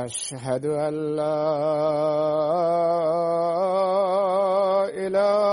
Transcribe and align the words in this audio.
وأشهد 0.00 0.64
أن 0.66 1.16
لا 1.16 1.44
إله 4.96 5.50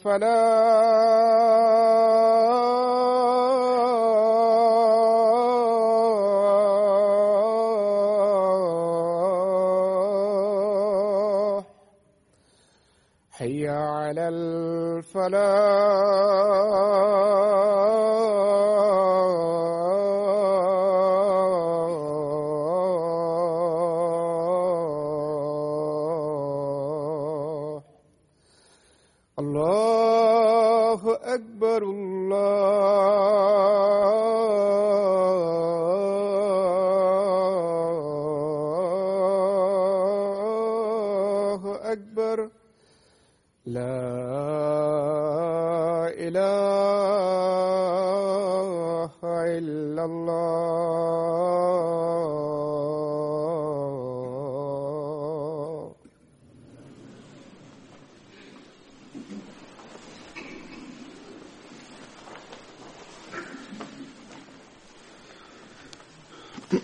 الفلاح 0.00 0.30
حي 13.30 13.68
على 13.68 14.28
الفلاح. 14.28 15.69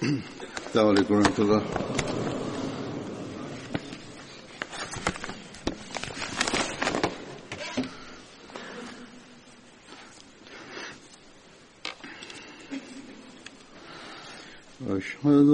السلام 0.06 0.88
عليكم 0.88 1.14
ورحمة 1.16 1.40
الله 1.40 1.62
أشهد 14.90 15.50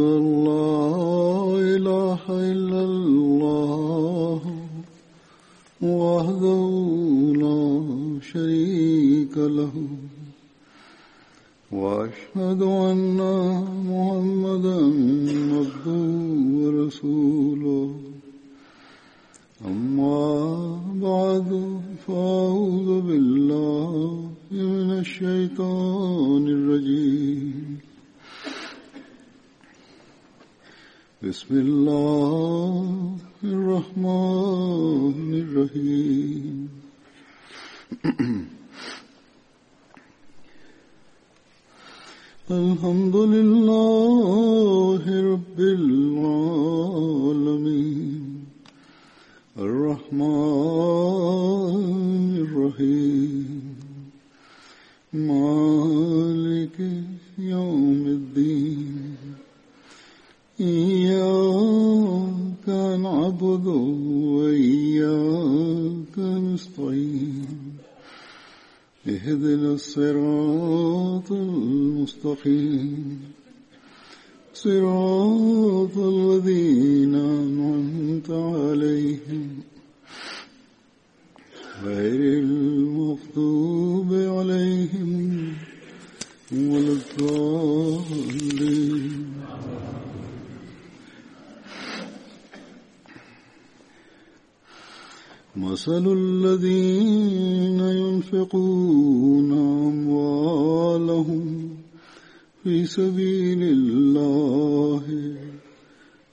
في 31.53 31.61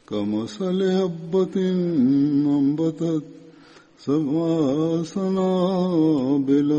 كمثل 0.10 0.82
هبة 0.84 1.56
أنبتت 1.56 3.24
سبع 3.98 5.04
سنابل 5.04 6.72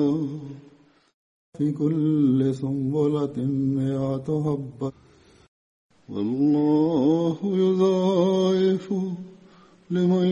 في 1.59 1.73
كل 1.73 2.55
سنبلة 2.55 3.37
مئة 3.77 4.29
حبة 4.47 4.93
والله 6.09 7.39
يضاعف 7.45 8.93
لمن 9.91 10.27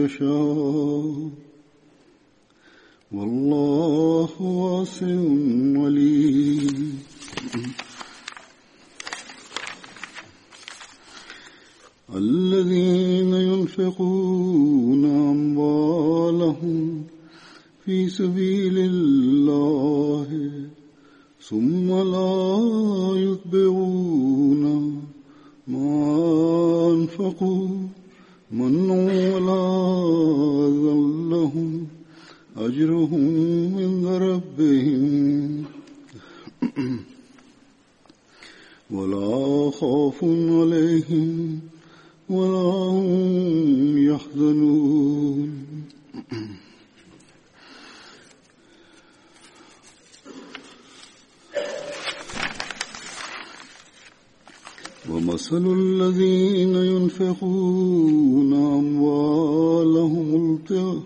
يشاء. 0.00 1.30
والله 3.12 4.42
واسع 4.42 5.06
عليم 5.82 6.99
الذين 12.14 13.34
ينفقون 13.34 15.04
أموالهم 15.04 17.04
في 17.84 18.08
سبيل 18.08 18.78
الله 18.78 20.50
ثم 21.40 21.88
لا 21.88 22.58
يتبعون 23.16 24.62
ما 25.68 26.92
أنفقوا 26.92 27.68
من 28.50 28.90
ولا 28.90 29.66
ذلهم 30.66 31.86
أجرهم 32.56 33.24
عند 33.78 34.06
ربهم. 34.06 35.64
ولا 38.90 39.70
خوف 39.70 40.24
عليهم 40.24 41.60
ولا 42.30 42.70
هم 42.94 43.98
يحزنون. 43.98 45.50
ومثل 55.10 55.64
الذين 55.66 56.74
ينفقون 56.74 58.52
أموالهم 58.54 60.30
ابتغاء 60.54 61.02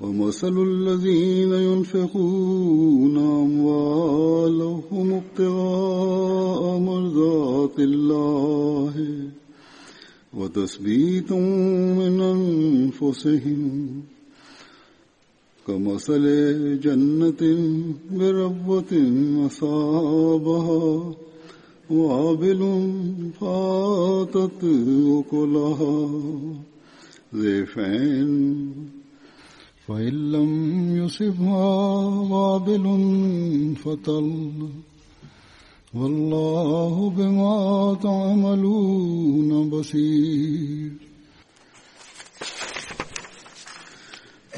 ومثل 0.00 0.56
الذين 0.62 1.52
ينفقون 1.52 3.16
أموالهم 3.18 5.12
ابتغاء 5.12 6.78
مرضات 6.78 7.78
الله. 7.78 8.94
وتثبيتا 10.36 11.34
من 11.98 12.20
أنفسهم 12.20 14.02
كمثل 15.66 16.24
جنة 16.80 17.42
بربوة 18.10 18.92
أصابها 19.46 21.14
وابل 21.90 22.60
فاتت 23.40 24.64
أكلها 25.18 26.10
ضيفين 27.34 28.72
فإن 29.86 30.32
لم 30.32 30.50
يصبها 30.96 31.66
وابل 32.32 32.84
فطل 33.84 34.30
والله 35.96 37.10
بما 37.10 37.96
تعملون 38.02 39.70
بصير. 39.70 40.92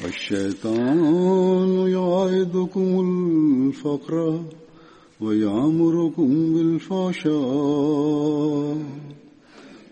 الشيطان 0.05 1.88
يعيدكم 1.88 3.00
الفقر 3.00 4.41
ويعمركم 5.21 6.55
بالفحشاء. 6.55 7.35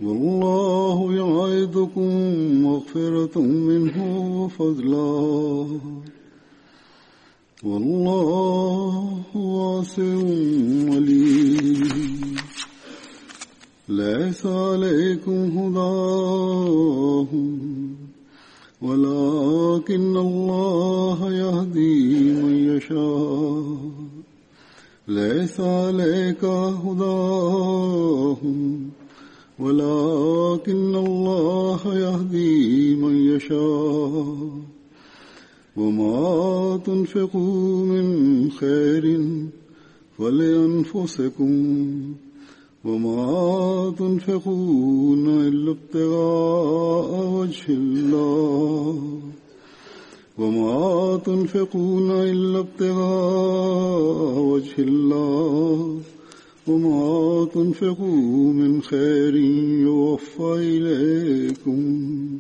والله 0.02 1.14
يعيدكم 1.14 2.10
مغفرة 2.62 3.40
منه 3.40 3.96
وفضلا. 4.42 5.80
والله 7.64 9.16
واسع 9.34 10.02
عليم. 10.94 12.36
ليس 13.88 14.46
عليكم 14.46 15.58
هداهم 15.58 17.48
ولكن 18.82 20.16
الله 20.16 21.32
يهدي 21.32 22.32
من 22.32 22.76
يشاء. 22.76 23.76
ليس 25.08 25.60
عليك 25.60 26.44
هداهم 26.84 27.80
ولكن 29.58 30.94
الله 30.94 31.80
يهدي 31.84 32.94
من 32.96 33.36
يشاء. 33.36 34.73
وما 35.76 36.80
تنفقوا 36.86 37.86
من 37.86 38.50
خير 38.50 39.20
فلأنفسكم 40.18 41.52
وما 42.84 43.94
تنفقون 43.98 45.28
إلا 45.28 45.70
ابتغاء 45.70 47.28
وجه 47.32 47.64
الله 47.68 49.20
وما 50.38 51.16
تنفقون 51.16 52.10
إلا 52.10 52.58
ابتغاء 52.58 54.38
وجه 54.38 54.74
الله 54.78 56.00
وما 56.66 57.48
تنفقوا 57.54 58.52
من 58.52 58.82
خير 58.82 59.36
يوفى 59.86 60.54
إليكم 60.58 62.38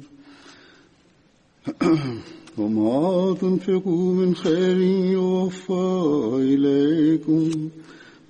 وما 2.58 3.34
تنفقوا 3.40 4.14
من 4.14 4.34
خير 4.34 4.76
يوفى 5.12 6.30
إليكم 6.34 7.68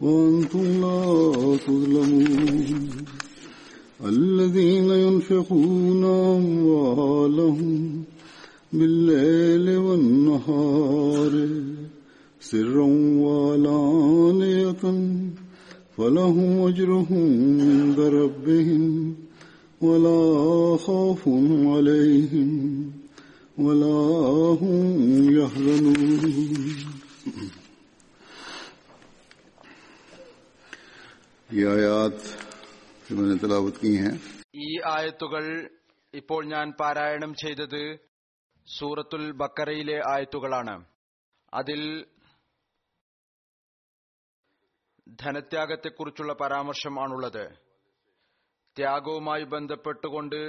وأنتم 0.00 0.64
لا 0.81 1.57
تظلمون. 1.66 2.88
الذين 4.07 4.90
ينفقون 4.90 6.04
أموالهم 6.04 8.02
بالليل 8.73 9.76
والنهار 9.76 11.49
سرا 12.40 12.87
وعلانية 13.25 14.85
فلهم 15.97 16.66
أجرهم 16.69 17.61
عند 17.61 18.00
ربهم 18.00 19.14
ولا 19.81 20.76
خوف 20.76 21.28
عليهم 21.75 22.94
ولا 23.58 23.99
هم 24.61 24.78
يحزنون. 25.34 26.23
یہ 31.50 31.66
آیات 31.75 32.18
جو 33.06 33.16
میں 33.16 33.26
نے 33.28 33.37
تلاوت 33.42 33.76
کی 33.82 33.92
ہیں 33.99 34.14
ഈ 34.64 34.68
ആയത്തുകൾ 34.94 35.44
ഇപ്പോൾ 36.14 36.42
ഞാൻ 36.54 36.66
പാരായണം 36.80 37.32
ചെയ്തത് 37.44 37.80
സൂറത്തുൽ 38.66 39.25
ബക്കറയിലെ 39.44 39.99
ആയത്തുകളാണ്. 40.14 40.75
അതിൽ 41.52 41.80
ധനത്യാഗത്തെക്കുറിച്ചുള്ള 45.23 46.32
പരാമർശമാണുള്ളത്. 46.42 47.44
ത്യാഗവുമായി 48.76 49.44
ബന്ധപ്പെട്ടുകൊണ്ട് 49.56 50.40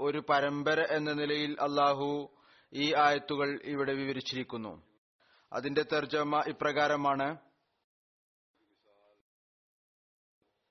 ഒരു 0.00 0.22
പരമ്പര 0.28 0.80
എന്ന 0.80 1.12
നിലയിൽ 1.12 1.56
അള്ളാഹു 1.60 2.30
ഈ 2.72 2.94
ആയത്തുകൾ 2.94 3.60
ഇവിടെ 3.64 3.92
വിവരിച്ചിരിക്കുന്നു. 3.92 4.82
അതിന്റെ 5.52 5.82
തർജമ 5.82 6.42
ഇപ്രകാരമാണ്. 6.48 7.36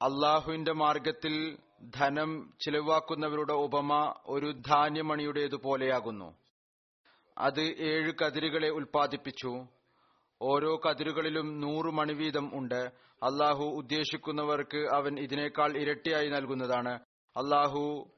അള്ളാഹുവിന്റെ 0.01 0.71
മാർഗത്തിൽ 0.71 1.57
ധനം 1.95 2.53
ചിലവാക്കുന്നവരുടെ 2.61 3.53
ഉപമ 3.53 4.13
ഒരു 4.25 4.51
ധാന്യമണിയുടേതുപോലെയാകുന്നു 4.51 6.37
അത് 7.37 7.61
ഏഴ് 7.61 8.13
കതിരുകളെ 8.21 8.69
ഉൽപ്പാദിപ്പിച്ചു. 8.69 9.65
ഓരോ 10.41 10.75
കതിരുകളിലും 10.75 11.59
നൂറ് 11.59 11.85
മണി 11.85 12.13
വീതം 12.13 12.51
ഉണ്ട്. 12.53 12.91
അള്ളാഹു 13.23 13.63
ഉദ്ദേശിക്കുന്നവർക്ക് 13.63 14.87
അവൻ 14.93 15.19
ഇതിനേക്കാൾ 15.19 15.77
ഇരട്ടിയായി 15.77 16.29
നൽകുന്നതാണ്. 16.29 16.99
അള്ളാഹു 17.37 18.11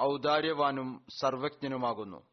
ഔദാര്യവാനും 0.00 1.06
സർവജ്ഞനുമാകുന്നു. 1.20 2.26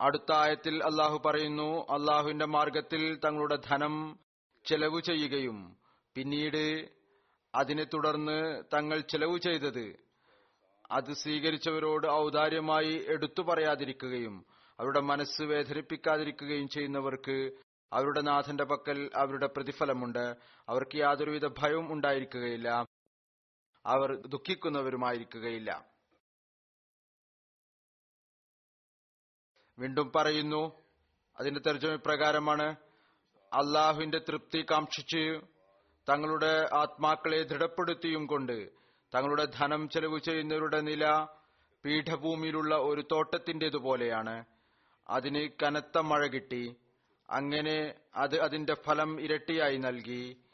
അടുത്ത 0.00 0.32
ആയത്തിൽ 0.32 0.84
അള്ളാഹു 0.84 1.22
പറയുന്നു 1.26 1.86
അള്ളാഹുവിന്റെ 1.90 2.44
മാർഗത്തിൽ 2.44 3.20
തങ്ങളുടെ 3.24 3.56
ധനം 3.56 4.18
ചെലവ് 4.64 5.00
ചെയ്യുകയും 5.00 5.76
പിന്നീട് 6.14 6.88
അതിനെ 7.54 7.84
തുടർന്ന് 7.84 8.62
തങ്ങൾ 8.74 9.00
ചെലവ് 9.00 9.38
ചെയ്തത് 9.38 9.96
അത് 10.90 11.12
സ്വീകരിച്ചവരോട് 11.12 12.06
ഔദാര്യമായി 12.06 13.04
എടുത്തു 13.08 13.42
പറയാതിരിക്കുകയും 13.42 14.46
അവരുടെ 14.80 15.00
മനസ്സ് 15.00 15.42
വേദനിപ്പിക്കാതിരിക്കുകയും 15.42 16.68
ചെയ്യുന്നവർക്ക് 16.68 17.50
അവരുടെ 17.92 18.20
നാഥന്റെ 18.20 18.64
പക്കൽ 18.64 19.10
അവരുടെ 19.14 19.46
പ്രതിഫലമുണ്ട്. 19.46 20.36
അവർക്ക് 20.68 20.96
യാതൊരുവിധ 20.96 21.46
ഭയവും 21.46 21.92
ഉണ്ടായിരിക്കുകയില്ല. 21.92 22.84
അവർ 23.86 24.16
ദുഃഖിക്കുന്നവരുമായിരിക്കുകയില്ല. 24.26 25.96
വീണ്ടും 29.78 30.12
പറയുന്നു 30.16 30.82
അതിന്റെ 31.38 31.60
തർജമ 31.60 31.94
പ്രകാരമാണ് 31.94 32.76
അള്ളാഹുവിന്റെ 33.52 34.18
തൃപ്തി 34.18 34.66
കാക്ഷിച്ച് 34.70 35.40
തങ്ങളുടെ 36.08 36.68
ആത്മാക്കളെ 36.72 37.42
ദൃഢപ്പെടുത്തിയും 37.42 38.26
കൊണ്ട് 38.26 38.70
തങ്ങളുടെ 39.14 39.44
ധനം 39.44 39.88
ചെലവ് 39.88 40.18
ചെയ്യുന്നവരുടെ 40.18 40.80
നില 40.80 41.26
പീഠഭൂമിയിലുള്ള 41.84 42.76
ഒരു 42.76 43.04
തോട്ടത്തിന്റേതുപോലെയാണ് 43.12 44.44
അതിന് 45.08 45.48
കനത്ത 45.62 45.98
മഴ 45.98 46.26
കിട്ടി. 46.26 46.76
അങ്ങനെ 47.30 47.94
അത് 48.14 48.40
അതിന്റെ 48.40 48.74
ഫലം 48.74 49.20
ഇരട്ടിയായി 49.20 49.76
നൽകി. 49.76 50.45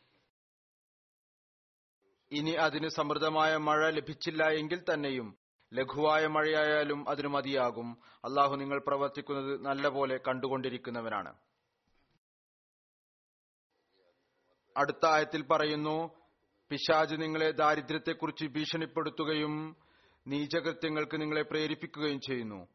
ഇനി 2.33 2.51
അതിന് 2.51 2.89
സമൃദ്ധമായ 2.89 3.57
മഴ 3.57 3.91
ലഭിച്ചില്ല 3.91 4.49
എങ്കിൽ 4.49 4.85
തന്നെയും 4.93 5.39
ലഘുവായ 5.75 6.27
മഴയായാലും 6.27 7.09
അതിന് 7.09 7.29
മതിയാകും. 7.29 7.99
അള്ളാഹു 8.25 8.57
നിങ്ങൾ 8.57 8.83
പ്രവർത്തിക്കുന്നത് 8.87 9.65
നല്ലപോലെ 9.65 10.21
കണ്ടുകൊണ്ടിരിക്കുന്നവനാണ്. 10.29 11.35
അടുത്ത 14.77 15.07
ആയത്തിൽ 15.07 15.43
പറയുന്നു 15.43 16.11
പിശാജ് 16.71 17.15
നിങ്ങളെ 17.15 17.51
ദാരിദ്ര്യത്തെക്കുറിച്ച് 17.51 18.47
ഭീഷണിപ്പെടുത്തുകയും 18.47 19.77
നീചകൃത്യങ്ങൾക്ക് 20.27 21.21
നിങ്ങളെ 21.21 21.43
പ്രേരിപ്പിക്കുകയും 21.43 22.21
ചെയ്യുന്നു. 22.21 22.69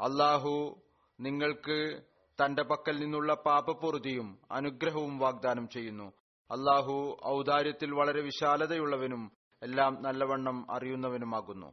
അള്ളാഹു 0.00 0.82
നിങ്ങൾക്ക് 1.20 2.00
തന്റെ 2.38 2.62
പക്കൽ 2.62 2.98
നിന്നുള്ള 2.98 3.34
പാപപൂർതിയും 3.34 4.38
അനുഗ്രഹവും 4.50 5.18
വാഗ്ദാനം 5.18 5.68
ചെയ്യുന്നു. 5.68 6.19
അള്ളാഹു 6.50 7.16
ഔദാര്യത്തിൽ 7.26 7.94
വളരെ 7.94 8.20
വിശാലതയുള്ളവനും 8.20 9.32
എല്ലാം 9.62 10.02
നല്ലവണ്ണം 10.02 10.72
അറിയുന്നവനുമാകുന്നു. 10.72 11.66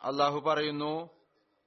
അള്ളാഹു 0.00 0.40
പറയുന്നു 0.40 1.10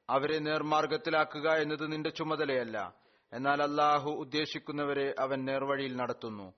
അവരെ 0.10 0.39
നേർമാർഗത്തിലാക്കുക 0.39 1.50
എന്നത് 1.50 1.91
നിന്റെ 1.91 2.10
ചുമതലയല്ല. 2.10 2.95
എന്നാൽ 3.33 3.63
അള്ളാഹു 3.63 4.10
ഉദ്ദേശിക്കുന്നവരെ 4.10 5.15
അവൻ 5.19 5.45
നേർവഴിയിൽ 5.45 5.95
നടത്തുന്നു. 5.95 6.53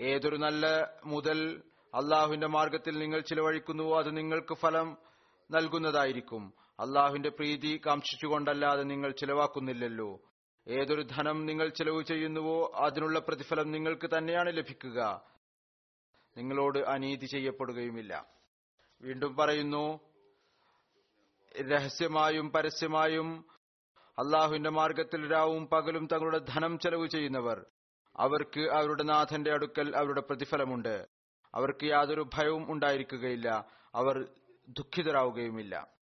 ഏതൊരു 0.00 0.36
നല്ല 0.36 0.94
മുതൽ 1.04 1.62
അള്ളാഹുവിന്റെ 1.94 2.46
മാർഗത്തിൽ 2.46 2.98
നിങ്ങൾ 2.98 3.20
ചിലവഴിക്കുന്നുവോ 3.20 3.98
അത് 3.98 4.16
നിങ്ങൾക്ക് 4.16 4.54
ഫലം 4.54 4.96
നൽകുന്നതായിരിക്കും. 5.50 6.54
അള്ളാഹുവിന്റെ 6.80 7.28
പ്രീതി 7.28 7.80
കാക്ഷിച്ചുകൊണ്ടല്ലാതെ 7.86 8.82
നിങ്ങൾ 8.82 9.10
ചിലവാക്കുന്നില്ലല്ലോ. 9.10 10.20
ഏതൊരു 10.68 11.02
ധനം 11.02 11.46
നിങ്ങൾ 11.46 11.68
ചെലവ് 11.68 12.02
ചെയ്യുന്നുവോ 12.02 12.72
അതിനുള്ള 12.74 13.18
പ്രതിഫലം 13.18 13.72
നിങ്ങൾക്ക് 13.72 14.10
തന്നെയാണ് 14.18 14.56
ലഭിക്കുക. 14.56 15.22
നിങ്ങളോട് 16.36 16.78
അനീതി 16.78 17.26
ചെയ്യപ്പെടുകയുമില്ല. 17.26 18.26
വീണ്ടും 19.02 19.36
പറയുന്നു 19.36 20.00
രഹസ്യമായും 21.62 22.50
പരസ്യമായും 22.50 23.46
അള്ളാഹുവിന്റെ 24.18 24.70
മാർഗത്തിൽ 24.70 25.32
രാവും 25.32 25.66
പകലും 25.66 26.06
തങ്ങളുടെ 26.06 26.38
ധനം 26.38 26.78
ചെലവ് 26.78 27.06
ചെയ്യുന്നവർ 27.06 27.66
അവർക്ക് 28.16 28.60
അവരുടെ 28.60 29.02
നാഥന്റെ 29.02 29.52
അടുക്കൽ 29.52 29.96
അവരുടെ 29.96 30.20
പ്രതിഫലമുണ്ട്. 30.20 31.06
അവർക്ക് 31.54 31.84
യാതൊരു 31.84 32.30
ഭയവും 32.34 32.72
ഉണ്ടായിരിക്കുകയില്ല. 32.72 33.66
അവർ 33.94 34.28
ദുഃഖിതരാവുകയുമില്ല. 34.68 35.95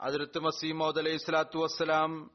അതിർത്ത് 0.00 0.38
മസീമോദ് 0.38 0.98
അലൈഹി 0.98 1.16
സ്വലാത്തു 1.16 1.58
വസ്സലാം 1.58 2.30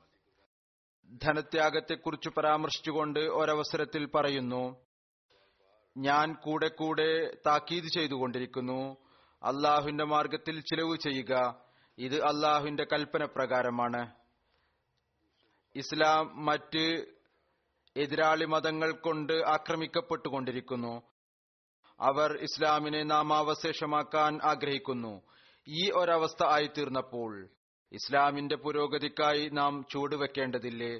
ധനത്യാഗത്തെക്കുറിച്ച് 1.23 2.29
പരാമർശിച്ചുകൊണ്ട് 2.29 3.19
ഒരവസരത്തിൽ 3.19 4.05
പറയുന്നു 4.05 4.85
ഞാൻ 5.97 6.33
കൂടെ 6.33 6.67
കൂടെ 6.67 7.37
താക്കീത് 7.47 7.85
ചെയ്തുകൊണ്ടിരിക്കുന്നു. 7.85 8.97
അള്ളാഹുവിന്റെ 9.43 10.03
മാർഗത്തിൽ 10.03 10.59
ചിലവ് 10.61 10.97
ചെയ്യുക. 10.97 11.61
ഇത് 11.97 12.15
അള്ളാഹുവിന്റെ 12.15 12.83
കൽപ്പന 12.83 13.25
പ്രകാരമാണ്. 13.25 14.11
ഇസ്ലാം 15.75 16.45
മറ്റ് 16.45 17.05
എതിരാളി 17.97 18.45
മതങ്ങൾ 18.45 18.91
കൊണ്ട് 18.91 19.33
ആക്രമിക്കപ്പെട്ടുകൊണ്ടിരിക്കുന്നു. 19.33 21.01
അവർ 21.99 22.37
ഇസ്ലാമിനെ 22.41 23.03
നാമാവശേഷമാക്കാൻ 23.03 24.39
ആഗ്രഹിക്കുന്നു. 24.43 25.21
ഈ 25.67 25.91
ഒരവസ്ഥ 25.91 26.45
ആയിത്തീർന്നപ്പോൾ 26.45 27.49
ഇസ്ലാമിന്റെ 27.93 28.55
പുരോഗതിക്കായി 28.55 29.49
നാം 29.49 29.85
ചൂടുവെക്കേണ്ടതില്ലേ 29.91 30.93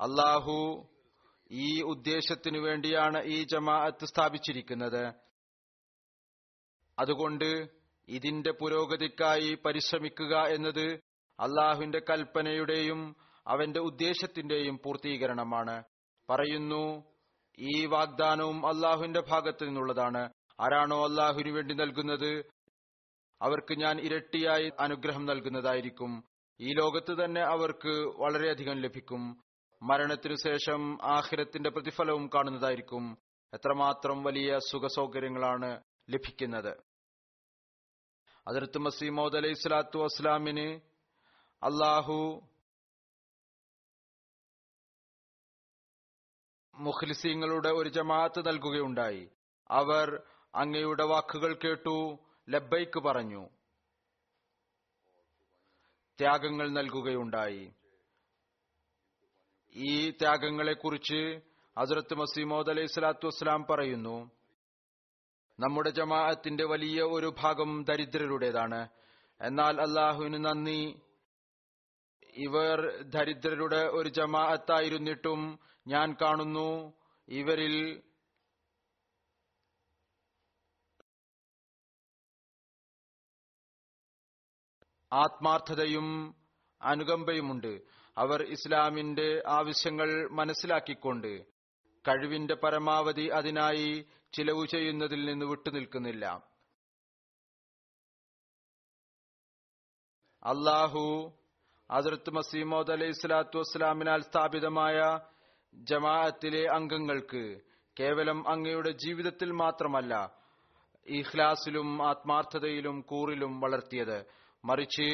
അള്ളാഹു 0.00 0.86
ഈ 1.50 1.82
ഉദ്ദേശത്തിനു 1.82 2.58
വേണ്ടിയാണ് 2.58 3.22
ഈ 3.22 3.42
ജമാഅത്ത് 3.42 4.04
സ്ഥാപിച്ചിരിക്കുന്നത്. 4.04 5.12
അതുകൊണ്ട് 6.98 7.68
ഇതിന്റെ 8.08 8.50
പുരോഗതിക്കായി 8.50 9.58
പരിശ്രമിക്കുക 9.64 10.36
എന്നത് 10.36 11.00
അള്ളാഹുവിന്റെ 11.40 12.00
കൽപ്പനയുടെയും 12.10 13.16
അവന്റെ 13.46 13.80
ഉദ്ദേശത്തിന്റെയും 13.80 14.80
പൂർത്തീകരണമാണ്. 14.84 15.84
പറയുന്നു 16.28 17.04
ഈ 17.58 17.86
വാഗ്ദാനവും 17.86 18.66
അള്ളാഹുവിന്റെ 18.66 19.20
ഭാഗത്തു 19.20 19.64
നിന്നുള്ളതാണ്. 19.64 20.30
ആരാണോ 20.60 21.04
അള്ളാഹുവിനു 21.04 21.50
വേണ്ടി 21.50 21.74
നൽകുന്നത്? 21.74 22.59
അവർക്ക് 23.42 23.74
ഞാൻ 23.74 24.00
ഇരട്ടിയായി 24.00 24.72
അനുഗ്രഹം 24.80 25.26
നൽകുന്നതായിരിക്കും. 25.26 26.24
ഈ 26.60 26.72
ലോകത്ത് 26.72 27.24
തന്നെ 27.24 27.40
അവർക്ക് 27.40 28.12
വളരെയധികം 28.16 28.80
ലഭിക്കും. 28.80 29.42
മരണത്തിനു 29.82 30.34
ശേഷം 30.34 30.98
ആഹിരത്തിന്റെ 31.02 31.70
പ്രതിഫലവും 31.70 32.30
കാണുന്നതായിരിക്കും. 32.34 33.18
എത്രമാത്രം 33.54 34.22
വലിയ 34.22 34.58
സുഖസൗകര്യങ്ങളാണ് 34.58 35.80
ലഭിക്കുന്നത്. 36.10 36.76
അതിർത്ത് 38.48 38.78
മസീമോദ് 38.78 39.36
അലൈഹി 39.36 39.54
സ്വലാത്തു 39.54 39.98
വസ്ലാമിന് 39.98 40.80
അള്ളാഹു 41.62 42.48
മുഖ്ലിസീങ്ങളുടെ 46.74 47.68
ഒരു 47.68 47.88
ജമാഅത്ത് 47.88 48.48
നൽകുകയുണ്ടായി. 48.48 49.30
അവർ 49.70 50.22
അങ്ങയുടെ 50.54 51.04
വാക്കുകൾ 51.04 51.54
കേട്ടു. 51.54 52.18
ലബ്ബൈക്ക് 52.48 53.00
പറഞ്ഞു. 53.00 53.48
ത്യാഗങ്ങൾ 56.18 56.70
നൽകുകയുണ്ടായി. 56.70 57.72
ഈ 59.74 60.10
ത്യാഗങ്ങളെക്കുറിച്ച് 60.10 61.40
ഹസരത്ത് 61.78 62.14
മസീമോദ് 62.14 62.70
അലൈഹി 62.70 62.86
സ്വലാത്തു 62.86 63.26
വസ്സലാം 63.26 63.66
പറയുന്നു 63.70 64.30
നമ്മുടെ 65.60 65.90
ജമാഅത്തിന്റെ 65.90 66.64
വലിയ 66.64 67.02
ഒരു 67.02 67.34
ഭാഗം 67.38 67.84
ദരിദ്രരുടേതാണ്. 67.84 68.88
എന്നാൽ 69.40 69.80
അള്ളാഹുവിന് 69.80 70.44
നന്ദി. 70.44 71.00
ഇവർ 72.36 73.02
ദരിദ്രരുടെ 73.02 73.76
ഒരു 73.76 74.08
ജമാഅത്തായിരുന്നിട്ടും 74.08 75.58
ഞാൻ 75.86 76.16
കാണുന്നു. 76.22 76.92
ഇവരിൽ 77.28 78.02
ആത്മാർത്ഥതയും 85.12 86.36
അനുകമ്പയുമുണ്ട്. 86.82 87.72
അവർ 88.18 88.42
ഇസ്ലാമിന്റെ 88.42 89.42
ആവശ്യങ്ങൾ 89.46 90.28
മനസ്സിലാക്കിക്കൊണ്ട് 90.30 91.42
കഴിവിന്റെ 92.08 92.54
പരമാവധി 92.54 93.26
അതിനായി 93.26 94.06
ചിലവ് 94.32 94.66
ചെയ്യുന്നതിൽ 94.66 95.24
നിന്ന് 95.24 95.46
വിട്ടുനിൽക്കുന്നില്ല. 95.46 96.50
അള്ളാഹു 100.42 101.32
അതിർത്ത് 101.90 102.30
മസീമോദ് 102.30 102.92
അലൈഹി 102.92 103.12
സ്വലാത്തു 103.12 103.58
വസ്സലാമിനാൽ 103.58 104.20
സ്ഥാപിതമായ 104.20 104.98
ജമാഅത്തിലെ 105.74 106.62
അംഗങ്ങൾക്ക് 106.66 107.60
കേവലം 108.00 108.48
അങ്ങയുടെ 108.48 108.90
ജീവിതത്തിൽ 108.90 109.50
മാത്രമല്ല 109.52 110.14
ഇഖ്ലാസിലും 111.06 112.08
ആത്മാർത്ഥതയിലും 112.08 113.00
കൂറിലും 113.00 113.60
വളർത്തിയത്. 113.60 114.18
മറിച്ച് 114.64 115.08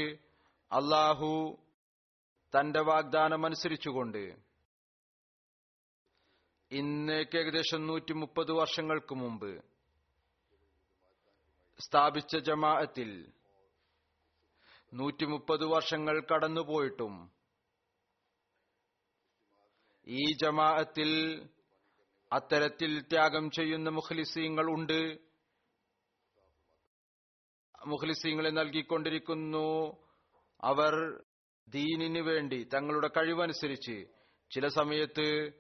അള്ളാഹു 0.71 1.31
തന്റെ 2.55 2.81
വാഗ്ദാനം 2.81 3.43
അനുസരിച്ചുകൊണ്ട് 3.47 4.23
ഇന്നേക്ക് 6.71 7.37
ഏകദേശം 7.37 7.81
നൂറ്റി 7.87 8.13
മുപ്പത് 8.13 8.53
വർഷങ്ങൾക്ക് 8.53 9.15
മുമ്പ് 9.15 9.51
സ്ഥാപിച്ച 11.81 12.37
ജമാഅത്തിൽ 12.49 13.11
നൂറ്റി 14.93 15.25
മുപ്പത് 15.25 15.65
വർഷങ്ങൾ 15.65 16.17
കടന്നുപോയിട്ടും 16.31 17.15
ഈ 20.07 20.25
ജമാഅത്തിൽ 20.43 21.11
അത്തരത്തിൽ 22.33 22.93
ത്യാഗം 23.11 23.45
ചെയ്യുന്ന 23.51 23.89
മുഖ്ലിസീങ്ങൾ 23.89 24.67
ഉണ്ട്. 24.75 25.01
മുഖ്ലിസീങ്ങളെ 27.87 28.51
നൽകിക്കൊണ്ടിരിക്കുന്നു. 28.51 29.97
അവർ 30.61 31.23
ദീനിനു 31.69 32.21
വേണ്ടി 32.21 32.69
തങ്ങളുടെ 32.75 33.09
കഴിവനുസരിച്ച് 33.09 34.07
ചില 34.55 34.69
സമയത്ത് 34.69 35.53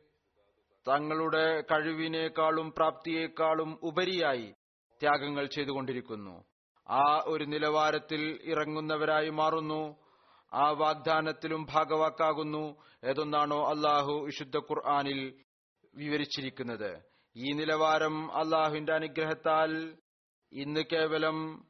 തങ്ങളുടെ 0.89 1.61
കഴിവിനേക്കാളും 1.61 2.73
പ്രാപ്തിയേക്കാളും 2.73 3.79
ഉപരിയായി 3.83 4.55
ത്യാഗങ്ങൾ 5.01 5.47
ചെയ്തുകൊണ്ടിരിക്കുന്നു. 5.47 6.45
ആ 6.89 7.23
ഒരു 7.27 7.45
നിലവാരത്തിൽ 7.45 8.41
ഇറങ്ങുന്നവരായി 8.45 9.31
മാറുന്നു. 9.31 9.97
ആ 10.55 10.71
വാഗ്ദാനത്തിലും 10.71 11.67
ഭാഗവാക്കാകുന്നു. 11.75 12.77
ഏതൊന്നാണോ 13.05 13.69
അള്ളാഹു 13.69 14.13
വിശുദ്ധ 14.13 14.57
ഖുർആാനിൽ 14.57 15.35
വിവരിച്ചിരിക്കുന്നത്. 15.95 17.03
ഈ 17.37 17.53
നിലവാരം 17.53 18.37
അള്ളാഹുവിന്റെ 18.37 18.93
അനുഗ്രഹത്താൽ 18.93 19.97
ഇന്ന് 20.53 20.81
കേവലം 20.93 21.67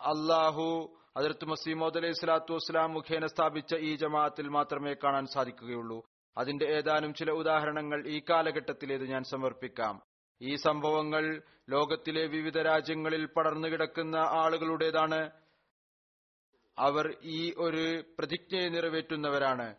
അള്ളാഹു 0.00 0.96
അതിർത്ത് 1.16 1.44
മസീമോദ് 1.44 1.96
അലൈഹി 1.96 2.12
സ്വലാത്തു 2.12 2.54
വസ്സലാം 2.54 2.94
മുഖേന 2.94 3.26
സ്ഥാപിച്ച 3.26 3.74
ഈ 3.74 3.96
ജമാഅത്തിൽ 3.96 4.48
മാത്രമേ 4.48 4.94
കാണാൻ 5.04 5.26
സാധിക്കുകയുള്ളൂ. 5.26 6.04
അതിന്റെ 6.38 6.66
ഏതാനും 6.66 7.14
ചില 7.14 7.30
ഉദാഹരണങ്ങൾ 7.30 8.06
ഈ 8.06 8.22
കാലഘട്ടത്തിലേത് 8.30 9.04
ഞാൻ 9.04 9.24
സമർപ്പിക്കാം. 9.24 10.00
ഈ 10.42 10.56
സംഭവങ്ങൾ 10.56 11.42
ലോകത്തിലെ 11.70 12.26
വിവിധ 12.26 12.58
രാജ്യങ്ങളിൽ 12.58 13.26
പടർന്നു 13.26 13.68
കിടക്കുന്ന 13.68 14.16
ആളുകളുടേതാണ്. 14.16 15.30
അവർ 16.78 17.16
ഈ 17.22 17.54
ഒരു 17.58 18.04
പ്രതിജ്ഞയെ 18.18 18.68
നിറവേറ്റുന്നവരാണ്. 18.68 19.76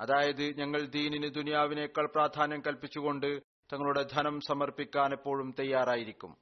അതായത് 0.00 0.58
ഞങ്ങൾ 0.58 0.86
ദീനിന് 0.86 1.34
ദുനിയാവിനേക്കാൾ 1.34 2.06
പ്രാധാന്യം 2.06 2.62
കൽപ്പിച്ചുകൊണ്ട് 2.66 3.42
തങ്ങളുടെ 3.72 4.02
ധനം 4.12 4.40
സമർപ്പിക്കാൻ 4.40 5.12
എപ്പോഴും 5.12 5.54
തയ്യാറായിരിക്കും. 5.58 6.36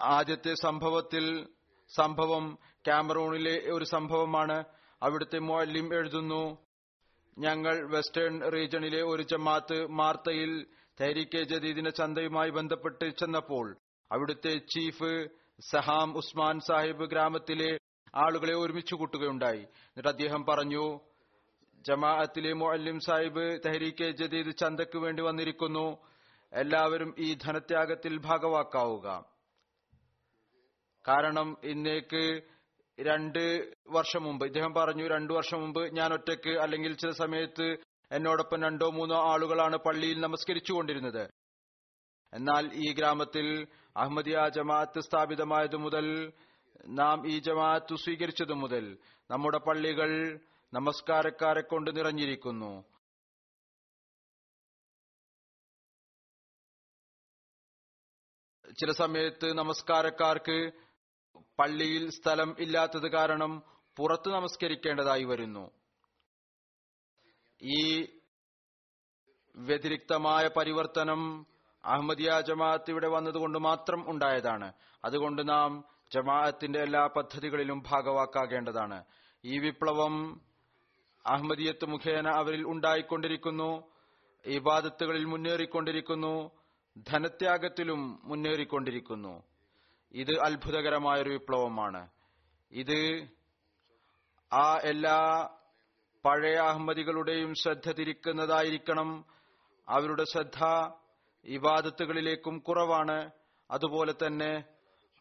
ആദ്യത്തെ 0.00 0.54
സംഭവത്തിൽ 0.54 1.46
സംഭവം 1.96 2.58
കാമറൂണിലെ 2.88 3.70
ഒരു 3.70 3.84
സംഭവമാണ്. 3.84 4.64
അവിടുത്തെ 5.02 5.38
മൊല്ലിം 5.38 5.94
എഴുതുന്നു 5.94 6.58
ഞങ്ങൾ 7.38 7.90
വെസ്റ്റേൺ 7.90 8.52
റീജണിലെ 8.52 9.02
ഒരു 9.02 9.22
ജമാത്ത് 9.22 9.86
മാർത്തയിൽ 9.86 10.66
തൈരിക്കെ 11.00 11.42
ജദീദിന്റെ 11.42 11.90
ചന്തയുമായി 11.90 12.50
ബന്ധപ്പെട്ട് 12.50 13.10
ചെന്നപ്പോൾ 13.10 13.76
അവിടുത്തെ 14.12 14.58
ചീഫ് 14.58 15.28
സഹാം 15.70 16.16
ഉസ്മാൻ 16.16 16.60
സാഹിബ് 16.60 17.04
ഗ്രാമത്തിലെ 17.04 17.78
ആളുകളെ 18.14 18.54
ഒരുമിച്ച് 18.54 18.94
കൂട്ടുകയുണ്ടായി. 18.94 19.60
എന്നിട്ട് 19.60 20.08
അദ്ദേഹം 20.08 20.44
പറഞ്ഞു 20.44 21.00
ജമാഅത്തിലെ 21.86 22.52
മൊല്ലിം 22.52 23.00
സാഹിബ് 23.00 23.60
തെഹരീക്കെ 23.66 24.10
ജദീദ് 24.10 24.56
ചന്തയ്ക്ക് 24.56 24.98
വേണ്ടി 24.98 25.22
വന്നിരിക്കുന്നു. 25.22 25.98
എല്ലാവരും 26.52 27.14
ഈ 27.18 27.34
ധനത്യാഗത്തിൽ 27.34 28.18
ഭാഗവാക്കാവുക. 28.18 29.33
കാരണം 31.04 31.48
ഇന്നേക്ക് 31.64 32.24
രണ്ട് 32.98 33.44
വർഷം 33.88 34.22
മുമ്പ് 34.22 34.44
ഇദ്ദേഹം 34.46 34.74
പറഞ്ഞു 34.74 35.04
രണ്ടു 35.06 35.32
വർഷം 35.32 35.58
മുമ്പ് 35.62 35.80
ഞാൻ 35.96 36.12
ഒറ്റയ്ക്ക് 36.12 36.52
അല്ലെങ്കിൽ 36.64 36.92
ചില 36.96 37.10
സമയത്ത് 37.22 37.66
എന്നോടൊപ്പം 38.10 38.62
രണ്ടോ 38.62 38.88
മൂന്നോ 38.90 39.18
ആളുകളാണ് 39.32 39.76
പള്ളിയിൽ 39.76 40.18
നമസ്കരിച്ചുകൊണ്ടിരുന്നത്. 40.20 41.24
എന്നാൽ 42.32 42.64
ഈ 42.84 42.86
ഗ്രാമത്തിൽ 42.92 43.46
അഹമ്മദിയ 43.96 44.38
ജമാഅത്ത് 44.56 45.00
സ്ഥാപിതമായതു 45.00 45.76
മുതൽ 45.76 46.06
നാം 47.00 47.18
ഈ 47.32 47.34
ജമാഅത്ത് 47.38 47.94
സ്വീകരിച്ചതു 48.04 48.54
മുതൽ 48.62 48.84
നമ്മുടെ 49.30 49.58
പള്ളികൾ 49.58 50.10
നമസ്കാരക്കാരെ 50.72 51.60
കൊണ്ട് 51.60 51.90
നിറഞ്ഞിരിക്കുന്നു. 51.96 52.72
ചില 58.78 58.90
സമയത്ത് 59.02 59.48
നമസ്കാരക്കാർക്ക് 59.52 60.58
പള്ളിയിൽ 61.58 62.10
സ്ഥലം 62.10 62.56
ഇല്ലാത്തത് 62.58 63.10
കാരണം 63.10 63.62
പുറത്തു 63.96 64.30
നമസ്കരിക്കേണ്ടതായി 64.30 65.24
വരുന്നു. 65.24 65.70
ഈ 67.62 68.08
വ്യതിരിക്തമായ 69.56 70.50
പരിവർത്തനം 70.56 71.46
അഹമ്മദിയ 71.84 72.40
ജമാഅത്ത് 72.40 72.90
ഇവിടെ 72.90 73.08
വന്നതുകൊണ്ട് 73.08 73.58
മാത്രം 73.58 74.10
ഉണ്ടായതാണ്. 74.10 74.72
അതുകൊണ്ട് 75.04 75.48
നാം 75.48 75.84
ജമാഅത്തിന്റെ 76.12 76.78
എല്ലാ 76.78 77.06
പദ്ധതികളിലും 77.06 77.82
ഭാഗവാക്കാകേണ്ടതാണ്. 77.90 79.04
ഈ 79.44 79.58
വിപ്ലവം 79.58 80.42
അഹമ്മദിയത്ത് 81.26 81.84
മുഖേന 81.84 82.28
അവരിൽ 82.28 82.64
ഉണ്ടായിക്കൊണ്ടിരിക്കുന്നു. 82.66 83.90
ഇബാദത്തുകളിൽ 84.46 85.24
മുന്നേറിക്കൊണ്ടിരിക്കുന്നു. 85.24 86.50
ധനത്യാഗത്തിലും 87.10 88.20
മുന്നേറിക്കൊണ്ടിരിക്കുന്നു. 88.24 89.53
ഇത് 90.14 90.40
അത്ഭുതകരമായൊരു 90.40 91.30
വിപ്ലവമാണ്. 91.30 92.08
ഇത് 92.72 93.28
ആ 94.52 94.78
എല്ലാ 94.82 95.48
പഴയ 96.24 96.56
അഹമ്മദികളുടെയും 96.56 97.54
ശ്രദ്ധ 97.54 97.92
തിരിക്കുന്നതായിരിക്കണം. 97.92 99.24
അവരുടെ 99.88 100.24
ശ്രദ്ധ 100.24 100.90
ഇബാദത്തുകളിലേക്കും 101.44 102.58
കുറവാണ്. 102.58 103.30
അതുപോലെ 103.70 104.14
തന്നെ 104.26 104.64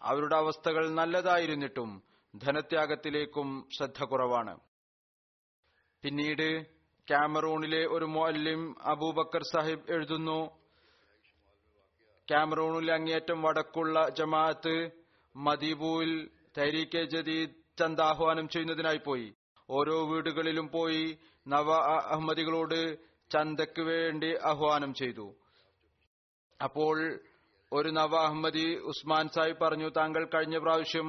അവരുടെ 0.02 0.36
അവസ്ഥകൾ 0.36 0.90
നല്ലതായിരുന്നിട്ടും 0.90 2.04
ധനത്യാഗത്തിലേക്കും 2.36 3.70
ശ്രദ്ധ 3.78 4.04
കുറവാണ്. 4.04 4.60
പിന്നീട് 6.02 6.66
കാമറൂണിലെ 7.12 7.88
ഒരു 7.88 8.06
മൊല്ലിം 8.06 8.76
അബൂബക്കർ 8.82 9.44
സാഹിബ് 9.44 9.92
എഴുതുന്നു 9.92 10.63
കാമറൂണിൽ 12.32 12.90
അങ്ങേയറ്റം 12.92 13.40
വടക്കുള്ള 13.46 14.10
ജമാഅത്ത് 14.20 14.76
മദീബുവിൽ 15.36 16.12
തരീക്കെ 16.58 17.04
ജദീദ് 17.14 17.56
ചന്ത 17.80 18.00
ആഹ്വാനം 18.00 18.46
ചെയ്യുന്നതിനായി 18.50 18.98
പോയി. 18.98 19.28
ഓരോ 19.70 19.96
വീടുകളിലും 20.12 20.68
പോയി 20.72 21.06
നവ 21.48 21.70
അഹമ്മദികളോട് 21.94 22.80
ചന്തയ്ക്ക് 23.32 23.82
വേണ്ടി 23.82 24.30
ആഹ്വാനം 24.46 24.94
ചെയ്തു. 24.94 25.28
അപ്പോൾ 26.60 26.98
ഒരു 27.72 27.90
നവ 27.90 28.14
അഹമ്മദി 28.26 28.66
ഉസ്മാൻ 28.92 29.28
സാഹിബ് 29.36 29.62
പറഞ്ഞു 29.62 29.88
താങ്കൾ 29.98 30.24
കഴിഞ്ഞ 30.34 30.58
പ്രാവശ്യം 30.58 31.08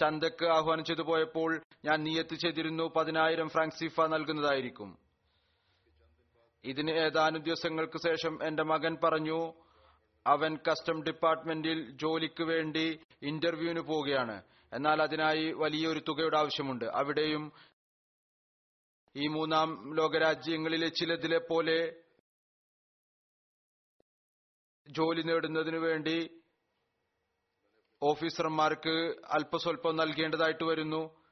ചന്തക്ക് 0.00 0.46
ആഹ്വാനം 0.56 0.84
ചെയ്തു 0.84 1.02
പോയപ്പോൾ 1.02 1.50
ഞാൻ 1.84 1.98
നിയത്ത് 2.06 2.34
ചെയ്തിരുന്നു 2.34 2.84
പതിനായിരം 2.96 3.48
ഫ്രാങ്ക് 3.48 3.76
സിഫ 3.80 4.06
നൽകുന്നതായിരിക്കും. 4.14 4.90
ഇതിന് 6.64 6.90
ഏതാനും 6.90 7.42
ദിവസങ്ങൾക്ക് 7.42 7.98
ശേഷം 8.08 8.34
എന്റെ 8.48 8.62
മകൻ 8.72 8.96
പറഞ്ഞു 9.04 9.38
അവൻ 10.26 10.56
കസ്റ്റം 10.56 11.02
ഡിപ്പാർട്ട്മെന്റിൽ 11.02 11.90
ജോലിക്ക് 11.90 12.42
വേണ്ടി 12.42 13.00
ഇന്റർവ്യൂവിന് 13.22 13.80
പോവുകയാണ്. 13.80 14.42
എന്നാൽ 14.72 15.02
അതിനായി 15.02 15.52
വലിയൊരു 15.52 16.02
തുകയുടെ 16.08 16.38
ആവശ്യമുണ്ട്. 16.38 16.84
അവിടെയും 16.84 17.52
ഈ 19.16 19.28
മൂന്നാം 19.28 19.96
ലോകരാജ്യങ്ങളിലെ 19.96 20.88
ചിലതിലെ 20.88 21.38
പോലെ 21.38 22.02
ജോലി 24.88 25.22
നേടുന്നതിനു 25.22 25.78
വേണ്ടി 25.78 26.40
ഓഫീസർമാർക്ക് 28.02 29.14
അല്പസ്വല്പം 29.24 29.96
നൽകേണ്ടതായിട്ട് 29.96 30.64
വരുന്നു. 30.64 31.22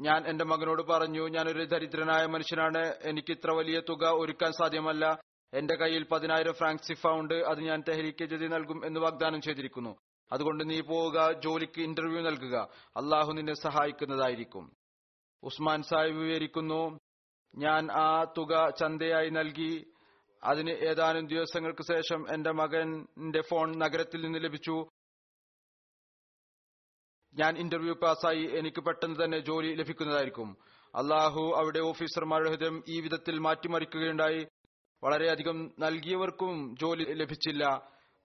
ഞാൻ 0.00 0.26
എന്റെ 0.26 0.44
മകനോട് 0.44 0.82
പറഞ്ഞു 0.82 1.28
ഞാനൊരു 1.28 1.64
ദരിദ്രനായ 1.64 2.26
മനുഷ്യനാണ്. 2.26 2.94
എനിക്ക് 3.02 3.32
ഇത്ര 3.32 3.50
വലിയ 3.50 3.80
തുക 3.88 4.04
ഒരുക്കാൻ 4.04 4.52
സാധ്യമല്ല. 4.52 5.27
എന്റെ 5.52 5.74
കയ്യിൽ 5.74 6.04
പതിനായിരം 6.04 6.52
ഫ്രാങ്ക് 6.52 6.82
സിഫ 6.82 7.06
ഉണ്ട് 7.06 7.34
അത് 7.34 7.60
ഞാൻ 7.60 7.82
തെഹരിക്ക് 7.88 8.24
ജതി 8.24 8.46
നൽകും 8.46 8.86
എന്ന് 8.86 9.00
വാഗ്ദാനം 9.00 9.40
ചെയ്തിരിക്കുന്നു. 9.40 9.96
അതുകൊണ്ട് 10.32 10.70
നീ 10.70 10.80
പോവുക 10.80 11.32
ജോലിക്ക് 11.32 11.80
ഇന്റർവ്യൂ 11.80 12.22
നൽകുക. 12.22 12.68
അള്ളാഹു 12.96 13.32
നിന്നെ 13.32 13.54
സഹായിക്കുന്നതായിരിക്കും. 13.54 14.76
ഉസ്മാൻ 15.42 15.82
സാഹിബ് 15.82 16.16
വിവരിക്കുന്നു 16.16 16.98
ഞാൻ 17.56 17.92
ആ 17.92 18.24
തുക 18.24 18.70
ചന്തയായി 18.70 19.30
നൽകി. 19.30 19.92
അതിന് 20.44 20.70
ഏതാനും 20.70 21.26
ദിവസങ്ങൾക്ക് 21.26 21.82
ശേഷം 21.82 22.34
എന്റെ 22.34 22.50
മകന്റെ 22.50 23.40
ഫോൺ 23.40 23.78
നഗരത്തിൽ 23.78 24.20
നിന്ന് 24.20 24.38
ലഭിച്ചു. 24.44 24.86
ഞാൻ 27.34 27.58
ഇന്റർവ്യൂ 27.58 27.94
പാസ്സായി 27.94 28.50
എനിക്ക് 28.54 28.80
പെട്ടെന്ന് 28.80 29.24
തന്നെ 29.24 29.38
ജോലി 29.38 29.74
ലഭിക്കുന്നതായിരിക്കും. 29.74 30.56
അള്ളാഹു 30.94 31.54
അവിടെ 31.56 31.78
ഓഫീസർമാരുടെ 31.78 32.50
ഹൃദയം 32.50 32.84
ഈ 32.88 33.00
വിധത്തിൽ 33.00 33.38
മാറ്റിമറിക്കുകയുണ്ടായി. 33.38 34.46
വളരെയധികം 35.02 35.74
നൽകിയവർക്കും 35.78 36.76
ജോലി 36.80 37.04
ലഭിച്ചില്ല. 37.04 37.64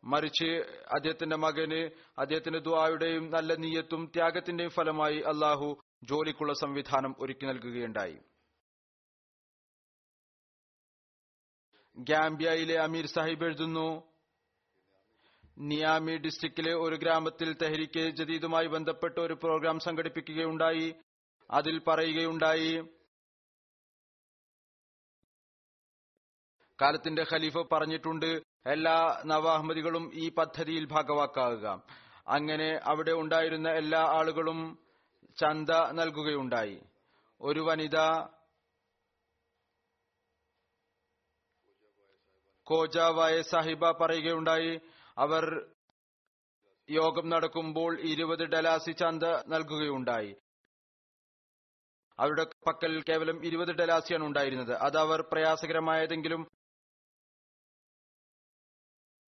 മറിച്ച് 0.04 0.50
അദ്ദേഹത്തിന്റെ 0.94 1.36
മകന് 1.36 1.90
അദ്ദേഹത്തിന്റെ 2.20 2.60
ദ്വായുടെയും 2.60 3.30
നല്ല 3.30 3.54
നീയത്തും 3.54 4.12
ത്യാഗത്തിന്റെയും 4.16 4.72
ഫലമായി 4.72 5.20
അള്ളാഹു 5.20 5.82
ജോലിക്കുള്ള 6.04 6.54
സംവിധാനം 6.54 7.16
ഒരുക്കി 7.20 7.46
നൽകുകയുണ്ടായി. 7.46 8.18
ഗാംബിയയിലെ 11.98 12.76
അമീർ 12.76 13.06
സാഹിബ് 13.06 13.44
എഴുതുന്നു 13.44 14.14
നിയാമി 15.60 16.18
ഡിസ്ട്രിക്റ്റിലെ 16.18 16.74
ഒരു 16.74 16.96
ഗ്രാമത്തിൽ 16.96 17.54
തെഹരിക്ക് 17.54 18.10
ജദീദുമായി 18.10 18.68
ബന്ധപ്പെട്ട് 18.68 19.20
ഒരു 19.20 19.34
പ്രോഗ്രാം 19.34 19.80
സംഘടിപ്പിക്കുകയുണ്ടായി. 19.80 20.96
അതിൽ 21.52 21.80
പറയുകയുണ്ടായി 21.80 22.84
കാലത്തിന്റെ 26.84 27.26
ഖലീഫ 27.34 27.58
പറഞ്ഞിട്ടുണ്ട് 27.58 28.30
എല്ലാ 28.65 29.22
നവാഹ്മദികളും 29.26 30.12
ഈ 30.13 30.30
പദ്ധതിയിൽ 30.30 30.86
ഭാഗവാക്കാവുക 30.86 31.67
അങ്ങനെ 32.28 32.67
അവിടെ 32.84 33.12
ഉണ്ടായിരുന്ന 33.12 33.69
എല്ലാ 33.69 34.00
ആളുകളും 34.00 34.80
ചന്ത 35.38 35.69
നൽകുകയുണ്ടായി. 35.91 36.82
ഒരു 37.41 37.60
വനിത 37.60 37.98
കോജാവായ 42.67 43.41
സാഹിബ 43.41 43.91
പറയുകയുണ്ടായി 43.91 44.80
അവർ 45.17 45.46
യോഗം 46.89 47.30
നടക്കുമ്പോൾ 47.30 48.00
ഇരുപത് 48.02 48.43
ഡലാസി 48.43 48.91
ചന്ത 48.91 49.24
നൽകുകയുണ്ടായി. 49.48 50.36
അവരുടെ 52.19 52.43
പക്കൽ 52.67 53.04
കേവലം 53.10 53.46
ഇരുപത് 53.46 53.72
ഡലാസിയാണ് 53.72 54.24
ഉണ്ടായിരുന്നത്. 54.24 54.74
അത് 54.76 54.98
അവർ 54.98 55.22
പ്രയാസകരമായതെങ്കിലും 55.22 56.62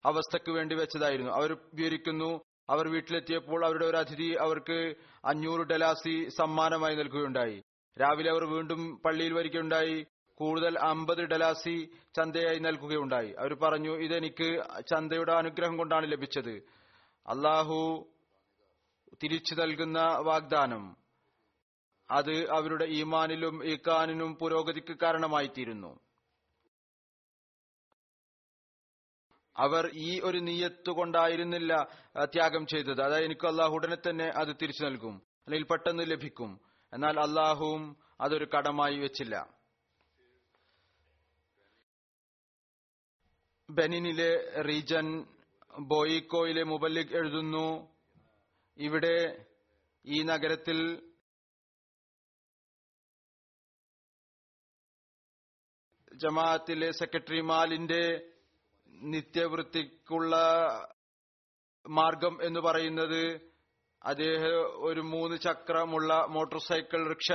അവസ്ഥക്ക് 0.04 0.50
വേണ്ടി 0.50 0.74
വെച്ചതായിരുന്നു. 0.74 1.32
അവർ 1.32 1.56
വിവരിക്കുന്നു 1.74 2.40
അവർ 2.70 2.88
വീട്ടിലെത്തിയപ്പോൾ 2.88 3.66
അവരുടെ 3.66 3.86
ഒരു 3.86 3.96
അതിഥി 3.96 4.36
അവർക്ക് 4.40 4.94
അഞ്ഞൂറ് 5.24 5.66
ഡലാസി 5.66 6.28
സമ്മാനമായി 6.28 6.94
നൽകുകയുണ്ടായി. 6.94 7.62
രാവിലെ 8.00 8.30
അവർ 8.30 8.44
വീണ്ടും 8.44 9.00
പള്ളിയിൽ 9.04 9.32
വരികയുണ്ടായി. 9.32 10.06
കൂടുതൽ 10.34 10.78
അമ്പത് 10.78 11.18
ഡലാസി 11.18 11.88
ചന്തയായി 12.16 12.58
നൽകുകയുണ്ടായി. 12.58 13.34
അവർ 13.38 13.54
പറഞ്ഞു 13.54 13.90
ഇതെനിക്ക് 13.90 14.62
ചന്തയുടെ 14.90 15.32
അനുഗ്രഹം 15.32 15.76
കൊണ്ടാണ് 15.76 16.12
ലഭിച്ചത്. 16.12 16.50
അള്ളാഹു 17.28 18.08
തിരിച്ചു 19.22 19.54
നൽകുന്ന 19.54 20.00
വാഗ്ദാനം 20.00 20.96
അത് 22.10 22.50
അവരുടെ 22.50 22.84
ഈമാനിലും 22.84 23.64
ഈക്കാനിനും 23.64 24.34
പുരോഗതിക്ക് 24.34 24.96
കാരണമായിത്തീരുന്നു. 25.02 26.00
അവർ 29.56 29.90
ഈ 29.94 30.20
ഒരു 30.24 30.38
നീയത്ത് 30.38 30.90
കൊണ്ടായിരുന്നില്ല 30.90 31.82
ത്യാഗം 32.24 32.66
ചെയ്തത്. 32.66 33.02
അതായത് 33.02 33.24
എനിക്ക് 33.24 33.46
അള്ളാഹു 33.46 33.72
ഉടനെ 33.72 33.96
തന്നെ 33.96 34.24
അത് 34.24 34.56
തിരിച്ചു 34.62 34.84
നൽകും. 34.84 35.14
അല്ലെങ്കിൽ 35.14 35.66
പെട്ടെന്ന് 35.66 36.10
ലഭിക്കും. 36.10 36.60
എന്നാൽ 36.92 37.20
അള്ളാഹുവും 37.20 37.96
അതൊരു 38.20 38.44
കടമായി 38.44 38.98
വെച്ചില്ല. 38.98 39.62
ബെനിനിലെ 43.70 44.62
റീജൻ 44.62 45.26
ബോയിക്കോയിലെ 45.80 46.62
മുബല്ലിഖ് 46.62 47.16
എഴുതുന്നു 47.16 47.96
ഇവിടെ 48.76 49.46
ഈ 50.06 50.22
നഗരത്തിൽ 50.22 51.02
ജമാഅത്തിലെ 56.14 56.90
സെക്രട്ടറി 56.90 57.40
മാലിന്റെ 57.40 58.31
നിത്യവൃത്തിക്കുള്ള 59.02 60.36
മാർഗം 61.88 62.38
എന്ന് 62.42 62.60
പറയുന്നത് 62.60 63.52
അദ്ദേഹം 64.04 64.84
ഒരു 64.84 65.00
മൂന്ന് 65.00 65.36
ചക്രമുള്ള 65.36 66.26
മോട്ടോർ 66.30 66.60
സൈക്കിൾ 66.60 67.08
റിക്ഷ 67.08 67.32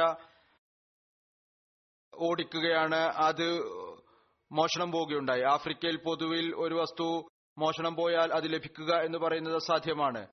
ഓടിക്കുകയാണ്. 2.15 2.95
അത് 2.95 3.59
മോഷണം 4.51 4.91
പോവുകയുണ്ടായി. 4.91 5.41
ആഫ്രിക്കയിൽ 5.41 5.95
പൊതുവിൽ 5.95 6.55
ഒരു 6.55 6.75
വസ്തു 6.75 7.27
മോഷണം 7.57 7.95
പോയാൽ 7.95 8.33
അത് 8.33 8.53
ലഭിക്കുക 8.53 8.95
എന്ന് 8.95 9.17
പറയുന്നത് 9.17 9.55
അസാധ്യമാണ്. 9.55 10.27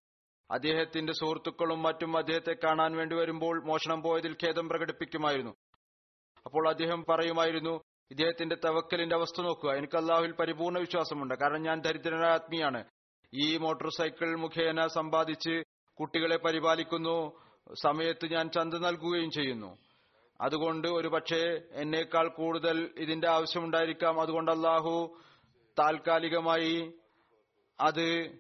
അദ്ദേഹത്തിന്റെ 0.50 1.12
സുഹൃത്തുക്കളും 1.12 1.82
മറ്റും 1.82 2.16
അദ്ദേഹത്തെ 2.16 2.56
കാണാൻ 2.64 2.96
വേണ്ടി 2.96 3.16
വരുമ്പോൾ 3.16 3.64
മോഷണം 3.64 4.02
പോയതിൽ 4.02 4.36
ഖേദം 4.44 4.68
പ്രകടിപ്പിക്കുമായിരുന്നു. 4.68 5.54
അപ്പോൾ 6.46 6.68
അദ്ദേഹം 6.68 7.04
പറയുമായിരുന്നു 7.08 7.80
ഇദ്ദേഹത്തിന്റെ 8.10 8.56
തവക്കലിന്റെ 8.64 9.16
അവസ്ഥ 9.16 9.40
നോക്കുക. 9.40 9.70
എനിക്ക് 9.70 9.96
അള്ളാഹുവിൽ 9.96 10.32
പരിപൂർണ 10.32 10.78
വിശ്വാസമുണ്ട്. 10.78 11.34
കാരണം 11.34 11.62
ഞാൻ 11.62 11.80
ദരിദ്രനായ 11.80 12.30
ആത്മീയാണ്. 12.30 12.84
ഈ 13.34 13.56
മോട്ടോർ 13.56 13.90
സൈക്കിൾ 13.98 14.36
മുഖേന 14.36 14.86
സമ്പാദിച്ച് 14.86 15.62
കുട്ടികളെ 16.00 16.36
പരിപാലിക്കുന്നു. 16.36 17.40
സമയത്ത് 17.82 18.32
ഞാൻ 18.32 18.50
ചന്ത 18.50 18.74
നൽകുകയും 18.74 19.30
ചെയ്യുന്നു. 19.30 19.78
അതുകൊണ്ട് 20.40 20.88
ഒരു 20.88 21.08
പക്ഷേ 21.08 21.60
എന്നേക്കാൾ 21.72 22.28
കൂടുതൽ 22.28 22.94
ഇതിന്റെ 22.98 23.28
ആവശ്യമുണ്ടായിരിക്കാം. 23.28 24.20
അതുകൊണ്ട് 24.20 24.50
അള്ളാഹു 24.50 25.20
താൽക്കാലികമായി 25.78 26.92
അത് 27.80 28.38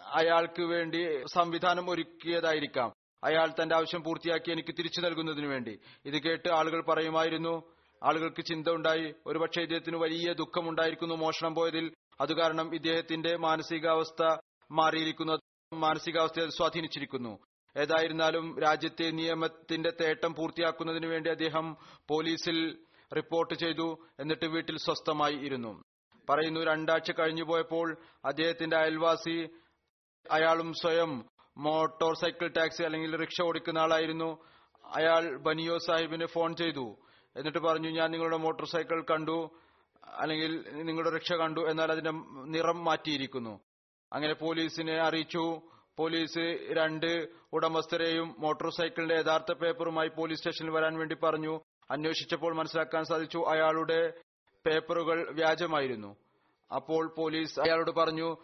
അയാൾക്ക് 0.00 0.62
വേണ്ടി 0.62 1.24
സംവിധാനം 1.34 1.90
ഒരുക്കിയതായിരിക്കാം. 1.90 2.92
അയാൾ 3.24 3.52
തന്റെ 3.62 3.76
ആവശ്യം 3.76 4.02
പൂർത്തിയാക്കി 4.02 4.50
എനിക്ക് 4.50 4.74
തിരിച്ചു 4.78 5.00
നൽകുന്നതിനു 5.00 5.46
വേണ്ടി. 5.46 5.78
ഇത് 6.04 6.22
കേട്ട് 6.22 6.48
ആളുകൾ 6.48 6.82
പറയുമായിരുന്നു 6.82 7.62
ആളുകൾക്ക് 8.02 8.44
ചിന്ത 8.44 8.68
ഉണ്ടായി. 8.68 9.14
ഒരുപക്ഷെ 9.26 9.62
ഇദ്ദേഹത്തിന് 9.62 9.96
വലിയ 9.96 10.32
ദുഃഖമുണ്ടായിരിക്കുന്നു 10.32 11.14
മോഷണം 11.14 11.54
പോയതിൽ. 11.54 11.94
അതുകാരണം 12.20 12.74
ഇദ്ദേഹത്തിന്റെ 12.74 13.36
മാനസികാവസ്ഥ 13.36 14.36
മാറിയിരിക്കുന്നു. 14.70 15.38
മാനസികാവസ്ഥയെ 15.74 16.48
സ്വാധീനിച്ചിരിക്കുന്നു. 16.48 17.38
ഏതായിരുന്നാലും 17.76 18.58
രാജ്യത്തെ 18.58 19.10
നിയമത്തിന്റെ 19.10 19.90
തേട്ടം 19.90 20.34
പൂർത്തിയാക്കുന്നതിനു 20.34 21.06
വേണ്ടി 21.06 21.30
അദ്ദേഹം 21.30 21.76
പോലീസിൽ 22.08 22.78
റിപ്പോർട്ട് 23.16 23.54
ചെയ്തു 23.54 24.06
എന്നിട്ട് 24.20 24.46
വീട്ടിൽ 24.46 24.76
സ്വസ്ഥമായി 24.76 25.34
ഇരുന്നു. 25.34 25.82
പറയുന്നു 26.30 26.60
രണ്ടാഴ്ച 26.60 27.10
കഴിഞ്ഞു 27.10 27.44
പോയപ്പോൾ 27.44 27.96
അദ്ദേഹത്തിന്റെ 28.24 28.76
അയൽവാസി 28.76 29.48
അയാളും 30.30 30.72
സ്വയം 30.72 31.24
മോട്ടോർ 31.56 32.14
സൈക്കിൾ 32.14 32.48
ടാക്സി 32.48 32.82
അല്ലെങ്കിൽ 32.82 33.16
റിക്ഷ 33.16 33.42
ഓടിക്കുന്ന 33.42 33.78
ആളായിരുന്നു. 33.78 34.38
അയാൾ 34.84 35.38
ബനിയോ 35.38 35.78
സാഹിബിന് 35.78 36.26
ഫോൺ 36.26 36.56
ചെയ്തു. 36.56 36.96
എന്നിട്ട് 37.36 37.58
പറഞ്ഞു 37.58 37.88
ഞാൻ 37.88 38.10
നിങ്ങളുടെ 38.10 38.36
മോട്ടോർ 38.36 38.68
സൈക്കിൾ 38.68 39.02
കണ്ടു. 39.02 39.50
അല്ലെങ്കിൽ 40.06 40.64
നിങ്ങളുടെ 40.72 41.10
റിക്ഷ 41.10 41.32
കണ്ടു. 41.32 41.60
എന്നാൽ 41.60 41.92
അതിന്റെ 41.92 42.10
നിറം 42.44 42.84
മാറ്റിയിരിക്കുന്നു. 42.84 43.60
അങ്ങനെ 44.12 44.34
പോലീസിനെ 44.34 45.00
അറിയിച്ചു. 45.00 45.60
പോലീസ് 45.98 46.38
രണ്ട് 46.70 47.28
ഉടമസ്ഥരെയും 47.52 48.34
മോട്ടോർ 48.38 48.70
സൈക്കിളിന്റെ 48.70 49.14
യഥാർത്ഥ 49.14 49.52
പേപ്പറുമായി 49.52 50.08
പോലീസ് 50.08 50.38
സ്റ്റേഷനിൽ 50.38 50.70
വരാൻ 50.70 50.98
വേണ്ടി 50.98 51.14
പറഞ്ഞു. 51.14 51.60
അന്വേഷിച്ചപ്പോൾ 51.90 52.54
മനസ്സിലാക്കാൻ 52.54 53.04
സാധിച്ചു 53.04 53.38
അയാളുടെ 53.38 54.12
പേപ്പറുകൾ 54.66 55.32
വ്യാജമായിരുന്നു. 55.32 56.16
അപ്പോൾ 56.74 57.14
പോലീസ് 57.18 57.60
അയാളോട് 57.60 57.90
പറഞ്ഞു 57.90 58.36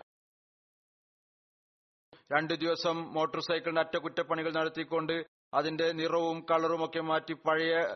രണ്ടു 2.32 2.54
ദിവസം 2.54 3.14
മോട്ടോർ 3.14 3.42
സൈക്കിളിന്റെ 3.42 3.80
അറ്റകുറ്റപ്പണികൾ 3.80 4.52
നടത്തിക്കൊണ്ട് 4.52 5.26
അതിന്റെ 5.54 5.92
നിറവും 5.92 6.46
കളറും 6.50 6.84
ഒക്കെ 6.84 7.00
മാറ്റി 7.00 7.32
പഴയ 7.32 7.94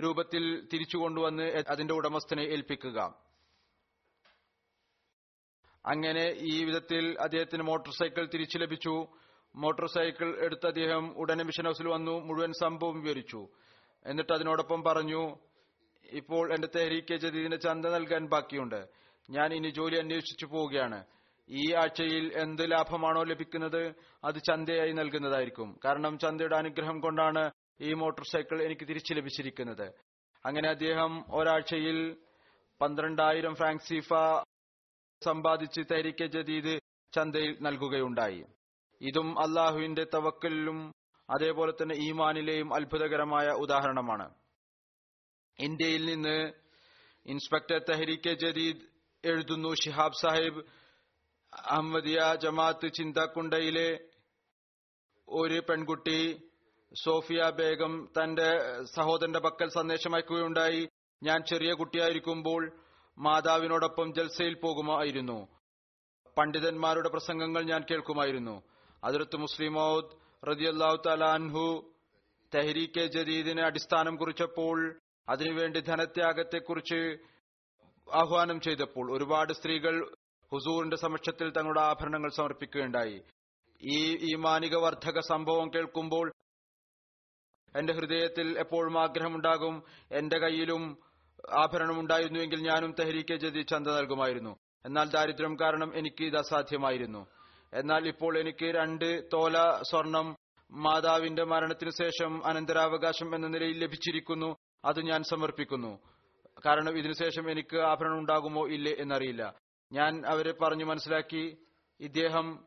രൂപത്തിൽ 0.00 0.68
തിരിച്ചു 0.72 0.96
കൊണ്ടുവന്ന് 0.96 1.62
അതിന്റെ 1.68 1.94
ഉടമസ്ഥനെ 1.94 2.42
ഏൽപ്പിക്കുക. 2.42 3.00
അങ്ങനെ 5.86 6.34
ഈ 6.36 6.64
വിധത്തിൽ 6.64 7.16
അദ്ദേഹത്തിന് 7.20 7.62
മോട്ടോർ 7.62 7.94
സൈക്കിൾ 7.94 8.28
തിരിച്ചു 8.34 8.58
ലഭിച്ചു. 8.58 9.06
മോട്ടോർ 9.54 9.88
സൈക്കിൾ 9.88 10.36
എടുത്ത് 10.38 10.66
അദ്ദേഹം 10.66 11.18
ഉടനെ 11.18 11.44
മിഷൻ 11.44 11.64
ഹൗസിൽ 11.64 11.88
വന്നു 11.88 12.20
മുഴുവൻ 12.20 12.52
സംഭവം 12.60 13.00
വിവരിച്ചു. 13.00 13.48
എന്നിട്ട് 14.06 14.32
അതിനോടൊപ്പം 14.32 14.82
പറഞ്ഞു 14.82 15.36
ഇപ്പോൾ 16.04 16.52
എന്റെ 16.52 16.68
തെഹരീക്കെ 16.76 17.16
ജദീദിന് 17.16 17.60
ചന്ത 17.60 17.86
നൽകാൻ 17.86 18.28
ബാക്കിയുണ്ട്. 18.28 18.88
ഞാൻ 19.30 19.54
ഇനി 19.54 19.68
ജോലി 19.68 19.96
അന്വേഷിച്ചു 19.96 20.46
പോവുകയാണ്. 20.46 21.04
ഈ 21.48 21.74
ആഴ്ചയിൽ 21.74 22.38
എന്ത് 22.38 22.70
ലാഭമാണോ 22.70 23.22
ലഭിക്കുന്നത് 23.22 23.94
അത് 24.24 24.34
ചന്തയായി 24.34 24.92
നൽകുന്നതായിരിക്കും. 24.92 25.78
കാരണം 25.84 26.18
ചന്തയുടെ 26.18 26.56
അനുഗ്രഹം 26.56 27.00
കൊണ്ടാണ് 27.00 27.50
ഈ 27.80 27.92
മോട്ടോർ 27.92 28.26
സൈക്കിൾ 28.32 28.62
എനിക്ക് 28.62 28.88
തിരിച്ചു 28.88 29.14
ലഭിച്ചിരിക്കുന്നത്. 29.14 29.92
അങ്ങനെ 30.46 30.68
അദ്ദേഹം 30.68 31.34
ഒരാഴ്ചയിൽ 31.34 32.16
പന്ത്രണ്ടായിരം 32.80 33.54
ഫ്രാങ്ക് 33.54 33.82
സീഫ 33.82 34.08
സമ്പാദിച്ച് 35.24 35.80
തരിക്ക 35.92 36.26
ജദീദ് 36.26 36.80
ചന്തയിൽ 37.14 37.58
നൽകുകയുണ്ടായി. 37.60 38.44
ഇതും 39.00 39.40
അള്ളാഹുവിന്റെ 39.40 40.06
തവക്കലിലും 40.14 40.92
അതേപോലെ 41.30 41.72
തന്നെ 41.72 41.94
ഈമാനിലെയും 41.94 42.74
അത്ഭുതകരമായ 42.74 43.46
ഉദാഹരണമാണ്. 43.46 44.34
ഇന്ത്യയിൽ 45.58 46.04
നിന്ന് 46.04 46.52
ഇൻസ്പെക്ടർ 47.26 47.78
തെഹരിക്കെ 47.78 48.32
ജദീദ് 48.32 48.82
എഴുതുന്നു 49.24 49.74
ഷിഹാബ് 49.84 50.20
സാഹിബ് 50.22 50.64
അഹമ്മദിയ 51.54 52.20
ജമാഅത്ത് 52.44 52.88
ചിന്തക്കുണ്ടയിലെ 52.96 53.88
ഒരു 55.28 55.58
പെൺകുട്ടി 55.68 56.18
സോഫിയ 56.92 57.42
ബേഗം 57.58 57.92
തന്റെ 58.16 58.48
സഹോദരന്റെ 58.96 59.40
പക്കൽ 59.46 59.68
സന്ദേശം 59.68 60.14
അയക്കുകയുണ്ടായി 60.16 60.82
ഞാൻ 61.22 61.40
ചെറിയ 61.50 61.70
കുട്ടിയായിരിക്കുമ്പോൾ 61.72 62.62
മാതാവിനോടൊപ്പം 63.16 64.08
ജൽസയിൽ 64.16 64.54
പോകുമായിരുന്നു. 64.54 65.38
പണ്ഡിതന്മാരുടെ 66.36 67.08
പ്രസംഗങ്ങൾ 67.14 67.62
ഞാൻ 67.72 67.82
കേൾക്കുമായിരുന്നു. 67.90 68.56
അതിർത്ത് 69.02 69.36
മുസ്ലിം 69.36 69.74
മൗദ് 69.78 70.12
റതിയല്ലാഹു 70.42 70.96
തലാൻഹു 71.06 71.64
തെഹരീക്കെ 72.52 73.04
ജദീദിന് 73.16 73.62
അടിസ്ഥാനം 73.68 74.14
കുറിച്ചപ്പോൾ 74.16 74.78
അതിനുവേണ്ടി 75.28 75.80
ധനത്യാഗത്തെക്കുറിച്ച് 75.80 77.00
ആഹ്വാനം 78.08 78.58
ചെയ്തപ്പോൾ 78.60 79.06
ഒരുപാട് 79.16 79.52
സ്ത്രീകൾ 79.58 79.94
ഹുസൂറിന്റെ 80.54 80.96
സമക്ഷത്തിൽ 80.96 81.50
തങ്ങളുടെ 81.50 81.80
ആഭരണങ്ങൾ 81.80 82.30
സമർപ്പിക്കുകയുണ്ടായി. 82.30 83.22
ഈ 83.82 84.16
ഈ 84.16 84.34
മാനിക 84.34 84.76
വർദ്ധക 84.76 85.20
സംഭവം 85.20 85.70
കേൾക്കുമ്പോൾ 85.74 86.32
എന്റെ 87.76 87.92
ഹൃദയത്തിൽ 87.92 88.58
എപ്പോഴും 88.58 89.00
ആഗ്രഹമുണ്ടാകും. 89.00 89.82
എന്റെ 90.12 90.38
കയ്യിലും 90.38 90.98
ആഭരണം 91.50 92.00
ഉണ്ടായിരുന്നുവെങ്കിൽ 92.00 92.62
ഞാനും 92.70 92.94
തെഹരീക്കെ 92.98 93.34
ജതി 93.34 93.62
ചന്ത 93.62 93.88
നൽകുമായിരുന്നു. 93.88 94.56
എന്നാൽ 94.86 95.10
ദാരിദ്ര്യം 95.10 95.56
കാരണം 95.60 95.98
എനിക്ക് 95.98 96.24
ഇത് 96.24 96.36
അസാധ്യമായിരുന്നു. 96.36 97.26
എന്നാൽ 97.72 98.08
ഇപ്പോൾ 98.08 98.38
എനിക്ക് 98.38 98.64
രണ്ട് 98.64 99.28
തോല 99.32 99.82
സ്വർണം 99.90 100.36
മാതാവിന്റെ 100.70 101.44
മരണത്തിനു 101.44 101.90
ശേഷം 101.90 102.46
അനന്തരാവകാശം 102.46 103.34
എന്ന 103.34 103.46
നിലയിൽ 103.46 103.78
ലഭിച്ചിരിക്കുന്നു. 103.78 104.56
അത് 104.84 105.00
ഞാൻ 105.00 105.22
സമർപ്പിക്കുന്നു. 105.22 105.98
കാരണം 106.66 106.98
ഇതിനുശേഷം 106.98 107.50
എനിക്ക് 107.50 107.76
ആഭരണം 107.76 108.18
ഉണ്ടാകുമോ 108.18 108.66
ഇല്ലേ 108.66 108.94
എന്നറിയില്ല. 108.98 109.63
ഞാൻ 109.94 110.26
അവരെ 110.26 110.52
പറഞ്ഞു 110.52 110.84
മനസ്സിലാക്കി. 110.84 111.66
ഇദ്ദേഹം 112.00 112.66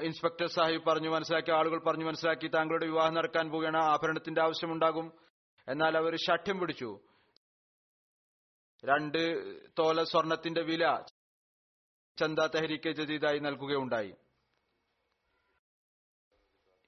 ഇൻസ്പെക്ടർ 0.00 0.46
സാഹിബ് 0.46 0.86
പറഞ്ഞു 0.86 1.08
മനസ്സിലാക്കി 1.08 1.50
ആളുകൾ 1.50 1.78
പറഞ്ഞു 1.78 2.04
മനസ്സിലാക്കി 2.04 2.48
താങ്കളുടെ 2.48 2.86
വിവാഹം 2.86 3.14
നടക്കാൻ 3.14 3.50
പോവുകയാണ് 3.50 3.76
ആഭരണത്തിന്റെ 3.76 4.42
ആവശ്യമുണ്ടാകും. 4.42 5.12
എന്നാൽ 5.68 5.96
അവർ 5.96 6.16
ശഠ്യം 6.16 6.58
പിടിച്ചു. 6.58 7.00
രണ്ട് 8.84 9.20
തോല 9.78 10.02
സ്വർണത്തിന്റെ 10.02 10.62
വില 10.62 11.02
ചന്ത 12.20 12.38
തെഹരിക്കെ 12.38 12.90
ജദീദായി 12.90 13.38
നൽകുകയുണ്ടായി. 13.38 14.14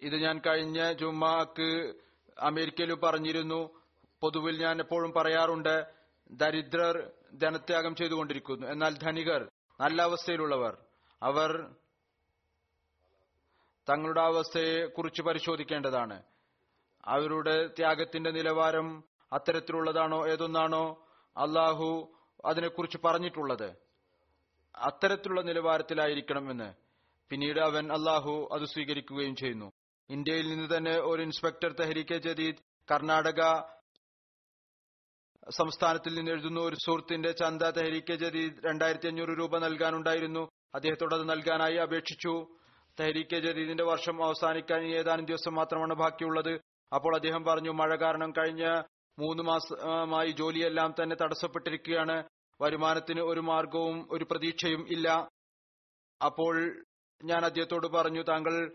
ഇത് 0.00 0.16
ഞാൻ 0.16 0.38
കഴിഞ്ഞ 0.38 0.92
ജുമാക്ക് 0.92 1.94
അമേരിക്കയിൽ 2.38 2.94
പറഞ്ഞിരുന്നു. 2.94 3.82
പൊതുവിൽ 4.20 4.62
ഞാൻ 4.62 4.80
എപ്പോഴും 4.80 5.12
പറയാറുണ്ട് 5.12 5.99
ദരിദ്രർ 6.30 7.10
ധനത്യാഗം 7.42 7.94
ചെയ്തുകൊണ്ടിരിക്കുന്നു. 7.94 8.66
എന്നാൽ 8.66 8.98
ധനികർ 8.98 9.50
നല്ല 9.80 10.02
അവസ്ഥയിലുള്ളവർ 10.02 10.76
അവർ 11.22 11.74
തങ്ങളുടെ 13.88 14.20
അവസ്ഥയെ 14.20 14.86
കുറിച്ച് 14.86 15.22
പരിശോധിക്കേണ്ടതാണ്. 15.22 16.22
അവരുടെ 17.04 17.66
ത്യാഗത്തിന്റെ 17.66 18.30
നിലവാരം 18.30 19.04
അത്തരത്തിലുള്ളതാണോ 19.32 20.28
ഏതൊന്നാണോ 20.28 21.06
അള്ളാഹു 21.36 22.12
അതിനെക്കുറിച്ച് 22.44 22.98
പറഞ്ഞിട്ടുള്ളത്. 23.04 23.76
അത്തരത്തിലുള്ള 24.76 25.40
നിലവാരത്തിലായിരിക്കണമെന്ന് 25.40 26.74
പിന്നീട് 27.30 27.60
അവൻ 27.60 27.92
അള്ളാഹു 27.92 28.48
അത് 28.52 28.64
സ്വീകരിക്കുകയും 28.64 29.36
ചെയ്യുന്നു. 29.36 29.72
ഇന്ത്യയിൽ 30.10 30.48
നിന്ന് 30.48 30.76
തന്നെ 30.76 31.00
ഒരു 31.00 31.22
ഇൻസ്പെക്ടർ 31.22 31.72
തെഹരീക്കെ 31.72 32.18
ജദീദ് 32.18 32.56
കർണാടക 32.92 33.62
സംസ്ഥാനത്തിൽ 35.50 36.14
നിന്ന് 36.14 36.30
എഴുതുന്ന 36.30 36.60
ഒരു 36.60 36.76
സുഹൃത്തിന്റെ 36.76 37.32
ചന്ത 37.32 37.62
തെഹരിക്ക് 37.62 38.12
ജദീദ് 38.12 38.66
രണ്ടായിരത്തി 38.66 39.06
അഞ്ഞൂറ് 39.06 39.28
രൂപ 39.28 39.58
നൽകാനുണ്ടായിരുന്നു. 39.58 40.48
അദ്ദേഹത്തോട് 40.74 41.14
അത് 41.14 41.30
നൽകാനായി 41.30 41.76
അപേക്ഷിച്ചു. 41.76 42.46
തെഹരിക്ക് 43.00 43.36
ജദീദിന്റെ 43.36 43.84
വർഷം 43.84 44.24
അവസാനിക്കാൻ 44.24 44.82
ഏതാനും 44.86 45.24
ദിവസം 45.24 45.54
മാത്രമാണ് 45.54 45.94
ബാക്കിയുള്ളത്. 45.94 46.60
അപ്പോൾ 46.94 47.14
അദ്ദേഹം 47.14 47.44
പറഞ്ഞു 47.44 47.70
മഴ 47.70 47.96
കാരണം 47.96 48.32
കഴിഞ്ഞ 48.32 48.82
മൂന്ന് 49.18 49.42
മാസമായി 49.42 50.30
ജോലിയെല്ലാം 50.30 50.94
തന്നെ 51.02 51.16
തടസ്സപ്പെട്ടിരിക്കുകയാണ്. 51.16 52.24
വരുമാനത്തിന് 52.60 53.20
ഒരു 53.20 53.40
മാർഗവും 53.40 54.08
ഒരു 54.10 54.24
പ്രതീക്ഷയും 54.30 54.86
ഇല്ല. 54.90 55.28
അപ്പോൾ 56.24 56.84
ഞാൻ 57.24 57.44
അദ്ദേഹത്തോട് 57.44 57.86
പറഞ്ഞു 57.86 58.22
താങ്കൾ 58.22 58.72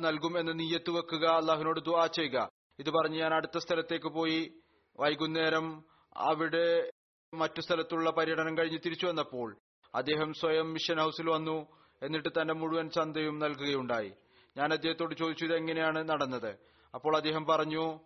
നൽകും 0.00 0.38
എന്ന് 0.38 0.58
നീയത്ത് 0.58 0.90
വെക്കുക. 0.90 1.26
അള്ളാഹുവിനോട് 1.26 1.80
ദുആ 1.80 2.06
ചെയ്യുക 2.06 2.48
ഇത് 2.78 2.90
പറഞ്ഞ് 2.90 3.18
ഞാൻ 3.18 3.34
അടുത്ത 3.34 3.58
സ്ഥലത്തേക്ക് 3.58 4.06
പോയി. 4.06 4.52
വൈകുന്നേരം 5.00 5.84
അവിടെ 6.16 6.90
മറ്റു 7.34 7.60
സ്ഥലത്തുള്ള 7.60 8.10
പര്യടനം 8.10 8.58
കഴിഞ്ഞ് 8.58 8.78
തിരിച്ചു 8.84 9.06
വന്നപ്പോൾ 9.06 9.56
അദ്ദേഹം 9.94 10.32
സ്വയം 10.32 10.72
മിഷൻ 10.72 11.00
ഹൗസിൽ 11.00 11.30
വന്നു 11.30 11.66
എന്നിട്ട് 12.02 12.28
തന്റെ 12.28 12.54
മുഴുവൻ 12.54 12.90
ചന്തയും 12.90 13.38
നൽകുകയുണ്ടായി. 13.38 14.12
ഞാൻ 14.56 14.72
അദ്ദേഹത്തോട് 14.72 15.14
ചോദിച്ചു 15.14 15.44
ഇത് 15.44 15.54
എങ്ങനെയാണ് 15.54 16.08
നടന്നത്? 16.08 16.58
അപ്പോൾ 16.94 17.16
അദ്ദേഹം 17.16 17.44
പറഞ്ഞു 17.44 18.00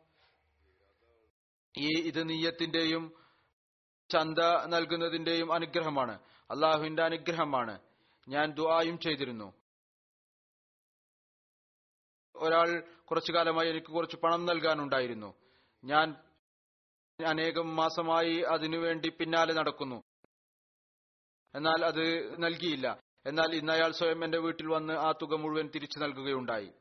ഈ 1.78 2.00
ഇത് 2.00 2.28
നീയത്തിന്റെയും 2.28 3.14
ചന്ത 4.12 4.38
നൽകുന്നതിന്റെയും 4.66 5.52
അനുഗ്രഹമാണ്. 5.52 6.18
അള്ളാഹുവിന്റെ 6.50 7.02
അനുഗ്രഹമാണ്. 7.02 7.80
ഞാൻ 8.28 8.52
ദുആയും 8.52 8.98
ചെയ്തിരുന്നു. 8.98 9.52
ഒരാൾ 12.36 12.84
കുറച്ചു 13.04 13.32
കാലമായി 13.32 13.68
എനിക്ക് 13.68 13.86
കുറച്ച് 13.86 14.16
പണം 14.16 14.46
നൽകാനുണ്ടായിരുന്നു. 14.46 15.34
ഞാൻ 15.84 16.16
അനേകം 17.24 17.76
മാസമായി 17.76 18.36
അതിനുവേണ്ടി 18.36 19.08
പിന്നാലെ 19.08 19.52
നടക്കുന്നു. 19.52 20.02
എന്നാൽ 21.54 21.84
അത് 21.84 22.34
നൽകിയില്ല. 22.42 23.00
എന്നാൽ 23.26 23.54
ഇന്ന് 23.54 23.72
അയാൾ 23.72 23.90
സ്വയം 23.92 24.24
എന്റെ 24.24 24.38
വീട്ടിൽ 24.38 24.66
വന്ന് 24.66 24.92
ആ 24.92 25.12
തുക 25.22 25.34
മുഴുവൻ 25.34 25.70
തിരിച്ചു 25.74 25.98
നൽകുകയുണ്ടായി. 25.98 26.72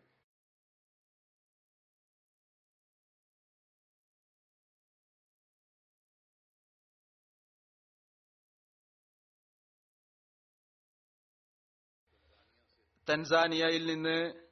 തൻസാനിയയിൽ 13.10 13.86
നിന്ന് 13.86 14.47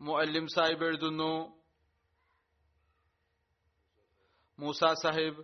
മുഅല്ലിം 0.00 0.46
സാഹിബ് 0.46 0.84
എഴുതുന്നു 0.84 1.57
മൂസ 4.58 4.78
സാഹിബ് 5.02 5.42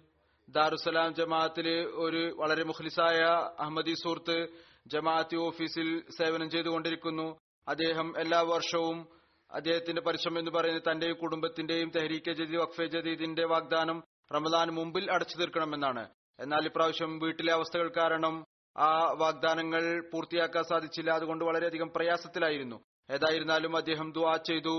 ദാറുസലാം 0.48 1.14
ജമാഅത്തിലെ 1.14 1.84
ഒരു 1.84 2.36
വളരെ 2.36 2.64
മുഖ്ലിസായ 2.64 3.18
അഹമ്മദി 3.58 3.94
സുഹൃത്ത് 3.94 4.48
ജമാഅത്തി 4.86 5.36
ഓഫീസിൽ 5.36 6.00
സേവനം 6.18 6.50
ചെയ്തുകൊണ്ടിരിക്കുന്നു. 6.50 7.38
അദ്ദേഹം 7.68 8.14
എല്ലാ 8.18 8.40
വർഷവും 8.40 9.08
അദ്ദേഹത്തിന്റെ 9.50 10.02
പരിശ്രമം 10.02 10.38
എന്ന് 10.38 10.50
പറയുന്നത് 10.50 10.82
തന്റെയും 10.82 11.16
കുടുംബത്തിന്റെയും 11.16 11.90
തെഹരീക്കെ 11.90 12.32
ജദീദ് 12.32 12.60
വഖഫെ 12.60 12.86
ജദീദിന്റെ 12.86 13.44
വാഗ്ദാനം 13.44 14.02
റമദാൻ 14.34 14.68
മുമ്പിൽ 14.70 15.12
അടച്ചു 15.12 15.36
തീർക്കണമെന്നാണ്. 15.38 16.04
എന്നാൽ 16.40 16.66
ഇപ്രാവശ്യം 16.66 17.18
വീട്ടിലെ 17.18 17.52
അവസ്ഥകൾ 17.52 17.92
കാരണം 17.96 18.44
ആ 18.76 18.90
വാഗ്ദാനങ്ങൾ 19.12 20.10
പൂർത്തിയാക്കാൻ 20.12 20.64
സാധിച്ചില്ല. 20.64 21.10
അതുകൊണ്ട് 21.10 21.44
വളരെയധികം 21.44 21.88
പ്രയാസത്തിലായിരുന്നു. 21.96 22.80
ഏതായിരുന്നാലും 23.10 23.76
അദ്ദേഹം 23.76 24.12
ദുആ 24.12 24.36
ചെയ്തു. 24.36 24.76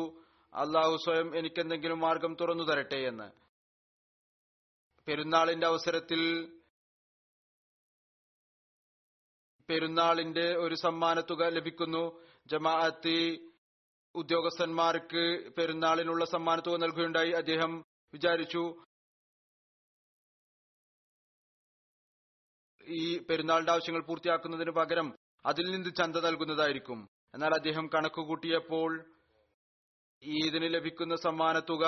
അള്ളാഹു 0.53 0.95
സ്വയം 1.05 1.37
എനിക്കെന്തെങ്കിലും 1.37 1.99
മാർഗം 1.99 2.35
തുറന്നു 2.41 2.63
തരട്ടെ 2.63 2.95
എന്ന്. 2.95 3.44
പെരുന്നാളിന്റെ 5.07 5.67
അവസരത്തിൽ 5.67 6.21
പെരുന്നാളിന്റെ 9.69 10.47
ഒരു 10.55 10.75
സമ്മാനത്തുക 10.75 11.43
ലഭിക്കുന്നു. 11.57 12.03
ജമാഅത്തി 12.47 13.19
ഉദ്യോഗസ്ഥന്മാർക്ക് 14.15 15.23
പെരുന്നാളിനുള്ള 15.57 16.25
സമ്മാനത്തുക 16.25 16.75
നൽകുകയുണ്ടായി. 16.75 17.31
അദ്ദേഹം 17.31 17.71
വിചാരിച്ചു 18.13 18.63
ഈ 22.87 23.19
പെരുന്നാളിന്റെ 23.19 23.71
ആവശ്യങ്ങൾ 23.71 24.01
പൂർത്തിയാക്കുന്നതിന് 24.05 24.71
പകരം 24.71 25.07
അതിൽ 25.45 25.65
നിന്ന് 25.71 25.91
ചന്ത 25.95 26.17
നൽകുന്നതായിരിക്കും. 26.17 26.99
എന്നാൽ 27.33 27.53
അദ്ദേഹം 27.53 27.85
കണക്കുകൂട്ടിയപ്പോൾ 27.93 28.91
ഇതിന് 30.23 30.67
ലഭിക്കുന്ന 30.73 31.15
സമ്മാനത്തുക 31.15 31.85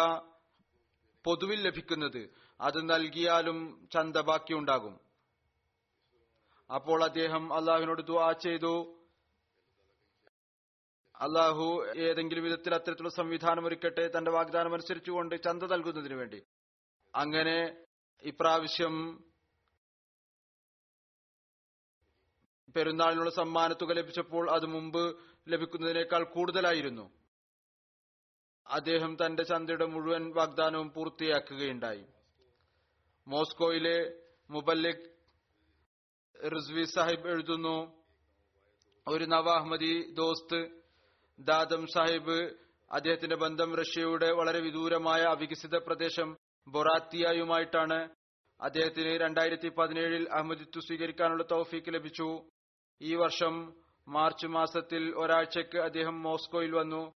പൊതുവിൽ 1.25 1.60
ലഭിക്കുന്നത് 1.67 2.21
അത് 2.62 2.89
നൽകിയാലും 2.89 3.89
ചന്ത 3.93 4.17
ബാക്കിയുണ്ടാകും 4.17 5.00
അപ്പോൾ 6.70 7.04
അദ്ദേഹം 7.04 7.54
അള്ളാഹുവിനോട് 7.54 8.02
ദുആ 8.02 8.32
ചെയ്തു. 8.32 8.93
അള്ളാഹു 11.15 11.86
ഏതെങ്കിലും 11.98 12.43
വിധത്തിൽ 12.43 12.76
അത്തരത്തിലുള്ള 12.76 13.15
സംവിധാനം 13.15 13.65
ഒരുക്കട്ടെ 13.65 14.12
തന്റെ 14.17 14.32
വാഗ്ദാനം 14.32 14.74
അനുസരിച്ചുകൊണ്ട് 14.74 15.43
ചന്ത 15.43 15.63
നൽകുന്നതിന് 15.63 16.13
വേണ്ടി. 16.13 16.43
അങ്ങനെ 17.15 17.86
ഇപ്രാവശ്യം 18.24 19.24
പെരുന്നാളിനുള്ള 22.76 23.30
സമ്മാനത്തുക 23.30 23.91
ലഭിച്ചപ്പോൾ 23.91 24.52
അത് 24.52 24.65
മുമ്പ് 24.65 25.04
ലഭിക്കുന്നതിനേക്കാൾ 25.48 26.24
കൂടുതലായിരുന്നു. 26.24 27.06
അദ്ദേഹം 28.67 29.17
തന്റെ 29.26 29.43
ചന്തയുടെ 29.43 29.86
മുഴുവൻ 29.86 30.34
വാഗ്ദാനവും 30.36 30.91
പൂർത്തിയാക്കുകയുണ്ടായി. 30.91 32.06
മോസ്കോയിലെ 33.28 34.13
മുബല്ലിക് 34.50 35.08
റിസ്വി 36.52 36.84
സാഹിബ് 36.84 37.28
എഴുതുന്നു. 37.28 38.04
ഒരു 39.08 39.24
നവാഹ്മദി 39.24 40.13
ദോസ്ത് 40.13 40.82
ദാദം 41.40 41.88
സാഹിബ് 41.88 42.56
അദ്ദേഹത്തിന്റെ 42.92 43.36
ബന്ധം 43.36 43.76
റഷ്യയുടെ 43.76 44.32
വളരെ 44.32 44.60
വിദൂരമായ 44.60 45.22
അവികസിത 45.22 45.78
പ്രദേശം 45.78 46.38
ബൊറാത്തിയയുമായിട്ടാണ് 46.68 48.10
അദ്ദേഹത്തിന് 48.62 49.22
രണ്ടായിരത്തി 49.22 49.70
പതിനേഴിൽ 49.70 50.30
അഹമ്മദിത്വ 50.32 50.80
സ്വീകരിക്കാനുള്ള 50.80 51.44
തൗഫീക്ക് 51.52 51.94
ലഭിച്ചു. 51.94 52.50
ഈ 53.02 53.16
വർഷം 53.16 53.74
മാർച്ച് 54.08 54.48
മാസത്തിൽ 54.48 55.16
ഒരാഴ്ചയ്ക്ക് 55.16 55.78
അദ്ദേഹം 55.78 56.22
മോസ്കോയിൽ 56.22 56.76
വന്നു. 56.76 57.13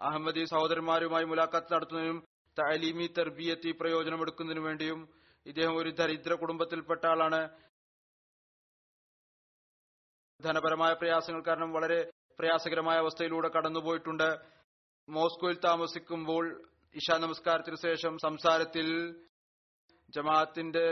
അഹമ്മദി 0.00 0.44
സഹോദരന്മാരുമായി 0.44 1.24
മുലാഖാത്ത് 1.24 1.74
നടത്തുന്നതിനും 1.74 2.24
തലീമി 2.58 3.06
തെർബിയത്തി 3.18 3.70
പ്രയോജനമെടുക്കുന്നതിനു 3.80 4.60
വേണ്ടിയും 4.60 5.00
ഇദ്ദേഹം 5.46 5.74
ഒരു 5.76 5.90
ദരിദ്ര 5.90 6.34
കുടുംബത്തിൽപ്പെട്ട 6.34 7.06
ആളാണ്. 7.06 7.40
ധനപരമായ 10.40 10.92
പ്രയാസങ്ങൾ 10.92 11.42
കാരണം 11.46 11.72
വളരെ 11.72 12.00
പ്രയാസകരമായ 12.38 12.96
അവസ്ഥയിലൂടെ 12.98 13.48
കടന്നുപോയിട്ടുണ്ട്. 13.48 14.28
മോസ്കോയിൽ 15.08 15.56
താമസിക്കുമ്പോൾ 15.64 16.44
ഇഷാ 16.94 17.16
നമസ്കാരത്തിന് 17.18 17.76
ശേഷം 17.76 18.12
സംസാരത്തിൽ 18.18 18.86
ജമാഅത്തിന്റെ 20.14 20.86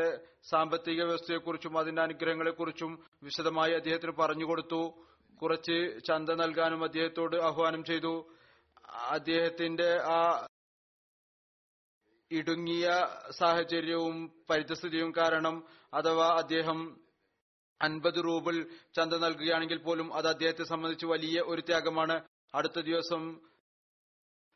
സാമ്പത്തിക 0.50 1.02
വ്യവസ്ഥയെക്കുറിച്ചും 1.02 1.79
അതിന്റെ 1.79 2.02
അനുഗ്രഹങ്ങളെക്കുറിച്ചും 2.02 2.92
വിശദമായി 3.22 3.72
അദ്ദേഹത്തിന് 3.72 4.12
പറഞ്ഞുകൊടുത്തു 4.12 4.81
കുറച്ച് 5.42 5.76
ചന്ത 6.09 6.31
നൽകാനും 6.31 6.85
അദ്ദേഹത്തോട് 6.85 7.37
ആഹ്വാനം 7.48 7.85
ചെയ്തു. 7.85 8.14
അദ്ദേഹത്തിന്റെ 9.16 9.88
ആ 10.16 10.18
ഇടുങ്ങിയ 12.31 13.07
സാഹചര്യവും 13.31 14.45
പരിതസ്ഥിതിയും 14.51 15.12
കാരണം 15.17 15.65
അഥവാ 15.95 16.29
അദ്ദേഹം 16.29 17.01
അൻപത് 17.83 18.25
റൂബിൾ 18.25 18.67
ചന്ത 18.97 19.12
നൽകുകയാണെങ്കിൽ 19.12 19.79
പോലും 19.79 20.15
അത് 20.15 20.29
അദ്ദേഹത്തെ 20.29 20.65
സംബന്ധിച്ച് 20.65 21.07
വലിയ 21.07 21.41
ഒരു 21.41 21.61
ത്യാഗമാണ്. 21.61 22.25
അടുത്ത 22.55 22.81
ദിവസം 22.81 23.41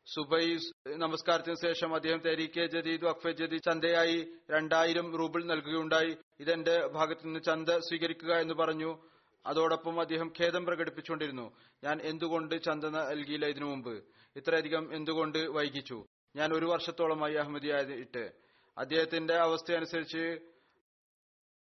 സുബൈ 0.07 0.57
നമസ്കാരത്തിന് 0.97 1.55
ശേഷം 1.55 1.95
അദ്ദേഹം 1.95 2.19
തെരീക്കെ 2.19 2.65
ജദീദ് 2.65 3.05
വഖഫെ 3.05 3.31
ജദീദ് 3.31 3.63
ചന്തയായി 3.63 4.31
രണ്ടായിരം 4.51 5.17
റൂബിൾ 5.17 5.43
നൽകുകയുണ്ടായി. 5.43 6.17
ഇതെന്റെ 6.39 6.87
ഭാഗത്തു 6.87 7.25
നിന്ന് 7.25 7.39
ചന്ത 7.39 7.69
സ്വീകരിക്കുക 7.69 8.33
എന്ന് 8.33 8.53
പറഞ്ഞു. 8.53 8.97
അതോടൊപ്പം 9.45 9.99
അദ്ദേഹം 9.99 10.33
ഖേദം 10.41 10.65
പ്രകടിപ്പിച്ചുകൊണ്ടിരുന്നു. 10.65 11.57
ഞാൻ 11.83 12.01
എന്തുകൊണ്ട് 12.01 12.63
ചന്ത 12.63 12.85
നൽകിയില്ല 12.85 13.45
ഇതിനു 13.45 13.65
മുമ്പ്? 13.65 14.03
ഇത്രയധികം 14.35 14.95
എന്തുകൊണ്ട് 14.95 15.37
വൈകിച്ചു? 15.37 16.05
ഞാൻ 16.35 16.53
ഒരു 16.53 16.65
വർഷത്തോളമായി 16.65 17.33
അഹമ്മദിയായിട്ട് 17.33 18.31
അദ്ദേഹത്തിന്റെ 18.77 19.33
അവസ്ഥയനുസരിച്ച് 19.33 20.39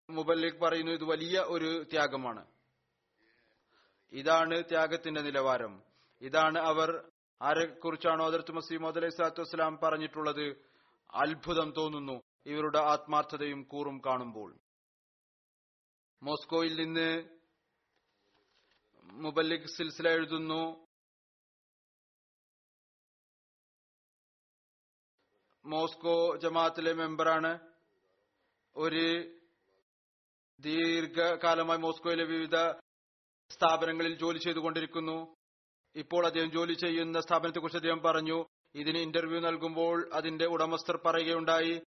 മുബല്ലിഖ് 0.10 0.60
പറയുന്നു 0.60 0.92
ഇത് 0.92 1.04
വലിയ 1.04 1.40
ഒരു 1.40 1.84
ത്യാഗമാണ്. 1.84 2.46
ഇതാണ് 4.12 4.62
ത്യാഗത്തിന്റെ 4.62 5.22
നിലവാരം. 5.22 5.82
ഇതാണ് 6.22 6.60
അവർ 6.60 7.12
ആരെ 7.42 7.66
കുറിച്ചാണോ 7.66 8.26
അതിർത്ത് 8.26 8.52
മസീം 8.52 8.88
അലൈഹി 8.88 9.10
സ്വലാത്തു 9.10 9.42
വസ്സലാം 9.42 9.80
പറഞ്ഞിട്ടുള്ളത്. 9.84 10.66
അത്ഭുതം 11.12 11.74
തോന്നുന്നു 11.78 12.22
ഇവരുടെ 12.46 12.80
ആത്മാർത്ഥതയും 12.80 13.64
കൂറും 13.64 14.02
കാണുമ്പോൾ. 14.06 14.58
മോസ്കോയിൽ 16.24 16.76
നിന്ന് 16.76 17.24
മുബല്ലിഖ് 19.04 19.68
സിൽസില 19.68 20.10
എഴുതുന്നു. 20.10 20.89
മോസ്കോ 25.66 26.14
ജമാഅത്തിലെ 26.44 26.94
മെമ്പറാണ്. 26.94 27.52
ഒരു 28.76 29.06
ദീർഘകാലമായി 30.60 31.80
മോസ്കോയിലെ 31.80 32.24
വിവിധ 32.24 32.58
സ്ഥാപനങ്ങളിൽ 33.52 34.14
ജോലി 34.18 34.40
ചെയ്തുകൊണ്ടിരിക്കുന്നു. 34.40 35.18
ഇപ്പോൾ 35.96 36.26
അദ്ദേഹം 36.26 36.52
ജോലി 36.52 36.74
ചെയ്യുന്ന 36.74 37.20
സ്ഥാപനത്തെക്കുറിച്ച് 37.20 37.78
അദ്ദേഹം 37.78 38.02
പറഞ്ഞു. 38.06 38.38
ഇതിന് 38.76 38.98
ഇന്റർവ്യൂ 38.98 39.40
നൽകുമ്പോൾ 39.40 40.10
അതിന്റെ 40.14 40.46
ഉടമസ്ഥർ 40.46 40.98
പറയുകയുണ്ടായി 41.06 41.82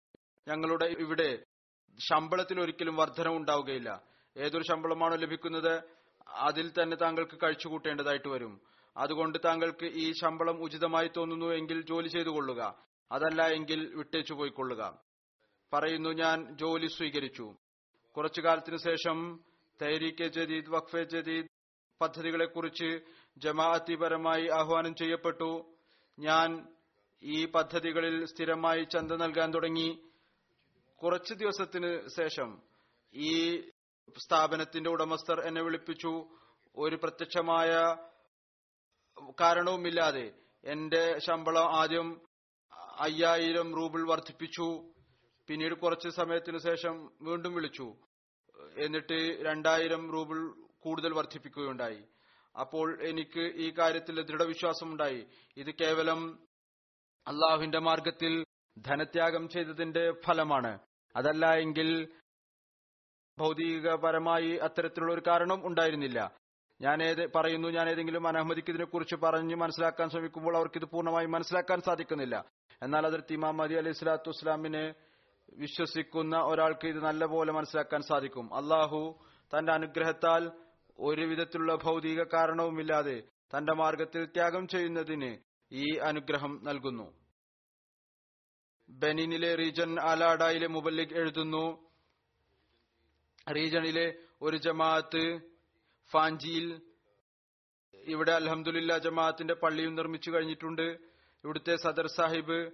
ഞങ്ങളുടെ 0.48 0.86
ഇവിടെ 1.04 1.30
ശമ്പളത്തിൽ 1.98 2.60
ഒരിക്കലും 2.60 2.96
വർധന 2.96 3.28
ഉണ്ടാവുകയില്ല. 3.28 3.90
ഏതൊരു 4.36 4.64
ശമ്പളമാണോ 4.70 5.16
ലഭിക്കുന്നത് 5.16 5.74
അതിൽ 6.48 6.66
തന്നെ 6.70 6.96
താങ്കൾക്ക് 6.96 7.36
കഴിച്ചുകൂട്ടേണ്ടതായിട്ട് 7.42 8.28
വരും. 8.28 8.60
അതുകൊണ്ട് 8.96 9.38
താങ്കൾക്ക് 9.44 9.86
ഈ 10.02 10.12
ശമ്പളം 10.12 10.56
ഉചിതമായി 10.62 11.10
തോന്നുന്നു 11.16 11.48
എങ്കിൽ 11.58 11.80
ജോലി 11.90 12.08
ചെയ്തു 12.08 12.30
അതല്ല 13.12 13.46
എങ്കിൽ 13.46 13.94
വിട്ടേച്ചു 13.96 14.34
പോയിക്കൊള്ളുക. 14.34 15.02
പറയുന്നു 15.72 16.10
ഞാൻ 16.10 16.56
ജോലി 16.56 16.86
സ്വീകരിച്ചു. 16.86 17.54
കുറച്ചു 18.16 18.40
കാലത്തിനു 18.40 18.76
ശേഷം 18.76 19.44
തൈരീക്കെ 19.82 20.28
ജദീദ് 20.28 20.70
വഖഫെ 20.70 21.04
ജദീദ് 21.04 21.48
പദ്ധതികളെക്കുറിച്ച് 22.00 23.00
ജമാഅത്തിപരമായി 23.38 24.48
ആഹ്വാനം 24.48 24.94
ചെയ്യപ്പെട്ടു. 24.94 25.74
ഞാൻ 26.18 26.74
ഈ 27.22 27.46
പദ്ധതികളിൽ 27.46 28.24
സ്ഥിരമായി 28.24 28.84
ചന്ത 28.84 29.12
നൽകാൻ 29.12 29.54
തുടങ്ങി. 29.54 30.10
കുറച്ചു 31.02 31.34
ദിവസത്തിന് 31.34 32.08
ശേഷം 32.08 32.62
ഈ 33.14 33.60
സ്ഥാപനത്തിന്റെ 34.18 34.90
ഉടമസ്ഥർ 34.90 35.40
എന്നെ 35.40 35.62
വിളിപ്പിച്ചു. 35.62 36.28
ഒരു 36.76 36.96
പ്രത്യക്ഷമായ 36.96 37.96
കാരണവുമില്ലാതെ 39.40 40.32
എന്റെ 40.64 41.18
ശമ്പളം 41.18 41.76
ആദ്യം 41.76 42.29
അയ്യായിരം 43.00 43.74
റൂബിൾ 43.74 44.08
വർദ്ധിപ്പിച്ചു. 44.08 44.92
പിന്നീട് 45.48 45.74
കുറച്ച് 45.74 46.08
സമയത്തിന് 46.08 46.58
ശേഷം 46.58 47.10
വീണ്ടും 47.22 47.54
വിളിച്ചു. 47.54 47.94
എന്നിട്ട് 48.78 49.18
രണ്ടായിരം 49.42 50.12
റൂബിൾ 50.12 50.38
കൂടുതൽ 50.80 51.14
വർദ്ധിപ്പിക്കുകയുണ്ടായി. 51.14 52.02
അപ്പോൾ 52.60 53.02
എനിക്ക് 53.02 53.40
ഈ 53.40 53.70
കാര്യത്തിൽ 53.78 54.22
ദൃഢവിശ്വാസമുണ്ടായി. 54.22 55.26
ഇത് 55.56 55.70
കേവലം 55.80 56.38
അള്ളാഹുവിന്റെ 57.26 57.78
മാർഗത്തിൽ 57.78 58.44
ധനത്യാഗം 58.78 59.48
ചെയ്തതിന്റെ 59.48 60.12
ഫലമാണ്. 60.26 60.78
അതല്ല 61.16 61.46
എങ്കിൽ 61.54 62.08
ഭൗതികപരമായി 63.38 64.56
അത്തരത്തിലുള്ള 64.56 65.12
ഒരു 65.14 65.22
കാരണം 65.26 65.66
ഉണ്ടായിരുന്നില്ല. 65.66 66.36
ഞാൻ 66.80 66.98
പറയുന്നു 67.36 67.68
ഞാൻ 67.68 67.88
ഏതെങ്കിലും 67.88 68.28
അനഹമ്മദിക്ക് 68.28 68.70
ഇതിനെക്കുറിച്ച് 68.70 69.14
പറഞ്ഞ് 69.14 69.54
മനസ്സിലാക്കാൻ 69.54 70.10
ശ്രമിക്കുമ്പോൾ 70.10 70.56
അവർക്ക് 70.56 70.78
ഇത് 70.78 70.84
പൂർണമായി 70.84 71.26
മനസ്സിലാക്കാൻ 71.26 71.80
സാധിക്കുന്നില്ല. 71.80 72.44
എന്നാൽ 72.82 73.04
അതിർത്തി 73.08 73.34
ഇമാം 73.38 73.58
അലി 73.62 73.92
സ്വലാത്തു 73.98 74.30
വസ്സലാമിനെ 74.32 74.84
വിശ്വസിക്കുന്ന 75.62 76.34
ഒരാൾക്ക് 76.50 76.86
ഇത് 76.92 77.00
നല്ലപോലെ 77.06 77.50
മനസ്സിലാക്കാൻ 77.56 78.02
സാധിക്കും. 78.10 78.46
അള്ളാഹു 78.58 79.00
തന്റെ 79.52 79.72
അനുഗ്രഹത്താൽ 79.78 80.42
ഒരു 80.98 81.24
വിധത്തിലുള്ള 81.30 81.74
ഭൗതിക 81.84 82.20
കാരണവുമില്ലാതെ 82.34 83.16
തന്റെ 83.52 83.72
മാർഗത്തിൽ 83.80 84.22
ത്യാഗം 84.34 84.64
ചെയ്യുന്നതിന് 84.72 85.30
ഈ 85.72 85.86
അനുഗ്രഹം 86.08 86.52
നൽകുന്നു. 86.68 87.06
ബെനിനിലെ 88.88 89.50
റീജൻ 89.62 89.90
അലാഡായിലെ 90.10 90.68
മുബല്ലിഖ് 90.76 91.16
എഴുതുന്നു 91.20 91.64
റീജണിലെ 93.56 94.06
ഒരു 94.46 94.56
ജമാഅത്ത് 94.66 95.24
ഫാഞ്ചിയിൽ 96.12 96.66
ഇവിടെ 97.94 98.32
അലഹമുല്ല 98.38 98.92
ജമാഅത്തിന്റെ 99.06 99.54
പള്ളിയും 99.62 99.94
നിർമ്മിച്ചു 99.98 100.30
കഴിഞ്ഞിട്ടുണ്ട്. 100.30 100.86
ഇവിടുത്തെ 101.44 101.76
സദർ 101.76 102.06
സാഹിബ് 102.06 102.70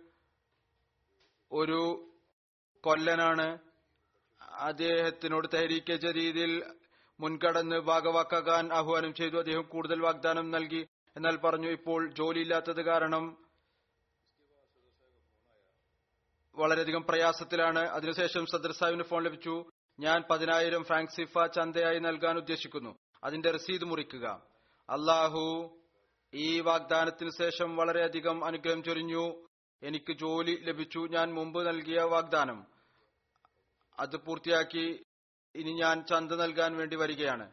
ഒരു 1.53 2.11
കൊല്ലനാണ്. 2.81 3.59
അദ്ദേഹത്തിനോട് 4.41 5.49
തെഹരീക്കെ 5.55 5.99
രീതിയിൽ 6.13 6.65
മുൻകടന്ന് 7.21 7.77
ഭാഗവാക്കാൻ 7.77 8.73
ആഹ്വാനം 8.73 9.15
ചെയ്തു. 9.15 9.37
അദ്ദേഹം 9.37 9.63
കൂടുതൽ 9.63 10.01
വാഗ്ദാനം 10.01 10.51
നൽകി. 10.51 10.87
എന്നാൽ 11.17 11.37
പറഞ്ഞു 11.37 11.69
ഇപ്പോൾ 11.69 12.11
ജോലിയില്ലാത്തത് 12.13 12.83
കാരണം 12.83 13.47
വളരെയധികം 16.57 17.03
പ്രയാസത്തിലാണ്. 17.03 17.79
അതിനുശേഷം 17.79 18.47
സദർ 18.47 18.73
സാഹിബിന് 18.73 19.03
ഫോൺ 19.03 19.25
ലഭിച്ചു. 19.25 19.65
ഞാൻ 20.01 20.25
പതിനായിരം 20.31 20.85
ഫ്രാങ്ക് 20.85 21.11
സിഫ 21.11 21.39
ചന്തയായി 21.45 21.99
നൽകാൻ 21.99 22.37
ഉദ്ദേശിക്കുന്നു. 22.37 22.99
അതിന്റെ 23.25 23.51
രസീത് 23.51 23.85
മുറിക്കുക. 23.85 24.43
അള്ളാഹു 24.91 25.79
ഈ 26.37 26.61
വാഗ്ദാനത്തിന് 26.61 27.31
ശേഷം 27.31 27.77
വളരെയധികം 27.77 28.45
അനുഗ്രഹം 28.45 28.83
ചൊരിഞ്ഞു. 28.83 29.47
എനിക്ക് 29.83 30.13
ജോലി 30.13 30.59
ലഭിച്ചു. 30.63 31.07
ഞാൻ 31.11 31.35
മുമ്പ് 31.35 31.67
നൽകിയ 31.67 32.01
വാഗ്ദാനം. 32.01 32.67
അത് 33.99 34.17
പൂർത്തിയാക്കി 34.17 35.05
ഇനി 35.55 35.73
ഞാൻ 35.73 36.05
ചന്ത 36.05 36.33
നൽകാൻ 36.33 36.77
വേണ്ടി 36.77 36.97
വരികയാണ്. 36.97 37.51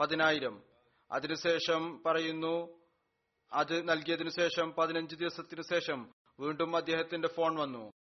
പതിനായിരം. 0.00 0.62
അതിനുശേഷം 1.10 2.02
പറയുന്നു 2.06 2.80
അത് 3.52 3.88
നൽകിയതിനു 3.88 4.30
ശേഷം 4.30 4.72
പതിനഞ്ച് 4.72 5.16
ദിവസത്തിനു 5.16 5.62
ശേഷം 5.62 6.12
വീണ്ടും 6.40 6.76
അദ്ദേഹത്തിന്റെ 6.76 7.28
ഫോൺ 7.28 7.56
വന്നു. 7.56 7.92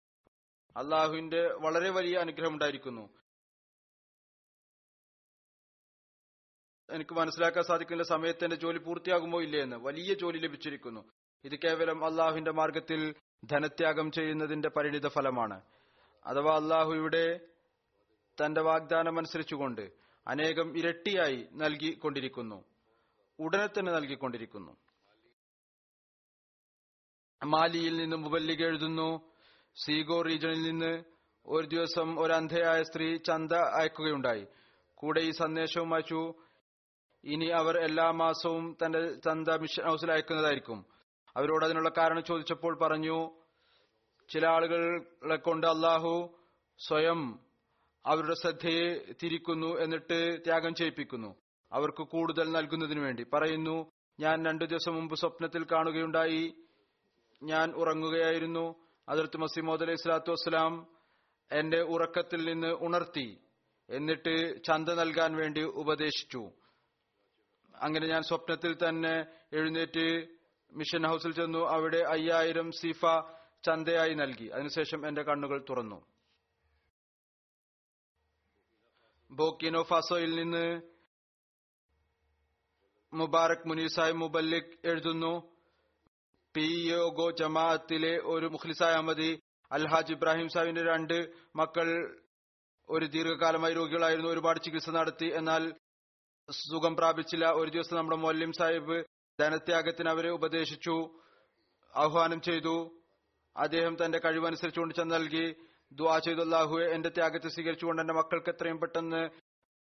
അള്ളാഹുവിന്റെ 0.77 1.53
വളരെ 1.53 1.89
വലിയ 1.89 2.17
അനുഗ്രഹം 2.17 2.53
ഉണ്ടായിരിക്കുന്നു. 2.53 3.09
എനിക്ക് 6.91 7.13
മനസ്സിലാക്കാൻ 7.13 7.63
സാധിക്കുന്ന 7.63 8.03
സമയത്ത് 8.03 8.43
എന്റെ 8.43 8.55
ജോലി 8.55 8.77
പൂർത്തിയാകുമോ 8.77 9.41
ഇല്ലേ 9.41 9.61
എന്ന് 9.61 9.75
വലിയ 9.75 10.13
ജോലി 10.13 10.37
ലഭിച്ചിരിക്കുന്നു. 10.37 11.09
ഇത് 11.43 11.55
കേവലം 11.55 12.05
അള്ളാഹുവിന്റെ 12.05 12.51
മാർഗത്തിൽ 12.51 13.15
ധനത്യാഗം 13.45 14.11
ചെയ്യുന്നതിന്റെ 14.11 14.69
പരിണിത 14.69 15.07
ഫലമാണ്. 15.07 15.61
അഥവാ 16.25 16.55
അള്ളാഹു 16.55 16.93
ഇവിടെ 16.93 17.39
തന്റെ 18.45 18.61
വാഗ്ദാനം 18.61 19.17
അനുസരിച്ചുകൊണ്ട് 19.17 19.91
അനേകം 20.27 20.77
ഇരട്ടിയായി 20.77 21.47
നൽകിക്കൊണ്ടിരിക്കുന്നു. 21.53 22.63
ഉടനെ 23.39 23.67
തന്നെ 23.67 23.91
നൽകിക്കൊണ്ടിരിക്കുന്നു. 23.91 24.77
മാലിയിൽ 27.45 27.97
നിന്ന് 27.97 28.15
മുബല്ലിക 28.15 28.65
എഴുതുന്നു. 28.65 29.31
സീഗോ 29.85 30.21
റീജിയനിൽ 30.21 30.61
നിന്ന് 30.61 31.03
ഒരു 31.45 31.67
ദിവസം 31.67 32.19
ഒരു 32.19 32.33
അന്ധയായ 32.33 32.83
സ്ത്രീ 32.83 33.17
ചന്ത 33.17 33.51
അയക്കുകയുണ്ടായി. 33.51 34.47
കൂടെ 34.95 35.21
ഈ 35.21 35.31
സന്ദേശവും 35.31 35.93
അയച്ചു. 35.93 36.33
ഇനി 37.23 37.45
അവർ 37.45 37.77
എല്ലാ 37.77 38.11
മാസവും 38.11 38.77
തന്റെ 38.85 39.15
ചന്ത 39.15 39.47
മിഷൻ 39.47 39.87
ഹൗസിൽ 39.87 40.11
അയക്കുന്നതായിരിക്കും. 40.11 40.85
അവരോട് 41.37 41.65
അതിനുള്ള 41.65 41.91
കാരണം 41.97 42.23
ചോദിച്ചപ്പോൾ 42.23 42.77
പറഞ്ഞു 42.77 43.31
ചില 44.29 44.47
ആളുകളെ 44.47 45.35
കൊണ്ട് 45.35 45.67
അള്ളാഹു 45.67 46.39
സ്വയം 46.87 47.39
അവരുടെ 48.05 48.33
ശ്രദ്ധയെ 48.33 49.13
തിരിക്കുന്നു 49.23 49.67
എന്നിട്ട് 49.67 50.39
ത്യാഗം 50.45 50.75
ചെയ്യിപ്പിക്കുന്നു. 50.75 51.35
അവർക്ക് 51.71 52.03
കൂടുതൽ 52.03 52.51
നൽകുന്നതിനു 52.51 53.01
വേണ്ടി. 53.01 53.23
പറയുന്നു 53.23 53.91
ഞാൻ 54.19 54.45
രണ്ടു 54.45 54.65
ദിവസം 54.65 54.95
മുമ്പ് 54.95 55.15
സ്വപ്നത്തിൽ 55.15 55.63
കാണുകയുണ്ടായി. 55.63 56.53
ഞാൻ 57.43 57.71
ഉറങ്ങുകയായിരുന്നു. 57.71 58.75
അതിർത്ത് 59.09 59.37
മസീമോദ് 59.37 59.83
അലൈഹി 59.83 59.97
സ്വലാത്തു 59.97 60.31
വസ്സലാം 60.31 60.87
എന്റെ 61.51 61.81
ഉറക്കത്തിൽ 61.81 62.53
നിന്ന് 62.53 62.67
ഉണർത്തി. 62.67 63.37
എന്നിട്ട് 63.89 64.63
ചന്ത 64.63 64.89
നൽകാൻ 64.89 65.35
വേണ്ടി 65.35 65.63
ഉപദേശിച്ചു. 65.63 66.51
അങ്ങനെ 67.81 68.07
ഞാൻ 68.07 68.21
സ്വപ്നത്തിൽ 68.23 68.73
തന്നെ 68.75 69.25
എഴുന്നേറ്റ് 69.53 70.27
മിഷൻ 70.73 71.07
ഹൗസിൽ 71.07 71.33
ചെന്നു. 71.33 71.59
അവിടെ 71.59 71.97
അയ്യായിരം 71.97 72.71
സീഫ 72.71 73.01
ചന്തയായി 73.65 74.13
നൽകി. 74.13 74.47
അതിനുശേഷം 74.47 75.07
എന്റെ 75.07 75.23
കണ്ണുകൾ 75.23 75.65
തുറന്നു. 75.69 76.05
ബോക്കിനോ 79.31 79.83
ഫാസോയിൽ 79.83 80.35
നിന്ന് 80.35 80.81
മുബാറക് 83.13 83.67
മുനീസായ് 83.67 84.13
മുബല്ലിക് 84.13 84.77
എഴുതുന്നു. 84.85 85.33
പി 86.55 86.67
യോഗോ 86.91 87.31
ജമാഅത്തിലെ 87.31 88.19
ഒരു 88.23 88.45
മുഖ്ലിസായ 88.45 88.93
അഹമ്മദി 88.93 89.39
അൽഹാജ് 89.71 90.13
ഇബ്രാഹിം 90.13 90.49
സാഹിബിന്റെ 90.49 90.83
രണ്ട് 90.83 91.33
മക്കൾ 91.55 92.17
ഒരു 92.89 93.05
ദീർഘകാലമായി 93.05 93.73
രോഗികളായിരുന്നു. 93.73 94.29
ഒരുപാട് 94.29 94.59
ചികിത്സ 94.59 94.89
നടത്തി. 94.89 95.25
എന്നാൽ 95.25 95.73
സുഖം 96.51 96.95
പ്രാപിച്ചില്ല. 96.95 97.51
ഒരു 97.51 97.71
ദിവസം 97.71 97.97
നമ്മുടെ 97.97 98.17
മൊല്ലിം 98.17 98.51
സാഹിബ് 98.51 99.03
ധനത്യാഗത്തിന് 99.39 100.09
അവരെ 100.09 100.29
ഉപദേശിച്ചു 100.29 101.09
ആഹ്വാനം 101.95 102.41
ചെയ്തു. 102.41 103.01
അദ്ദേഹം 103.57 103.97
തന്റെ 104.05 104.19
കഴിവനുസരിച്ചുകൊണ്ട് 104.19 104.95
ചെന്ന് 104.95 105.15
നൽകി 105.15 105.55
ദുആ 105.91 106.19
ചെയ്തു. 106.19 106.39
അല്ലാഹു 106.39 106.79
എന്റെ 106.79 107.09
ത്യാഗത്തെ 107.09 107.49
സ്വീകരിച്ചുകൊണ്ട് 107.49 108.01
എന്റെ 108.01 108.13
മക്കൾക്ക് 108.13 108.49
എത്രയും 108.49 108.77
പെട്ടെന്ന് 108.77 109.29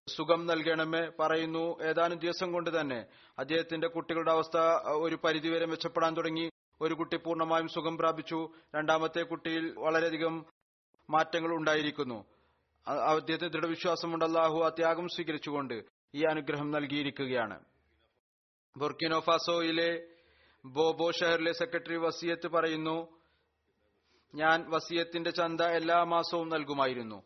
സുഖം 0.07 0.45
നൽകണമേ 0.45 1.11
പറയുന്നു. 1.19 1.83
ഏതാനും 1.83 2.19
ദിവസം 2.19 2.51
കൊണ്ട് 2.51 2.81
തന്നെ 2.81 3.05
അദ്ദേഹത്തിന്റെ 3.39 3.87
കുട്ടികളുടെ 3.87 4.31
അവസ്ഥ 4.31 4.57
ഒരു 4.87 5.15
പരിധിവരെ 5.15 5.65
മെച്ചപ്പെടാൻ 5.65 6.17
തുടങ്ങി. 6.17 6.49
ഒരു 6.81 6.93
കുട്ടി 6.93 7.17
പൂർണമായും 7.17 7.67
സുഖം 7.67 7.97
പ്രാപിച്ചു. 7.97 8.49
രണ്ടാമത്തെ 8.75 9.21
കുട്ടിയിൽ 9.21 9.79
വളരെയധികം 9.79 10.45
മാറ്റങ്ങൾ 11.09 11.55
ഉണ്ടായിരിക്കുന്നു. 11.55 12.25
അദ്ദേഹത്തിന് 12.87 13.53
ദൃഢവിശ്വാസമുണ്ട്. 13.53 14.25
അല്ലാഹു 14.25 14.59
ആ 14.59 14.69
ത്യാഗം 14.69 15.07
സ്വീകരിച്ചുകൊണ്ട് 15.07 15.98
ഈ 16.15 16.23
അനുഗ്രഹം 16.23 16.71
നൽകിയിരിക്കുകയാണ്. 16.71 17.59
ബുർക്കിനോ 18.77 19.19
ഫാസോയിലെ 19.19 20.07
ബോബോ 20.65 21.11
ഷഹറിലെ 21.11 21.51
സെക്രട്ടറി 21.51 21.95
വസിയത്ത് 21.95 22.47
പറയുന്നു 22.47 23.21
ഞാൻ 24.35 24.65
വസിയത്തിന്റെ 24.69 25.29
ചന്ത 25.29 25.61
എല്ലാ 25.61 26.03
മാസവും 26.03 26.49
നൽകുമായിരുന്നു. 26.49 27.23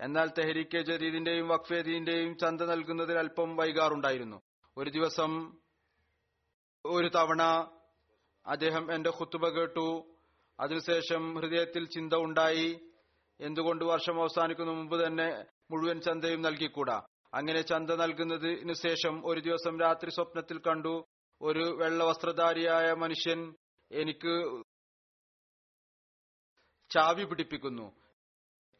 എന്നാൽ 0.00 0.30
തെഹരിക്കെ 0.38 0.78
ജദീദിന്റെയും 0.78 1.48
വഖഫേദീന്റെയും 1.48 2.38
ചന്ത 2.38 2.60
നൽകുന്നതിൽ 2.60 3.18
അല്പം 3.18 3.56
വൈകാറുണ്ടായിരുന്നു. 3.56 4.40
ഒരു 4.76 4.90
ദിവസം 4.90 5.56
ഒരു 6.84 7.08
തവണ 7.08 7.42
അദ്ദേഹം 8.46 8.94
എന്റെ 8.94 9.10
ഖുത്തുബ 9.10 9.48
കേട്ടു. 9.48 10.16
അതിനുശേഷം 10.60 11.34
ഹൃദയത്തിൽ 11.34 11.86
ചിന്ത 11.86 12.14
ഉണ്ടായി. 12.14 12.80
എന്തുകൊണ്ട് 13.40 13.84
വർഷം 13.84 14.20
അവസാനിക്കുന്ന? 14.20 14.72
മുമ്പ് 14.72 15.06
തന്നെ 15.06 15.44
മുഴുവൻ 15.70 16.00
ചന്തയും 16.00 16.42
നൽകിക്കൂടാ? 16.42 17.02
അങ്ങനെ 17.34 17.62
ചന്ത 17.62 17.90
നൽകുന്നതിനു 17.90 18.72
ശേഷം 18.72 19.26
ഒരു 19.26 19.40
ദിവസം 19.40 19.80
രാത്രി 19.80 20.10
സ്വപ്നത്തിൽ 20.10 20.58
കണ്ടു 20.58 21.04
ഒരു 21.42 21.76
വെള്ള 21.80 22.04
വസ്ത്രധാരിയായ 22.04 22.92
മനുഷ്യൻ 22.92 23.54
എനിക്ക് 23.92 24.62
ചാവി 26.90 27.24
പിടിപ്പിക്കുന്നു. 27.24 27.92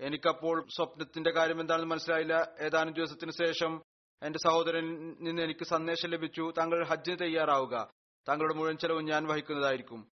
എനിക്കപ്പോൾ 0.00 0.68
സ്വപ്നത്തിന്റെ 0.76 1.30
കാര്യം 1.30 1.60
എന്താണെന്ന് 1.60 1.90
മനസ്സിലായില്ല. 1.90 2.50
ഏതാനും 2.60 2.94
ദിവസത്തിനു 2.94 3.30
ശേഷം 3.30 3.82
എന്റെ 4.22 4.38
സഹോദരൻ 4.38 5.16
നിന്ന് 5.20 5.42
എനിക്ക് 5.42 5.64
സന്ദേശം 5.64 6.08
ലഭിച്ചു 6.08 6.52
താങ്കൾ 6.58 6.86
ഹജ്ജിന് 6.86 7.18
തയ്യാറാവുക. 7.20 7.90
താങ്കളുടെ 8.28 8.54
മുഴുവൻ 8.54 8.76
ചെലവും 8.76 9.04
ഞാൻ 9.04 9.26
വഹിക്കുന്നതായിരിക്കും. 9.26 10.10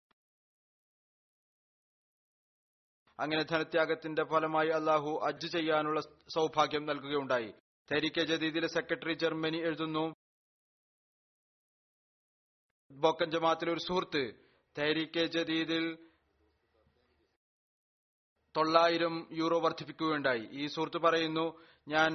അങ്ങനെ 3.20 3.42
ധനത്യാഗത്തിന്റെ 3.42 4.24
ഫലമായി 4.24 4.68
അള്ളാഹു 4.68 5.20
ഹജ്ജ് 5.26 5.52
ചെയ്യാനുള്ള 5.52 6.00
സൗഭാഗ്യം 6.34 6.86
നൽകുകയുണ്ടായി. 6.86 7.54
തെരിക്കെ 7.90 8.20
ജദീദിലെ 8.20 8.68
സെക്രട്ടറി 8.68 9.14
ജർമ്മനി 9.14 9.58
എഴുതുന്നു. 9.58 10.04
ബോക്കൻ 12.90 13.30
ജമാഅത്തിലെ 13.30 13.72
ഒരു 13.72 13.80
സുഹൃത്ത് 13.80 14.22
തെഹരീക്കെ 14.78 15.24
ജദീദിൽ 15.26 15.84
തൊള്ളായിരം 18.54 19.28
യൂറോ 19.32 19.58
വർദ്ധിപ്പിക്കുകയുണ്ടായി. 19.60 20.44
ഈ 20.52 20.66
സുഹൃത്ത് 20.66 20.98
പറയുന്നു 20.98 21.46
ഞാൻ 21.88 22.10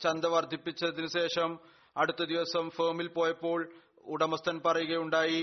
ചന്ത 0.00 0.24
വർദ്ധിപ്പിച്ചതിന് 0.24 1.06
ശേഷം 1.06 1.50
അടുത്ത 1.96 2.22
ദിവസം 2.22 2.70
ഫേമിൽ 2.70 3.08
പോയപ്പോൾ 3.08 3.60
ഉടമസ്ഥൻ 4.04 4.60
പറയുകയുണ്ടായി 4.66 5.42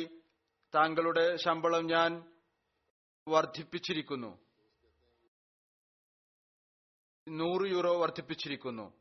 താങ്കളുടെ 0.74 1.26
ശമ്പളം 1.36 1.86
ഞാൻ 1.86 2.12
വർദ്ധിപ്പിച്ചിരിക്കുന്നു. 3.28 4.32
നൂറ് 7.28 7.71
യൂറോ 7.71 7.97
വർദ്ധിപ്പിച്ചിരിക്കുന്നു. 7.97 8.93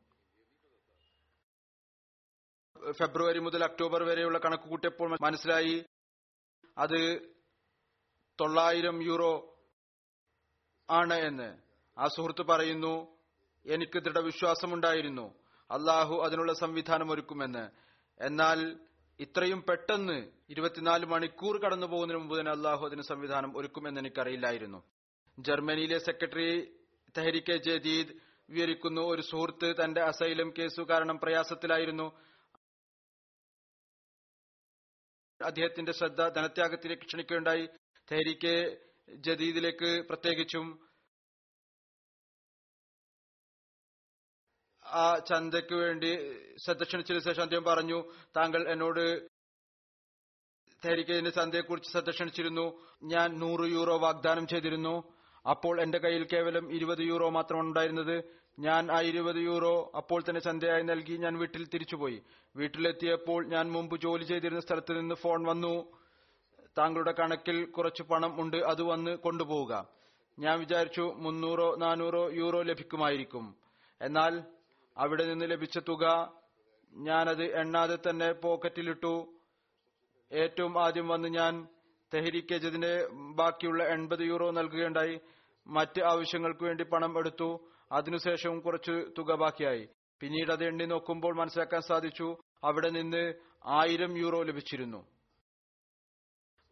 ഫെബ്രുവരി 2.91 3.39
മുതൽ 3.39 3.63
ഒക്ടോബർ 3.63 4.03
വരെയുള്ള 4.03 4.37
കണക്ക് 4.37 4.63
കൂട്ടിയപ്പോൾ 4.63 5.17
മനസ്സിലായി. 5.21 5.85
അത് 6.77 7.29
തൊള്ളായിരം 8.39 9.03
യൂറോ 9.03 9.59
ആണ് 10.89 11.13
എന്ന്. 11.13 11.57
ആ 11.97 12.07
സുഹൃത്ത് 12.07 12.41
പറയുന്നു 12.41 13.17
എനിക്ക് 13.65 13.99
ദൃഢവിശ്വാസമുണ്ടായിരുന്നു. 13.99 15.33
അള്ളാഹു 15.71 16.15
അതിനുള്ള 16.15 16.53
സംവിധാനം 16.53 17.11
ഒരുക്കുമെന്ന്. 17.11 17.69
എന്നാൽ 18.21 18.79
ഇത്രയും 19.19 19.63
പെട്ടെന്ന് 19.69 20.31
ഇരുപത്തിനാല് 20.49 21.05
മണിക്കൂർ 21.05 21.57
കടന്നു 21.57 21.87
പോകുന്നതിന് 21.87 22.21
മുമ്പ് 22.21 22.39
തന്നെ 22.39 22.51
അള്ളാഹു 22.51 22.85
അതിന് 22.85 23.01
സംവിധാനം 23.01 23.57
ഒരുക്കുമെന്ന് 23.57 23.99
എനിക്കറിയില്ലായിരുന്നു. 23.99 24.83
ജർമ്മനിയിലെ 25.39 25.97
സെക്രട്ടറി 25.97 26.76
തെഹരിക്കെ 27.17 27.57
ജദീദ് 27.57 28.13
വിവരിക്കുന്നു. 28.49 29.01
ഒരു 29.01 29.21
സുഹൃത്ത് 29.21 29.83
തന്റെ 29.83 30.01
അസൈലം 30.01 30.53
കേസു 30.57 30.81
കാരണം 30.81 31.19
പ്രയാസത്തിലായിരുന്നു. 31.19 32.21
അദ്ദേഹത്തിന്റെ 35.45 35.91
ശ്രദ്ധ 35.91 36.27
ധനത്യാഗത്തിലേക്ക് 36.27 37.03
ക്ഷണിക്കുകയുണ്ടായി. 37.03 37.65
തെഹരിക്കെ 38.11 38.77
ജദീദിലേക്ക് 39.15 40.07
പ്രത്യേകിച്ചും 40.07 40.87
ആ 44.85 45.17
ചന്തയ്ക്ക് 45.17 45.73
വേണ്ടി 45.73 46.11
ശ്രദ്ധ 46.57 46.83
ക്ഷണിച്ചതിനു 46.83 47.19
ശേഷം 47.19 47.41
അദ്ദേഹം 47.41 47.63
പറഞ്ഞു 47.63 48.11
താങ്കൾ 48.37 48.71
എന്നോട് 48.71 49.27
തെഹരിക്കതിന്റെ 50.85 51.29
ചന്തയെക്കുറിച്ച് 51.29 51.91
ശ്രദ്ധ 51.91 52.09
ക്ഷണിച്ചിരുന്നു. 52.09 52.87
ഞാൻ 53.03 53.39
നൂറ് 53.39 53.69
യൂറോ 53.69 53.97
വാഗ്ദാനം 53.97 54.47
ചെയ്തിരുന്നു. 54.47 55.16
അപ്പോൾ 55.47 55.81
എന്റെ 55.81 55.97
കയ്യിൽ 55.97 56.27
കേവലം 56.33 56.71
ഇരുപത് 56.71 56.99
യൂറോ 56.99 57.29
മാത്രം 57.29 57.59
ഉണ്ടായിരുന്നത്. 57.59 58.23
ഞാൻ 58.59 58.91
ആ 58.91 59.01
ഇരുപത് 59.01 59.35
യൂറോ 59.35 59.91
അപ്പോൾ 59.95 60.21
തന്നെ 60.21 60.41
ചന്തയായി 60.41 60.83
നൽകി 60.83 61.17
ഞാൻ 61.17 61.37
വീട്ടിൽ 61.37 61.67
തിരിച്ചുപോയി. 61.67 62.21
വീട്ടിലെത്തിയപ്പോൾ 62.55 63.45
ഞാൻ 63.47 63.71
മുമ്പ് 63.71 64.01
ജോലി 64.01 64.23
ചെയ്തിരുന്ന 64.23 64.61
സ്ഥലത്ത് 64.61 64.99
നിന്ന് 64.99 65.15
ഫോൺ 65.15 65.43
വന്നു. 65.43 65.91
താങ്കളുടെ 66.77 67.13
കണക്കിൽ 67.19 67.65
കുറച്ച് 67.65 68.03
പണം 68.03 68.41
ഉണ്ട് 68.41 68.57
അത് 68.57 68.81
വന്ന് 68.81 69.17
കൊണ്ടുപോവുക. 69.17 69.87
ഞാൻ 70.39 70.59
വിചാരിച്ചു 70.59 71.01
മുന്നൂറോ 71.01 71.75
നാനൂറോ 71.75 72.29
യൂറോ 72.31 72.61
ലഭിക്കുമായിരിക്കും. 72.61 73.55
എന്നാൽ 74.01 74.43
അവിടെ 74.97 75.23
നിന്ന് 75.25 75.45
ലഭിച്ച 75.51 75.77
തുക 75.77 76.33
ഞാനത് 76.93 77.59
എണ്ണാതെ 77.59 77.97
തന്നെ 78.09 78.31
പോക്കറ്റിലിട്ടു. 78.31 79.27
ഏറ്റവും 80.31 80.83
ആദ്യം 80.83 81.07
വന്ന് 81.07 81.27
ഞാൻ 81.29 81.67
തെഹരിക്കജതിന്റെ 82.13 83.07
ബാക്കിയുള്ള 83.11 83.83
എൺപത് 83.83 84.19
യൂറോ 84.19 84.51
നൽകുകയുണ്ടായി. 84.51 85.19
മറ്റ് 85.67 86.01
ആവശ്യങ്ങൾക്ക് 86.01 86.63
വേണ്ടി 86.63 86.83
പണം 86.83 87.17
എടുത്തു. 87.17 87.69
അതിനുശേഷവും 87.91 88.59
കുറച്ച് 88.59 89.05
തുക 89.17 89.35
ബാക്കിയായി. 89.35 89.87
പിന്നീട് 90.19 90.51
അത് 90.51 90.63
എണ്ണി 90.63 90.85
നോക്കുമ്പോൾ 90.85 91.35
മനസ്സിലാക്കാൻ 91.35 91.81
സാധിച്ചു 91.81 92.37
അവിടെ 92.63 92.89
നിന്ന് 92.89 93.33
ആയിരം 93.65 94.17
യൂറോ 94.17 94.43
ലഭിച്ചിരുന്നു. 94.43 95.07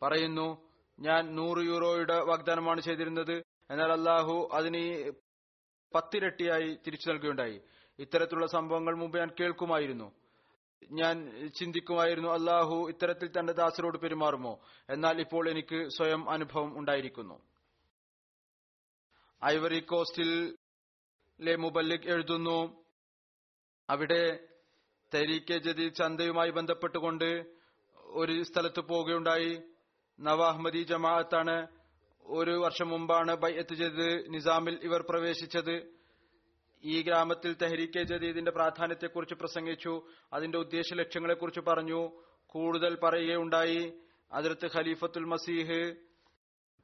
പറയുന്നു 0.01 0.69
ഞാൻ 0.99 1.35
നൂറ് 1.35 1.57
യൂറോയുടെ 1.57 2.23
വാഗ്ദാനമാണ് 2.23 2.81
ചെയ്തിരുന്നത്. 2.81 3.43
എന്നാൽ 3.71 3.91
അള്ളാഹു 3.91 4.49
അതിന് 4.53 5.11
പത്തിരട്ടിയായി 5.95 6.77
തിരിച്ചു 6.87 7.09
നൽകുകയുണ്ടായി. 7.09 7.61
ഇത്തരത്തിലുള്ള 7.99 8.47
സംഭവങ്ങൾ 8.47 8.95
മുമ്പ് 8.95 9.17
ഞാൻ 9.17 9.29
കേൾക്കുമായിരുന്നു. 9.39 10.11
ഞാൻ 10.91 11.15
ചിന്തിക്കുമായിരുന്നു 11.59 12.29
അള്ളാഹു 12.29 12.85
ഇത്തരത്തിൽ 12.89 13.39
തന്റെ 13.39 13.53
ദാസരോട് 13.53 13.97
പെരുമാറുമോ? 13.97 14.59
എന്നാൽ 14.89 15.21
ഇപ്പോൾ 15.21 15.49
എനിക്ക് 15.49 15.89
സ്വയം 15.89 16.29
അനുഭവം 16.29 16.79
ഉണ്ടായിരിക്കുന്നു. 16.79 17.41
ഐവറി 19.43 19.79
കോസ്റ്റിലെ 19.79 21.55
മുബല്ലിക് 21.55 22.09
എഴുതുന്നു. 22.09 22.86
അവിടെ 23.89 24.47
തെരീക്കെ 25.13 25.57
ജദീദ് 25.57 25.95
ചന്തയുമായി 25.95 26.49
ബന്ധപ്പെട്ടുകൊണ്ട് 26.49 27.45
ഒരു 27.97 28.43
സ്ഥലത്ത് 28.43 28.79
പോവുകയുണ്ടായി. 28.79 29.61
നവാഹ്മദി 30.19 30.83
ജമാഅത്താണ് 30.83 31.67
ഒരു 32.25 32.51
വർഷം 32.51 32.89
മുമ്പാണ് 32.89 33.36
ബൈഅത്ത് 33.36 33.75
ചെയ്ത് 33.75 34.33
നിസാമിൽ 34.33 34.79
ഇവർ 34.83 35.01
പ്രവേശിച്ചത്. 35.09 35.75
ഈ 36.83 37.01
ഗ്രാമത്തിൽ 37.01 37.53
തെഹരീക്കെ 37.53 38.03
ജദീദിന്റെ 38.03 38.51
പ്രാധാന്യത്തെക്കുറിച്ച് 38.51 39.36
പ്രസംഗിച്ചു. 39.36 39.93
അതിന്റെ 40.33 40.57
ഉദ്ദേശ 40.57 40.93
ലക്ഷ്യങ്ങളെക്കുറിച്ച് 40.93 41.59
പറഞ്ഞു. 41.59 42.01
കൂടുതൽ 42.47 42.99
പറയുകയുണ്ടായി. 43.03 43.93
അതിർത്ത് 44.31 44.67
ഖലീഫത്തുൽ 44.77 45.25
മസീഹ് 45.25 45.95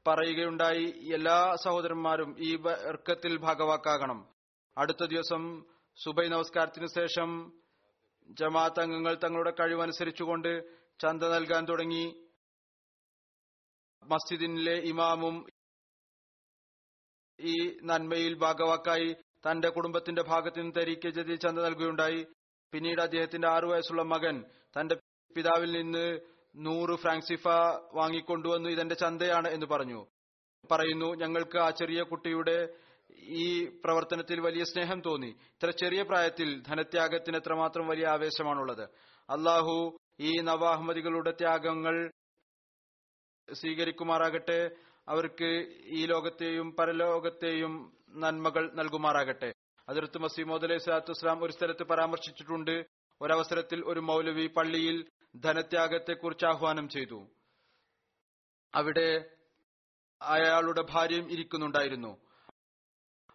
പറയുകയുണ്ടായി. 0.07 1.11
എല്ലാ 1.13 1.55
സഹോദരന്മാരും 1.55 2.35
ഈ 2.39 2.55
വർക്കത്തിൽ 2.55 3.37
ഭാഗവാക്കാകണം. 3.37 4.27
അടുത്ത 4.77 5.05
ദിവസം 5.05 5.65
സുബൈ 6.03 6.27
നമസ്കാരത്തിന് 6.27 6.87
ശേഷം 6.87 7.51
ജമാഅത്ത് 8.29 8.79
അംഗങ്ങൾ 8.79 9.15
തങ്ങളുടെ 9.15 9.51
കഴിവനുസരിച്ചുകൊണ്ട് 9.51 10.63
ചന്ത 11.01 11.23
നൽകാൻ 11.23 11.65
തുടങ്ങി. 11.69 12.29
മസ്ജിദിലെ 14.03 14.75
ഇമാമും 14.75 15.47
ഈ 17.39 17.79
നന്മയിൽ 17.83 18.33
ഭാഗവാക്കായി 18.37 19.15
തന്റെ 19.49 19.69
കുടുംബത്തിന്റെ 19.69 20.21
ഭാഗത്തിന് 20.21 21.11
ജതി 21.11 21.35
ചന്ത 21.35 21.59
നൽകുകയുണ്ടായി. 21.59 22.27
പിന്നീട് 22.71 23.01
അദ്ദേഹത്തിന്റെ 23.01 23.47
ആറു 23.47 23.67
വയസ്സുള്ള 23.67 24.01
മകൻ 24.01 24.45
തന്റെ 24.79 24.95
പിതാവിൽ 25.35 25.71
നിന്ന് 25.71 26.19
നൂറ് 26.55 26.95
ഫ്രാങ്സിഫ 26.95 27.47
വാങ്ങിക്കൊണ്ടുവന്നു 27.93 28.69
ഇതെന്റെ 28.69 28.95
ചന്തയാണ് 28.95 29.47
എന്ന് 29.47 29.65
പറഞ്ഞു. 29.65 30.05
പറയുന്നു 30.71 31.15
ഞങ്ങൾക്ക് 31.15 31.57
ആ 31.57 31.69
ചെറിയ 31.69 32.03
കുട്ടിയുടെ 32.03 32.69
ഈ 33.19 33.65
പ്രവർത്തനത്തിൽ 33.65 34.39
വലിയ 34.39 34.63
സ്നേഹം 34.63 35.01
തോന്നി. 35.01 35.27
ഇത്ര 35.27 35.69
ചെറിയ 35.69 36.01
പ്രായത്തിൽ 36.01 36.61
ധനത്യാഗത്തിന് 36.61 37.37
എത്രമാത്രം 37.37 37.87
വലിയ 37.87 38.07
ആവേശമാണുള്ളത്. 38.07 38.83
അള്ളാഹു 39.29 39.97
ഈ 40.19 40.39
നവാഹ്മദികളുടെ 40.39 41.31
ത്യാഗങ്ങൾ 41.31 42.11
സ്വീകരിക്കുമാറാകട്ടെ. 43.53 44.69
അവർക്ക് 45.07 45.73
ഈ 45.85 46.05
ലോകത്തെയും 46.05 46.75
പരലോകത്തെയും 46.75 47.93
നന്മകൾ 48.09 48.71
നൽകുമാറാകട്ടെ. 48.73 49.53
അതിർത്ത് 49.89 50.17
മസീമോദ് 50.17 50.63
അലൈഹി 50.63 50.79
സ്വലാത്തു 50.79 51.11
വസ്സലാം 51.11 51.43
ഒരു 51.43 51.51
സ്ഥലത്ത് 51.51 51.83
പരാമർശിച്ചിട്ടുണ്ട്. 51.83 52.85
ഒരവസരത്തിൽ 53.21 53.83
ഒരു 53.85 53.99
മൗലവി 53.99 54.47
പള്ളിയിൽ 54.47 55.05
ധനത്യാഗത്തെക്കുറിച്ച് 55.35 56.45
ആഹ്വാനം 56.45 56.89
ചെയ്തു. 56.89 57.27
അവിടെ 58.75 59.29
അയാളുടെ 60.21 60.83
ഭാര്യയും 60.89 61.31
ഇരിക്കുന്നുണ്ടായിരുന്നു. 61.31 62.21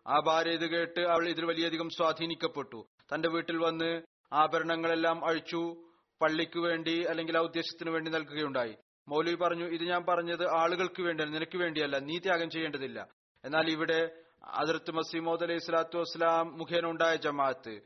ആ 0.07 0.21
ഭാര്യ 0.21 0.51
ഇത് 0.51 0.67
കേട്ട് 0.67 1.01
അവൾ 1.01 1.29
ഇതിൽ 1.29 1.45
വലിയധികം 1.45 1.89
സ്വാധീനിക്കപ്പെട്ടു. 1.91 2.87
തന്റെ 3.15 3.29
വീട്ടിൽ 3.29 3.57
വന്ന് 3.57 4.03
ആഭരണങ്ങളെല്ലാം 4.33 5.25
അഴിച്ചു 5.25 5.77
പള്ളിക്ക് 6.23 6.59
വേണ്ടി 6.59 7.03
അല്ലെങ്കിൽ 7.03 7.39
ആ 7.39 7.41
ഉദ്ദേശത്തിന് 7.41 7.91
വേണ്ടി 7.91 8.11
നൽകുകയുണ്ടായി. 8.11 8.77
മൗലവി 9.09 9.35
പറഞ്ഞു 9.35 9.65
ഇത് 9.65 9.85
ഞാൻ 9.85 10.05
പറഞ്ഞത് 10.05 10.45
ആളുകൾക്ക് 10.49 11.03
വേണ്ടിയല്ല 11.03 11.33
നിനക്ക് 11.33 11.59
വേണ്ടിയല്ല 11.59 11.99
നീ 11.99 12.19
ത്യാഗം 12.19 12.51
ചെയ്യേണ്ടതില്ല. 12.51 13.09
എന്നാൽ 13.45 13.71
ഇവിടെ 13.71 14.23
അതിർത്ത് 14.45 14.91
മസീമോദ് 14.91 15.45
അലൈഹി 15.45 15.59
സ്വലാത്തു 15.59 15.99
വസ്സലാം 15.99 16.59
മുഖേന 16.59 16.87
ഉണ്ടായ 16.87 17.17
ജമാഅത്ത്. 17.17 17.81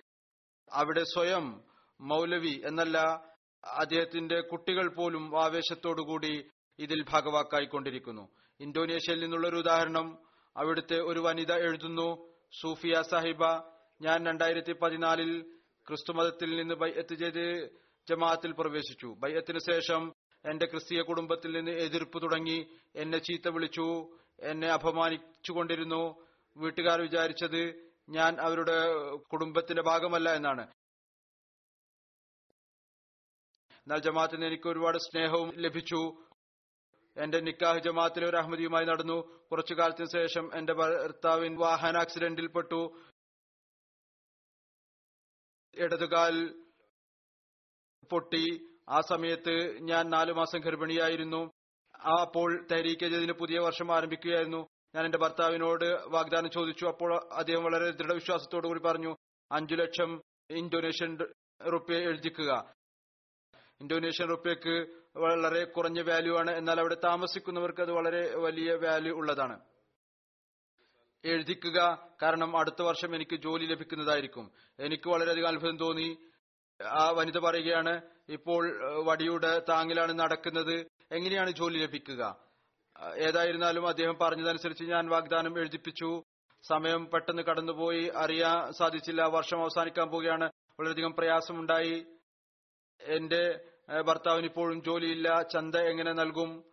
അവിടെ 0.72 1.02
സ്വയം 1.04 1.64
മൗലവി 2.00 2.62
എന്നല്ല 2.66 2.98
അദ്ദേഹത്തിന്റെ 3.64 4.40
കുട്ടികൾ 4.40 4.88
പോലും 4.88 5.42
ആവേശത്തോടുകൂടി 5.44 6.50
ഇതിൽ 6.78 7.04
ഭാഗവാക്കായിക്കൊണ്ടിരിക്കുന്നു. 7.10 8.24
ഇന്തോനേഷ്യയിൽ 8.60 9.20
നിന്നുള്ള 9.20 9.48
ഒരു 9.48 9.56
ഉദാഹരണം 9.56 10.18
അവിടുത്തെ 10.56 10.98
ഒരു 11.00 11.20
വനിത 11.20 11.52
എഴുതുന്നു 11.52 12.08
സൂഫിയ 12.60 13.02
സാഹിബ 13.02 13.44
ഞാൻ 14.02 14.26
രണ്ടായിരത്തി 14.26 14.72
പതിനാലിൽ 14.72 15.30
ക്രിസ്തുമതത്തിൽ 15.86 16.56
നിന്ന് 16.56 16.74
ബൈഅത്ത് 16.74 17.14
ചെയ്ത് 17.14 17.44
ജമാഅത്തിൽ 18.08 18.52
പ്രവേശിച്ചു. 18.52 19.06
ബൈഅത്തിന് 19.06 19.58
ശേഷം 19.58 20.12
എന്റെ 20.44 20.66
ക്രിസ്തീയ 20.66 21.02
കുടുംബത്തിൽ 21.02 21.50
നിന്ന് 21.52 21.70
എതിർപ്പ് 21.70 22.22
തുടങ്ങി. 22.22 22.58
എന്നെ 22.96 23.18
ചീത്ത 23.18 23.48
വിളിച്ചു 23.48 23.86
എന്നെ 24.42 24.68
അപമാനിച്ചുകൊണ്ടിരുന്നു. 24.68 26.02
വീട്ടുകാർ 26.56 27.00
വിചാരിച്ചത് 27.00 27.62
ഞാൻ 28.08 28.40
അവരുടെ 28.40 28.78
കുടുംബത്തിന്റെ 29.16 29.82
ഭാഗമല്ല 29.82 30.30
എന്നാണ്. 30.30 30.64
എന്നാൽ 33.86 33.98
ജമാഅത്തിന് 33.98 34.44
എനിക്ക് 34.44 34.68
ഒരുപാട് 34.68 34.98
സ്നേഹവും 34.98 35.50
ലഭിച്ചു. 35.56 36.00
എന്റെ 37.16 37.38
നിക്കാഹ് 37.40 37.78
ജമാഅത്തിലെ 37.78 38.26
ഒരു 38.28 38.36
അഹമ്മദിയുമായി 38.36 38.86
നടന്നു. 38.86 39.18
കുറച്ചു 39.50 39.74
കാലത്തിന് 39.74 40.10
ശേഷം 40.12 40.44
എന്റെ 40.58 40.72
ഭർത്താവിൻ 40.72 41.56
വാഹന 41.58 41.96
ആക്സിഡന്റിൽ 41.96 42.46
പെട്ടു. 42.46 42.82
ഇടതുകാൽ 45.74 46.34
പൊട്ടി. 48.10 48.44
ആ 48.88 49.00
സമയത്ത് 49.00 49.54
ഞാൻ 49.80 50.10
നാലു 50.10 50.32
മാസം 50.32 50.60
ഗർഭിണിയായിരുന്നു. 50.60 51.42
അപ്പോൾ 52.20 52.66
ചെയ്തതിന് 52.70 53.32
പുതിയ 53.32 53.58
വർഷം 53.58 53.88
ആരംഭിക്കുകയായിരുന്നു. 53.96 54.66
ഞാൻ 54.94 55.04
എന്റെ 55.04 55.18
ഭർത്താവിനോട് 55.18 55.84
വാഗ്ദാനം 56.14 56.50
ചോദിച്ചു. 56.50 56.84
അപ്പോൾ 56.86 57.10
അദ്ദേഹം 57.32 57.64
വളരെ 57.64 57.90
ദൃഢവിശ്വാസത്തോടു 57.90 58.66
കൂടി 58.66 58.80
പറഞ്ഞു 58.80 59.12
അഞ്ചു 59.50 59.74
ലക്ഷം 59.74 60.10
ഇന്തോനേഷ്യൻ 60.50 61.18
റുപ്യ 61.72 61.96
എഴുതിക്കുക. 62.10 62.50
ഇന്തോനേഷ്യൻ 63.80 64.28
റുപ്യക്ക് 64.28 64.86
വളരെ 65.18 65.64
കുറഞ്ഞ 65.64 66.00
വാല്യൂ 66.00 66.38
ആണ്. 66.38 66.50
എന്നാൽ 66.50 66.80
അവിടെ 66.80 66.96
താമസിക്കുന്നവർക്ക് 67.04 67.80
അത് 67.80 67.92
വളരെ 67.92 68.36
വലിയ 68.36 68.74
വാല്യൂ 68.74 69.14
ഉള്ളതാണ്. 69.14 69.60
എഴുതിക്കുക 71.24 72.08
കാരണം 72.22 72.58
അടുത്ത 72.58 72.82
വർഷം 72.82 73.14
എനിക്ക് 73.14 73.36
ജോലി 73.36 73.66
ലഭിക്കുന്നതായിരിക്കും. 73.66 74.50
എനിക്ക് 74.80 75.08
വളരെയധികം 75.08 75.48
അത്ഭുതം 75.48 75.76
തോന്നി. 75.76 76.18
ആ 76.86 77.10
വനിത 77.10 77.38
പറയുകയാണ് 77.38 78.00
ഇപ്പോൾ 78.28 78.78
വടിയുടെ 79.04 79.58
താങ്ങിലാണ് 79.58 80.18
നടക്കുന്നത്. 80.18 80.86
എങ്ങനെയാണ് 81.12 81.50
ജോലി 81.50 81.78
ലഭിക്കുക? 81.78 82.36
ഏതായിരുന്നാലും 83.16 83.88
അദ്ദേഹം 83.88 84.18
പറഞ്ഞതനുസരിച്ച് 84.20 84.84
ഞാൻ 84.84 85.08
വാഗ്ദാനം 85.08 85.58
എഴുതിപ്പിച്ചു. 85.58 86.22
സമയം 86.62 87.10
പെട്ടെന്ന് 87.10 87.42
കടന്നുപോയി. 87.42 88.12
അറിയാൻ 88.16 88.72
സാധിച്ചില്ല. 88.72 89.22
വർഷം 89.22 89.60
അവസാനിക്കാൻ 89.60 90.08
പോവുകയാണ്. 90.08 90.50
വളരെയധികം 90.80 91.12
പ്രയാസമുണ്ടായി. 91.12 92.06
എന്റെ 93.00 93.69
ഭർത്താവിന് 93.98 94.46
ഇപ്പോഴും 94.46 94.82
ജോലിയില്ല. 94.82 95.42
ചന്ത 95.42 95.76
എങ്ങനെ 95.76 96.12
നൽകും? 96.12 96.64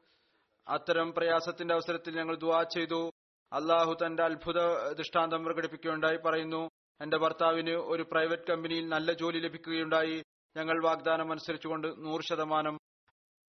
അത്തരം 0.67 1.13
പ്രയാസത്തിന്റെ 1.13 1.73
അവസരത്തിൽ 1.73 2.17
ഞങ്ങൾ 2.17 2.35
ദുവാ 2.35 2.63
ചെയ്തു. 2.63 3.11
അള്ളാഹു 3.53 3.97
തന്റെ 4.05 4.23
അത്ഭുത 4.23 4.89
ദൃഷ്ടാന്തം 4.91 5.43
പ്രകടിപ്പിക്കുകയുണ്ടായി. 5.43 6.17
പറയുന്നു 6.17 6.69
എന്റെ 7.01 7.17
ഭർത്താവിന് 7.17 7.69
ഒരു 7.69 8.03
പ്രൈവറ്റ് 8.03 8.51
കമ്പനിയിൽ 8.51 8.87
നല്ല 8.87 9.13
ജോലി 9.13 9.39
ലഭിക്കുകയുണ്ടായി. 9.39 10.23
ഞങ്ങൾ 10.57 10.85
വാഗ്ദാനം 10.85 11.31
അനുസരിച്ചുകൊണ്ട് 11.31 11.87
നൂറ് 11.87 12.21
ശതമാനം 12.29 12.77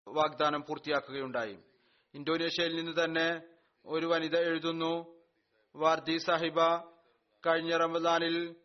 വാഗ്ദാനം 0.08 0.62
പൂർത്തിയാക്കുകയുണ്ടായി. 0.62 1.58
ഇന്തോനേഷ്യയിൽ 2.14 2.76
നിന്ന് 2.76 3.03
തന്നെ 3.03 3.41
ഒരു 3.86 4.05
വനിത 4.05 4.38
എഴുതുന്നു 4.38 5.22
വാർദി 5.76 6.18
സാഹിബ 6.18 6.62
കഴിഞ്ഞ 7.47 7.78
റമദാനിൽ 7.78 8.55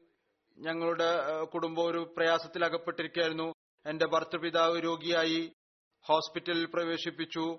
ഞങ്ങളുടെ 0.59 1.45
കുടുംബം 1.45 1.87
ഒരു 1.87 2.15
പ്രയാസത്തിൽ 2.17 2.65
അകപ്പെട്ടിരിക്കുകയായിരുന്നു. 2.65 3.52
എന്റെ 3.87 4.07
ഭർത്തൃപിതാവ് 4.07 4.85
രോഗിയായി 4.85 5.53
ഹോസ്പിറ്റലിൽ 6.03 6.65
പ്രവേശിപ്പിച്ചു. 6.65 7.59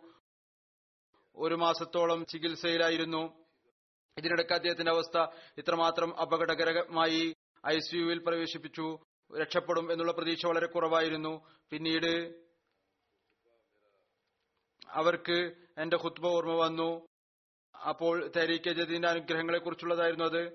ഒരു 1.36 1.56
മാസത്തോളം 1.56 2.26
ചികിത്സയിലായിരുന്നു. 2.26 3.46
ഇതിനിടയ്ക്ക് 4.18 4.54
അദ്ദേഹത്തിന്റെ 4.54 4.92
അവസ്ഥ 4.92 5.26
ഇത്രമാത്രം 5.58 6.20
അപകടകരമായി 6.20 7.36
ഐ 7.68 7.80
സിയുവിൽ 7.80 8.18
പ്രവേശിപ്പിച്ചു. 8.18 8.98
രക്ഷപ്പെടും 9.42 9.92
എന്നുള്ള 9.92 10.12
പ്രതീക്ഷ 10.12 10.46
വളരെ 10.46 10.66
കുറവായിരുന്നു. 10.66 11.48
പിന്നീട് 11.70 12.44
അവർക്ക് 14.90 15.54
എന്റെ 15.78 15.98
ഹുത്ബ 15.98 16.26
ഓർമ്മ 16.26 16.54
വന്നു. 16.54 17.06
അപ്പോൾ 17.88 18.32
തെരീക്കെ 18.36 18.70
ജദീന്റെ 18.70 19.08
അനുഗ്രഹങ്ങളെ 19.08 19.58
കുറിച്ചുള്ളതായിരുന്നു 19.58 20.26
അത്. 20.26 20.48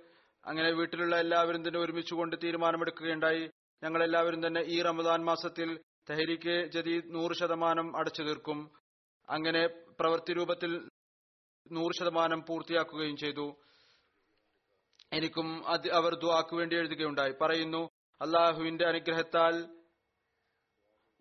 അങ്ങനെ 0.44 0.70
വീട്ടിലുള്ള 0.70 1.16
എല്ലാവരും 1.16 1.68
തന്നെ 1.68 1.80
ഒരുമിച്ചുകൊണ്ട് 1.80 2.36
തീരുമാനമെടുക്കുകയുണ്ടായി. 2.44 3.50
ഞങ്ങൾ 3.82 4.04
എല്ലാവരും 4.04 4.46
തന്നെ 4.46 4.60
ഈ 4.60 4.82
റമദാൻ 4.82 5.24
മാസത്തിൽ 5.24 5.80
തെഹരിക്ക് 6.10 6.66
ജദീദ് 6.66 7.14
നൂറ് 7.14 7.32
ശതമാനം 7.32 7.96
അടച്ചു 7.96 8.22
തീർക്കും. 8.22 8.70
അങ്ങനെ 9.30 9.66
പ്രവൃത്തി 10.00 10.32
രൂപത്തിൽ 10.32 10.88
നൂറ് 11.72 11.92
ശതമാനം 11.98 12.44
പൂർത്തിയാക്കുകയും 12.48 13.16
ചെയ്തു. 13.16 13.56
എനിക്കും 15.12 15.68
അവർ 15.92 16.14
ദുവാക്ക് 16.14 16.54
വേണ്ടി 16.54 16.76
എഴുതുകയുണ്ടായി. 16.76 17.34
പറയുന്നു 17.40 17.90
അള്ളാഹുവിന്റെ 18.20 18.84
അനുഗ്രഹത്താൽ 18.84 19.68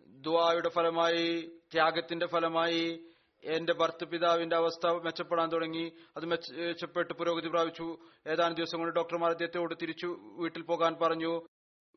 ദുവായുടെ 0.06 0.68
ഫലമായി 0.68 1.52
ത്യാഗത്തിന്റെ 1.72 2.26
ഫലമായി 2.26 3.08
എന്റെ 3.44 3.72
ഭർത്തൃപിതാവിന്റെ 3.74 4.56
അവസ്ഥ 4.56 4.86
മെച്ചപ്പെടാൻ 4.86 5.52
തുടങ്ങി. 5.52 5.92
അത് 6.16 6.26
മെച്ചപ്പെട്ട് 6.26 7.14
പുരോഗതി 7.14 7.48
പ്രാപിച്ചു. 7.48 7.98
ഏതാനും 8.26 8.54
ദിവസം 8.54 8.78
കൊണ്ട് 8.78 8.94
ഡോക്ടർമാർ 8.94 9.30
അദ്ദേഹത്തോട് 9.30 9.74
തിരിച്ചു 9.82 10.06
വീട്ടിൽ 10.40 10.62
പോകാൻ 10.62 10.96
പറഞ്ഞു. 11.02 11.46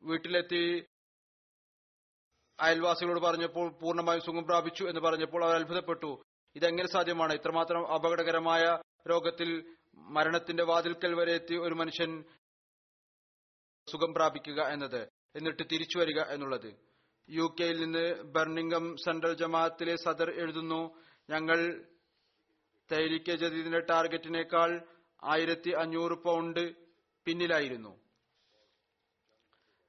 വീട്ടിലെത്തി 0.02 0.86
അയൽവാസികളോട് 2.60 3.20
പറഞ്ഞപ്പോൾ 3.20 3.72
പൂർണമായും 3.72 4.22
സുഖം 4.22 4.44
പ്രാപിച്ചു 4.44 4.84
എന്ന് 4.84 5.00
പറഞ്ഞപ്പോൾ 5.00 5.44
അവർ 5.44 5.54
അത്ഭുതപ്പെട്ടു. 5.54 6.22
ഇതെങ്ങനെ 6.56 6.88
സാധ്യമാണ്? 6.88 7.32
ഇത്രമാത്രം 7.32 7.92
അപകടകരമായ 7.94 8.78
രോഗത്തിൽ 9.10 9.76
മരണത്തിന്റെ 9.96 10.62
വാതിൽക്കൽ 10.62 11.14
വരെ 11.14 11.32
എത്തി 11.32 11.54
ഒരു 11.54 11.74
മനുഷ്യൻ 11.74 12.24
സുഖം 13.90 14.14
പ്രാപിക്കുക 14.14 14.60
എന്നത് 14.62 15.08
എന്നിട്ട് 15.36 15.62
തിരിച്ചു 15.72 15.98
വരിക 15.98 16.20
എന്നുള്ളത്. 16.20 16.74
യു 17.30 17.54
കെയിൽ 17.60 17.80
നിന്ന് 17.80 18.22
ബർണിംഗം 18.22 18.96
സെൻട്രൽ 18.96 19.34
ജമാഅത്തിലെ 19.34 19.96
സദർ 19.96 20.30
എഴുതുന്നു 20.30 20.94
ഞങ്ങൾ 21.30 21.84
തൈലിക്ക 22.92 23.30
ജദീദിന്റെ 23.30 23.80
ടാർഗറ്റിനേക്കാൾ 23.80 24.86
ആയിരത്തി 25.24 25.70
അഞ്ഞൂറ് 25.70 26.12
പൗണ്ട് 26.12 26.72
പിന്നിലായിരുന്നു. 27.24 28.01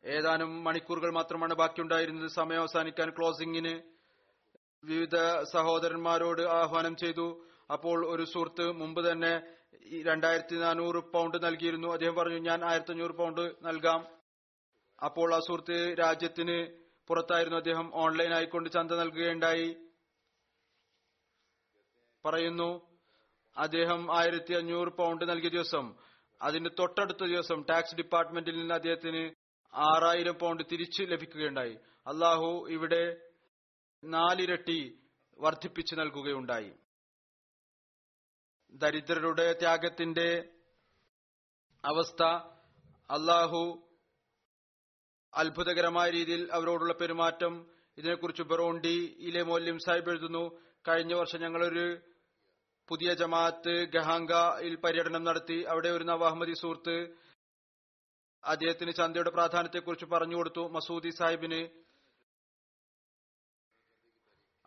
ഏതാനും 0.06 0.64
മണിക്കൂറുകൾ 0.64 1.12
മാത്രമാണ് 1.14 1.54
ബാക്കിയുണ്ടായിരുന്നത്. 1.54 2.28
സമയം 2.28 2.60
അവസാനിക്കാൻ 2.60 3.10
ക്ലോസിംഗിന് 3.10 3.82
വിവിധ 4.84 5.16
സഹോദരന്മാരോട് 5.54 6.42
ആഹ്വാനം 6.42 6.96
ചെയ്തു. 6.96 7.46
അപ്പോൾ 7.74 8.16
ഒരു 8.16 8.24
സുഹൃത്ത് 8.24 8.72
മുമ്പ് 8.72 9.12
തന്നെ 9.12 9.42
രണ്ടായിരത്തി 10.04 10.56
നാനൂറ് 10.56 10.96
പൗണ്ട് 10.96 11.46
നൽകിയിരുന്നു. 11.46 11.88
അദ്ദേഹം 11.88 12.16
പറഞ്ഞു 12.16 12.38
ഞാൻ 12.38 12.66
ആയിരത്തി 12.66 12.92
അഞ്ഞൂറ് 12.92 13.12
പൗണ്ട് 13.12 13.56
നൽകാം. 13.62 14.08
അപ്പോൾ 15.04 15.34
ആ 15.34 15.40
സുഹൃത്ത് 15.40 15.96
രാജ്യത്തിന് 16.00 16.58
പുറത്തായിരുന്നു. 17.08 17.58
അദ്ദേഹം 17.58 17.96
ഓൺലൈൻ 17.96 18.34
ആയിക്കൊണ്ട് 18.34 18.70
ചന്ത 18.70 18.92
നൽകുകയുണ്ടായി. 18.92 19.76
പറയുന്നു 22.26 22.70
അദ്ദേഹം 23.58 24.18
ആയിരത്തി 24.18 24.54
അഞ്ഞൂറ് 24.54 24.88
പൗണ്ട് 24.88 25.30
നൽകിയ 25.30 25.50
ദിവസം 25.50 25.96
അതിന് 26.42 26.70
തൊട്ടടുത്ത 26.80 27.24
ദിവസം 27.26 27.64
ടാക്സ് 27.64 27.96
ഡിപ്പാർട്ട്മെന്റിൽ 27.96 28.58
നിന്ന് 28.58 28.74
അദ്ദേഹത്തിന് 28.74 29.43
ആറായിരം 29.74 30.34
പൗണ്ട് 30.34 30.64
തിരിച്ച് 30.72 31.04
ലഭിക്കുകയുണ്ടായി. 31.04 31.76
അള്ളാഹു 32.08 32.68
ഇവിടെ 32.70 33.04
നാലിരട്ടി 34.04 34.80
വർദ്ധിപ്പിച്ചു 35.40 35.96
നൽകുകയുണ്ടായി. 35.96 36.72
ദരിദ്രരുടെ 38.74 39.54
ത്യാഗത്തിന്റെ 39.54 40.30
അവസ്ഥ 41.86 42.24
അള്ളാഹു 43.10 43.90
അത്ഭുതകരമായ 45.34 46.10
രീതിയിൽ 46.10 46.50
അവരോടുള്ള 46.52 46.94
പെരുമാറ്റം 46.94 47.54
ഇതിനെക്കുറിച്ച് 47.98 48.44
ബറോണ്ടി 48.44 49.16
ഇലെ 49.20 49.44
മൂല്യം 49.44 49.80
സാഹിബ് 49.80 50.10
എഴുതുന്നു. 50.10 50.60
കഴിഞ്ഞ 50.88 51.14
വർഷം 51.14 51.40
ഞങ്ങളൊരു 51.42 51.86
പുതിയ 52.90 53.14
ജമാഅത്ത് 53.14 53.74
ഗഹാംഗയിൽ 53.94 54.76
പര്യടനം 54.76 55.24
നടത്തി. 55.24 55.64
അവിടെ 55.70 55.90
ഒരു 55.90 56.04
നവാഹ്മദി 56.04 56.54
സുഹൃത്ത് 56.62 57.16
അദ്ദേഹത്തിന് 58.46 58.92
ചന്തയുടെ 58.92 59.30
പ്രാധാന്യത്തെക്കുറിച്ച് 59.30 60.06
പറഞ്ഞു 60.06 60.36
കൊടുത്തു. 60.36 60.68
മസൂദി 60.68 61.10
സാഹിബിന് 61.10 61.68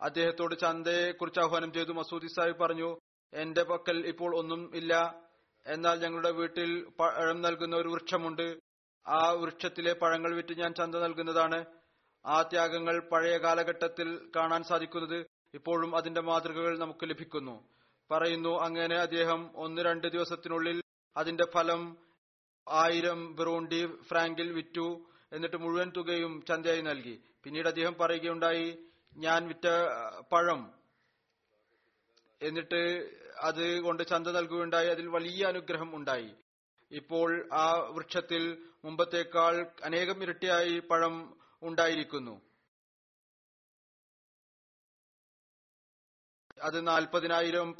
അദ്ദേഹത്തോട് 0.01 0.55
ചന്തയെ 0.55 1.11
കുറിച്ച് 1.11 1.39
ആഹ്വാനം 1.39 1.73
ചെയ്തു. 1.73 1.91
മസൂദി 1.91 2.27
സാഹിബ് 2.27 2.57
പറഞ്ഞു 2.57 2.97
എന്റെ 3.33 3.63
പക്കൽ 3.63 4.07
ഇപ്പോൾ 4.07 4.37
ഒന്നും 4.37 4.75
ഇല്ല. 4.75 5.23
എന്നാൽ 5.65 5.99
ഞങ്ങളുടെ 5.99 6.31
വീട്ടിൽ 6.31 6.85
പഴം 6.99 7.41
നൽകുന്ന 7.41 7.75
ഒരു 7.75 7.87
വൃക്ഷമുണ്ട്. 7.87 8.59
ആ 9.07 9.29
വൃക്ഷത്തിലെ 9.29 9.93
പഴങ്ങൾ 9.93 10.35
വിറ്റ് 10.35 10.57
ഞാൻ 10.59 10.73
ചന്ത 10.73 10.95
നൽകുന്നതാണ്. 10.95 11.65
ആ 12.25 12.41
ത്യാഗങ്ങൾ 12.41 13.09
പഴയ 13.09 13.37
കാലഘട്ടത്തിൽ 13.37 14.31
കാണാൻ 14.35 14.63
സാധിക്കുന്നത് 14.63 15.25
ഇപ്പോഴും 15.53 15.95
അതിന്റെ 15.95 16.21
മാതൃകകൾ 16.21 16.79
നമുക്ക് 16.79 17.09
ലഭിക്കുന്നു. 17.09 17.67
പറയുന്നു 18.11 18.59
അങ്ങനെ 18.59 18.95
അദ്ദേഹം 18.95 19.57
ഒന്ന് 19.57 19.81
രണ്ട് 19.81 20.07
ദിവസത്തിനുള്ളിൽ 20.07 20.81
അതിന്റെ 21.17 21.45
ഫലം 21.53 22.06
ആയിരം 22.69 23.35
ബിറോണ്ടി 23.35 23.87
ഫ്രാങ്കിൽ 24.01 24.53
വിറ്റു 24.53 25.05
എന്നിട്ട് 25.33 25.57
മുഴുവൻ 25.57 25.91
തുകയും 25.97 26.45
ചന്തയായി 26.47 26.81
നൽകി. 26.81 27.21
പിന്നീട് 27.43 27.67
അദ്ദേഹം 27.67 27.93
പറയുകയുണ്ടായി 27.93 28.77
ഞാൻ 29.17 29.47
വിറ്റ 29.47 29.67
പഴം. 30.31 30.73
എന്നിട്ട് 32.41 33.11
അത് 33.39 33.79
കൊണ്ട് 33.79 34.03
ചന്ത 34.07 34.27
നൽകുകയുണ്ടായി. 34.27 34.87
അതിൽ 34.87 35.07
വലിയ 35.07 35.45
അനുഗ്രഹം 35.45 35.95
ഉണ്ടായി. 35.95 36.31
ഇപ്പോൾ 36.91 37.49
ആ 37.53 37.71
വൃക്ഷത്തിൽ 37.73 38.57
മുമ്പത്തേക്കാൾ 38.85 39.71
അനേകം 39.83 40.23
ഇരട്ടിയായി 40.23 40.79
പഴം 40.79 41.37
ഉണ്ടായിരിക്കുന്നു. 41.63 42.41
അത് 46.61 46.87
നാൽപ്പതിനായിരം 46.87 47.75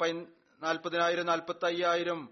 നാൽപ്പതിനായിരം 0.62 1.26
നാൽപ്പത്തി 1.26 1.64
അയ്യായിരം 1.64 2.28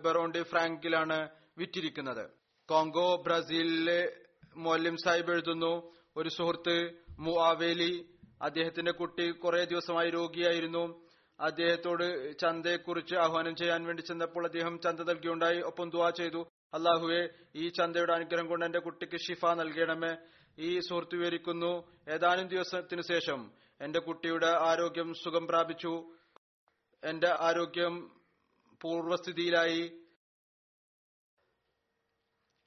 ബറോണ്ടി 0.00 0.42
ഫ്രാങ്കിലാണ് 0.42 1.28
വിറ്റിരിക്കുന്നത്. 1.58 2.30
കോങ്കോ 2.68 3.22
ബ്രസീലിലെ 3.26 4.16
മൊല്ലിം 4.56 4.96
സാഹിബ് 4.96 5.30
എഴുതുന്നു 5.30 5.92
ഒരു 6.16 6.28
സുഹൃത്ത് 6.28 6.90
മുവേലി 7.18 8.08
അദ്ദേഹത്തിന്റെ 8.42 8.92
കുട്ടി 8.92 9.30
കുറെ 9.30 9.64
ദിവസമായി 9.64 10.10
രോഗിയായിരുന്നു. 10.10 11.06
അദ്ദേഹത്തോട് 11.40 12.38
ചന്തയെക്കുറിച്ച് 12.38 13.16
ആഹ്വാനം 13.16 13.56
ചെയ്യാൻ 13.56 13.84
വേണ്ടി 13.84 14.02
ചെന്നപ്പോൾ 14.02 14.46
അദ്ദേഹം 14.46 14.80
ചന്ത 14.80 15.00
നൽകിയുണ്ടായി. 15.00 15.60
ഒപ്പം 15.60 15.90
ദുവാ 15.90 16.10
ചെയ്തു. 16.10 16.46
അള്ളാഹുവെ 16.74 17.28
ഈ 17.56 17.68
ചന്തയുടെ 17.68 18.12
അനുഗ്രഹം 18.12 18.48
കൊണ്ട് 18.48 18.64
എന്റെ 18.64 18.78
കുട്ടിക്ക് 18.78 19.16
ഷിഫ 19.16 19.46
നൽകണമേ. 19.46 20.16
ഈ 20.58 20.80
സുഹൃത്ത് 20.80 21.16
വിവരിക്കുന്നു 21.16 21.92
ഏതാനും 22.10 22.48
ദിവസത്തിനു 22.48 23.02
ശേഷം 23.02 23.52
എന്റെ 23.80 23.98
കുട്ടിയുടെ 23.98 24.46
ആരോഗ്യം 24.46 25.14
സുഖം 25.14 25.46
പ്രാപിച്ചു. 25.46 26.12
എന്റെ 27.04 27.36
ആരോഗ്യം 27.40 28.20
പൂർവസ്ഥിതിയിലായി 28.82 29.98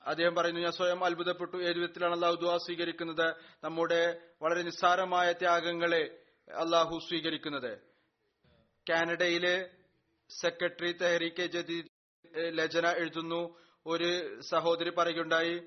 അദ്ദേഹം 0.10 0.36
പറയുന്നു 0.36 0.62
ഞാൻ 0.62 0.72
സ്വയം 0.72 1.04
അത്ഭുതപ്പെട്ടു. 1.04 1.58
ഏത് 1.58 1.80
വിധത്തിലാണ് 1.80 2.14
അള്ളാഹു 2.14 2.36
ദുവാ 2.36 2.58
സ്വീകരിക്കുന്നത്? 2.58 3.36
നമ്മുടെ 3.64 4.22
വളരെ 4.42 4.62
നിസ്സാരമായ 4.62 5.32
ത്യാഗങ്ങളെ 5.32 6.18
അള്ളാഹു 6.56 7.00
സ്വീകരിക്കുന്നത്. 7.08 7.78
കാനഡയിലെ 8.90 9.70
സെക്രട്ടറി 10.42 10.92
തെഹരീക്കെ 10.92 11.46
ജദീദ് 11.46 11.88
ലജന 12.36 12.88
എഴുതുന്നു. 12.88 13.58
ഒരു 13.86 14.42
സഹോദരി 14.42 14.90
പറയുകയുണ്ടായി 14.90 15.62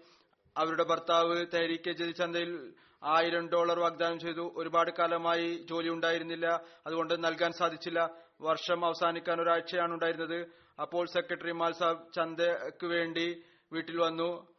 അവരുടെ 0.57 0.82
ഭർത്താവ് 0.82 1.47
തെഹരീക്കെ 1.55 1.93
ജദീദ് 1.93 2.16
ചന്തയിൽ 2.16 2.74
ആയിരം 3.05 3.49
ഡോളർ 3.49 3.78
വാഗ്ദാനം 3.80 4.18
ചെയ്തു. 4.18 4.53
ഒരുപാട് 4.57 4.90
കാലമായി 4.99 5.66
ജോലി 5.70 5.88
ഉണ്ടായിരുന്നില്ല. 5.88 6.61
അതുകൊണ്ട് 6.86 7.24
നൽകാൻ 7.24 7.53
സാധിച്ചില്ല. 7.53 8.11
വർഷം 8.40 8.84
അവസാനിക്കാൻ 8.84 9.43
ഒരാഴ്ചയാണ് 9.43 9.93
ഉണ്ടായിരുന്നത്. 9.93 10.47
അപ്പോൾ 10.80 11.07
സെക്രട്ടറി 11.07 11.53
മാൽ 11.53 11.72
സാബ് 11.72 12.12
ചന്തയ്ക്ക് 12.12 12.86
വേണ്ടി 12.86 13.43
വീട്ടിൽ 13.73 14.01
വന്നു. 14.01 14.55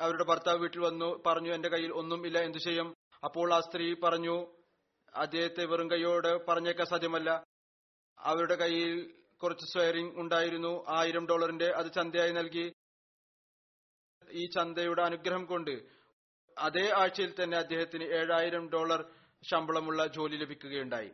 അവരുടെ 0.00 0.24
ഭർത്താവ് 0.24 0.58
വീട്ടിൽ 0.58 0.80
വന്നു. 0.80 1.22
പറഞ്ഞു 1.26 1.54
എന്റെ 1.54 1.68
കയ്യിൽ 1.68 1.92
ഒന്നും 1.92 2.26
ഇല്ല. 2.26 2.38
എന്തു 2.38 2.58
ചെയ്യും? 2.58 2.94
അപ്പോൾ 3.24 3.54
ആ 3.54 3.60
സ്ത്രീ 3.60 3.94
പറഞ്ഞു 3.94 4.46
അദ്ദേഹത്തെ 5.14 5.64
വെറും 5.64 5.90
കൈയോട് 5.90 6.46
പറഞ്ഞേക്കാൻ 6.46 6.86
സാധ്യമല്ല. 6.86 7.44
അവരുടെ 8.18 8.54
കയ്യിൽ 8.54 9.14
കുറച്ച് 9.42 9.64
സ്വയറിംഗ് 9.64 10.20
ഉണ്ടായിരുന്നു. 10.20 10.84
ആയിരം 10.88 11.26
ഡോളറിന്റെ 11.26 11.66
അത് 11.66 11.92
ചന്തയായി 11.92 12.32
നൽകി. 12.32 12.72
ഈ 14.30 14.46
ചന്തയുടെ 14.46 15.02
അനുഗ്രഹം 15.02 15.44
കൊണ്ട് 15.44 15.82
അതേ 16.58 16.90
ആഴ്ചയിൽ 16.90 17.34
തന്നെ 17.42 17.58
അദ്ദേഹത്തിന് 17.58 18.04
ഏഴായിരം 18.04 18.68
ഡോളർ 18.68 19.04
ശമ്പളമുള്ള 19.50 20.06
ജോലി 20.06 20.36
ലഭിക്കുകയുണ്ടായി. 20.36 21.10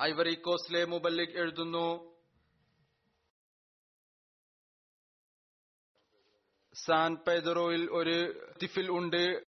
ഐവറി 0.00 0.34
കോസ്റ്റിലെ 0.34 0.84
മുബല്ലിക് 0.84 1.38
എഴുതുന്നു. 1.38 2.12
സാൻ 6.74 7.16
പെദറോയിൽ 7.16 7.88
ഒരു 7.92 8.48
തിഫിൽ 8.62 8.90
ഉണ്ട്. 8.90 9.44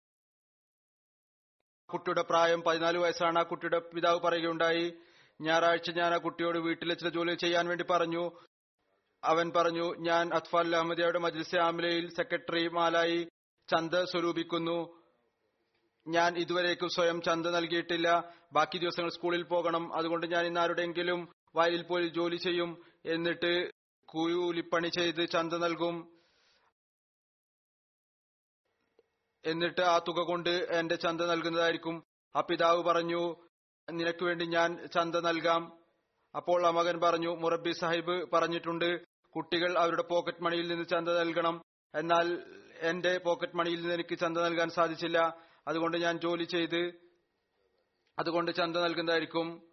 കുട്ടിയുടെ 1.93 2.23
പ്രായം 2.23 2.63
പതിനാല് 2.63 2.99
വയസ്സാണ്. 2.99 3.39
ആ 3.39 3.43
കുട്ടിയുടെ 3.43 3.79
പിതാവ് 3.79 4.21
പറയുകയുണ്ടായി 4.21 4.95
ഞായറാഴ്ച 5.41 5.91
ഞാൻ 5.91 6.15
ആ 6.15 6.17
കുട്ടിയോട് 6.17 6.59
വീട്ടിലെ 6.59 6.95
ചില 6.95 7.09
ജോലി 7.09 7.35
ചെയ്യാൻ 7.35 7.69
വേണ്ടി 7.69 7.85
പറഞ്ഞു. 7.85 8.41
അവൻ 9.25 9.53
പറഞ്ഞു 9.57 9.95
ഞാൻ 9.99 10.35
അത്ഫാൽ 10.35 10.77
അഹമ്മദിയുടെ 10.77 11.19
മജ്ലിസ് 11.19 11.57
ആമിലയിൽ 11.57 12.15
സെക്രട്ടറിമാലായി 12.15 13.29
ചന്ത 13.71 13.95
സ്വരൂപിക്കുന്നു. 13.95 15.04
ഞാൻ 16.07 16.37
ഇതുവരേക്കും 16.37 16.89
സ്വയം 16.89 17.23
ചന്ത 17.23 17.47
നൽകിയിട്ടില്ല. 17.47 18.33
ബാക്കി 18.53 18.79
ദിവസങ്ങൾ 18.79 19.11
സ്കൂളിൽ 19.11 19.43
പോകണം. 19.43 19.95
അതുകൊണ്ട് 19.95 20.27
ഞാൻ 20.27 20.47
ഇന്ന് 20.47 20.61
ആരുടെയെങ്കിലും 20.61 21.29
വയലിൽ 21.57 21.83
പോയി 21.83 22.09
ജോലി 22.09 22.37
ചെയ്യും 22.37 22.85
എന്നിട്ട് 23.07 23.71
കൂലിപ്പണി 24.09 24.89
ചെയ്ത് 24.89 25.29
ചന്ത 25.29 25.53
നൽകും. 25.53 26.15
എന്നിട്ട് 29.45 29.81
ആ 29.81 29.99
തുക 29.99 30.21
കൊണ്ട് 30.21 30.51
എന്റെ 30.51 30.95
ചന്ത 30.95 31.21
നൽകുന്നതായിരിക്കും. 31.21 32.03
ആ 32.37 32.41
പിതാവ് 32.41 32.83
പറഞ്ഞു 32.83 33.37
നിനക്ക് 33.91 34.25
വേണ്ടി 34.25 34.45
ഞാൻ 34.45 34.89
ചന്ത 34.95 35.17
നൽകാം. 35.17 35.79
അപ്പോൾ 36.37 36.67
ആ 36.67 36.71
മകൻ 36.71 37.01
പറഞ്ഞു 37.01 37.37
മുറബി 37.37 37.73
സാഹിബ് 37.73 38.31
പറഞ്ഞിട്ടുണ്ട് 38.33 39.01
കുട്ടികൾ 39.37 39.79
അവരുടെ 39.79 40.03
പോക്കറ്റ് 40.03 40.43
മണിയിൽ 40.43 40.69
നിന്ന് 40.69 40.85
ചന്ത 40.85 41.09
നൽകണം. 41.09 41.63
എന്നാൽ 41.95 42.43
എന്റെ 42.79 43.19
പോക്കറ്റ് 43.19 43.57
മണിയിൽ 43.57 43.81
നിന്ന് 43.81 43.95
എനിക്ക് 43.95 44.19
ചന്ത 44.19 44.39
നൽകാൻ 44.39 44.71
സാധിച്ചില്ല. 44.71 45.37
അതുകൊണ്ട് 45.69 45.97
ഞാൻ 45.97 46.19
ജോലി 46.19 46.45
ചെയ്ത് 46.45 47.05
അതുകൊണ്ട് 48.19 48.51
ചന്ത 48.51 48.77
നൽകുന്നതായിരിക്കും. 48.77 49.73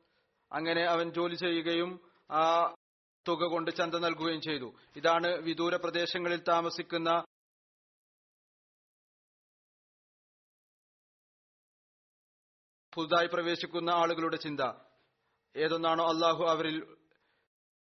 അങ്ങനെ 0.52 0.84
അവൻ 0.84 1.12
ജോലി 1.12 1.36
ചെയ്യുകയും 1.36 2.10
ആ 2.32 2.74
തുക 3.28 3.44
കൊണ്ട് 3.44 3.72
ചന്ത 3.72 3.96
നൽകുകയും 3.96 4.42
ചെയ്തു. 4.42 4.74
ഇതാണ് 4.96 5.28
വിദൂര 5.28 5.76
പ്രദേശങ്ങളിൽ 5.76 6.44
താമസിക്കുന്ന 6.48 7.24
പുതുതായി 12.94 13.28
പ്രവേശിക്കുന്ന 13.28 13.90
ആളുകളുടെ 13.90 14.38
ചിന്ത. 14.38 14.62
ഏതൊന്നാണോ 15.56 16.04
അള്ളാഹു 16.08 16.44
അവരിൽ 16.44 16.98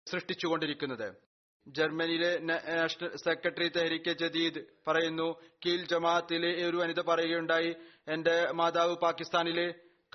സൃഷ്ടിച്ചുകൊണ്ടിരിക്കുന്നത്. 0.08 1.27
ജർമ്മനിയിലെ 1.76 2.38
നാഷണൽ 2.38 3.16
സെക്രട്ടറി 3.16 3.68
തെഹരിക്കെ 3.68 4.12
ജദീദ് 4.12 4.60
പറയുന്നു 4.88 5.26
കീൽ 5.66 5.80
ജമാഅത്തിലെ 5.86 6.68
ഒരു 6.68 6.76
വനിത 6.76 7.00
പറയുകയുണ്ടായി. 7.00 7.76
എന്റെ 8.08 8.36
മാതാവ് 8.52 8.94
പാകിസ്ഥാനിലെ 9.02 9.66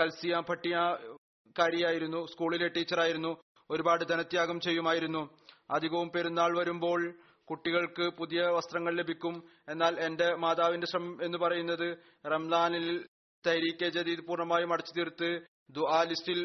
കൽസിയ 0.02 0.36
പട്ടിയക്കാരിയായിരുന്നു 0.50 2.26
സ്കൂളിലെ 2.26 2.68
ടീച്ചറായിരുന്നു 2.68 3.32
ഒരുപാട് 3.70 4.04
ധനത്യാഗം 4.10 4.60
ചെയ്യുമായിരുന്നു. 4.60 5.24
അധികവും 5.72 6.10
പെരുന്നാൾ 6.10 6.58
വരുമ്പോൾ 6.58 7.02
കുട്ടികൾക്ക് 7.50 8.06
പുതിയ 8.18 8.42
വസ്ത്രങ്ങൾ 8.42 8.94
ലഭിക്കും. 8.96 9.36
എന്നാൽ 9.70 9.94
എന്റെ 10.00 10.36
മാതാവിന്റെ 10.36 10.88
ശ്രമം 10.88 11.24
എന്ന് 11.24 11.38
പറയുന്നത് 11.38 11.88
റംസാനിൽ 12.26 12.88
തൈരീക്കെ 13.48 13.90
ജദീദ് 13.90 14.26
പൂർണമായും 14.28 14.74
അടച്ചു 14.74 14.94
തീർത്ത് 14.98 15.30
ദുആ 15.72 16.04
ലിസ്റ്റിൽ 16.04 16.40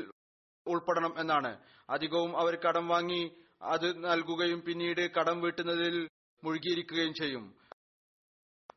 ഉൾപ്പെടണം 0.67 1.13
എന്നാണ്. 1.21 1.53
അധികവും 1.91 2.33
അവർ 2.41 2.55
കടം 2.57 2.89
വാങ്ങി 2.89 3.23
അത് 3.63 4.05
നൽകുകയും 4.05 4.63
പിന്നീട് 4.63 5.11
കടം 5.11 5.41
വീട്ടുന്നതിൽ 5.41 6.09
മുഴുകിയിരിക്കുകയും 6.45 7.15
ചെയ്യും. 7.15 7.59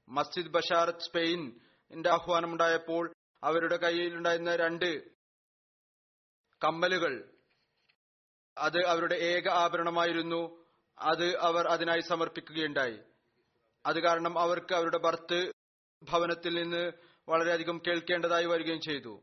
മസ്ജിദ് 0.09 0.47
ബഷാറത്ത് 0.47 0.99
സ്പെയിനിന്റെ 0.99 2.09
ആഹ്വാനമുണ്ടായപ്പോൾ 2.09 3.13
അവരുടെ 3.43 3.77
കയ്യിലുണ്ടായിരുന്ന 3.77 4.55
രണ്ട് 4.55 5.11
കമ്മലുകൾ 6.63 7.33
അത് 8.57 8.85
അവരുടെ 8.85 9.15
ഏക 9.15 9.47
ആഭരണമായിരുന്നു. 9.47 10.65
അത് 10.99 11.37
അവർ 11.37 11.67
അതിനായി 11.67 11.99
സമർപ്പിക്കുകയുണ്ടായി. 11.99 12.99
അത് 13.85 13.99
കാരണം 13.99 14.39
അവർക്ക് 14.39 14.73
അവരുടെ 14.73 14.97
ഭർത്ത് 14.97 15.51
ഭവനത്തിൽ 16.03 16.55
നിന്ന് 16.55 16.91
വളരെയധികം 17.29 17.81
കേൾക്കേണ്ടതായി 17.87 18.45
വരികയും 18.45 18.81
ചെയ്തു. 18.81 19.21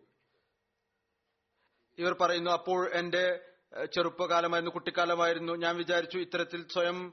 ഇവർ 1.99 2.15
പറയുന്നു 2.21 2.51
അപ്പോൾ 2.51 2.95
എന്റെ 2.95 3.48
ചെറുപ്പകാലമായിരുന്നു 3.95 4.71
കുട്ടിക്കാലമായിരുന്നു. 4.71 5.53
ഞാൻ 5.53 5.77
വിചാരിച്ചു 5.77 6.19
ഇത്തരത്തിൽ 6.19 6.67
സ്വയം 6.69 7.13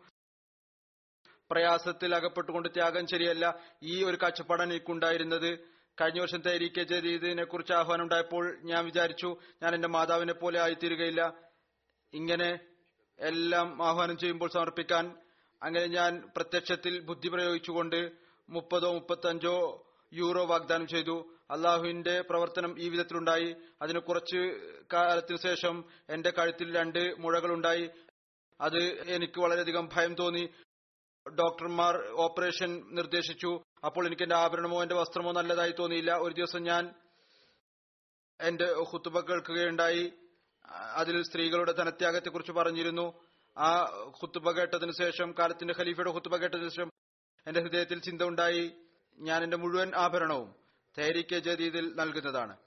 പ്രയാസത്തിൽ 1.51 2.15
അകപ്പെട്ടുകൊണ്ട് 2.15 2.69
ത്യാഗം 2.69 3.07
ശരിയല്ല. 3.07 3.59
ഈ 3.83 4.03
ഒരു 4.03 4.17
കാഴ്ചപ്പാടാണ് 4.21 4.69
എനിക്കുണ്ടായിരുന്നത്. 4.69 5.59
കഴിഞ്ഞ 6.01 6.21
വർഷം 6.21 6.41
തേരീക്കെ 6.41 6.83
ചെയ്തതിനെ 6.83 7.43
കുറിച്ച് 7.43 7.73
ആഹ്വാനം 7.73 8.03
ഉണ്ടായപ്പോൾ 8.03 8.57
ഞാൻ 8.63 8.85
വിചാരിച്ചു 8.85 9.37
ഞാൻ 9.63 9.75
എന്റെ 9.75 9.87
മാതാവിനെ 9.87 10.33
പോലെ 10.33 10.59
ആയിത്തീരുകയില്ല. 10.59 11.33
ഇങ്ങനെ 12.13 12.59
എല്ലാം 13.19 13.87
ആഹ്വാനം 13.87 14.17
ചെയ്യുമ്പോൾ 14.17 14.49
സമർപ്പിക്കാൻ 14.49 15.15
അങ്ങനെ 15.63 15.85
ഞാൻ 15.85 16.31
പ്രത്യക്ഷത്തിൽ 16.35 16.99
ബുദ്ധി 16.99 17.27
പ്രയോഗിച്ചുകൊണ്ട് 17.27 18.11
മുപ്പതോ 18.49 18.93
മുപ്പത്തഞ്ചോ 18.93 19.85
യൂറോ 20.13 20.45
വാഗ്ദാനം 20.45 20.87
ചെയ്തു. 20.87 21.34
അള്ളാഹുവിന്റെ 21.51 22.21
പ്രവർത്തനം 22.21 22.79
ഈ 22.79 22.89
വിധത്തിലുണ്ടായി. 22.89 23.55
അതിന് 23.81 23.99
കുറച്ച് 23.99 24.71
കാലത്തിനു 24.93 25.37
ശേഷം 25.37 25.85
എന്റെ 26.09 26.29
കഴുത്തിൽ 26.29 26.75
രണ്ട് 26.75 27.15
മുഴകളുണ്ടായി. 27.19 27.89
അത് 28.61 29.09
എനിക്ക് 29.09 29.39
വളരെയധികം 29.39 29.89
ഭയം 29.93 30.15
തോന്നി. 30.15 30.49
ഡോക്ടർമാർ 31.29 32.11
ഓപ്പറേഷൻ 32.11 32.83
നിർദ്ദേശിച്ചു. 32.95 33.63
അപ്പോൾ 33.85 34.07
എനിക്ക് 34.07 34.23
എന്റെ 34.23 34.35
ആഭരണമോ 34.35 34.81
എന്റെ 34.81 34.95
വസ്ത്രമോ 34.95 35.31
നല്ലതായി 35.31 35.73
തോന്നിയില്ല. 35.79 36.17
ഒരു 36.17 36.33
ദിവസം 36.33 36.63
ഞാൻ 36.63 36.93
എന്റെ 38.41 38.73
ഹുത്തുബ 38.73 39.19
കേൾക്കുകയുണ്ടായി. 39.19 40.13
അതിൽ 40.93 41.23
സ്ത്രീകളുടെ 41.23 41.71
ധനത്യാഗത്തെക്കുറിച്ച് 41.71 42.51
പറഞ്ഞിരുന്നു. 42.51 43.13
ആ 43.57 43.83
ഹുത്തുബ 44.21 44.51
കേട്ടതിനു 44.51 44.91
ശേഷം 44.91 45.35
കാലത്തിന്റെ 45.39 45.73
ഖലീഫയുടെ 45.77 46.11
ഹുത്തുബ 46.11 46.35
കേട്ടതിനു 46.35 46.69
ശേഷം 46.69 46.89
എന്റെ 47.47 47.59
ഹൃദയത്തിൽ 47.59 48.01
ചിന്ത 48.01 48.21
ഉണ്ടായി. 48.21 48.71
ഞാൻ 49.19 49.43
എന്റെ 49.43 49.57
മുഴുവൻ 49.57 49.91
ആഭരണവും 49.95 50.64
തേരിക്കെ 50.97 51.39
ജദീദിൽ 51.39 51.95
നൽകുന്നതാണ്. 51.95 52.57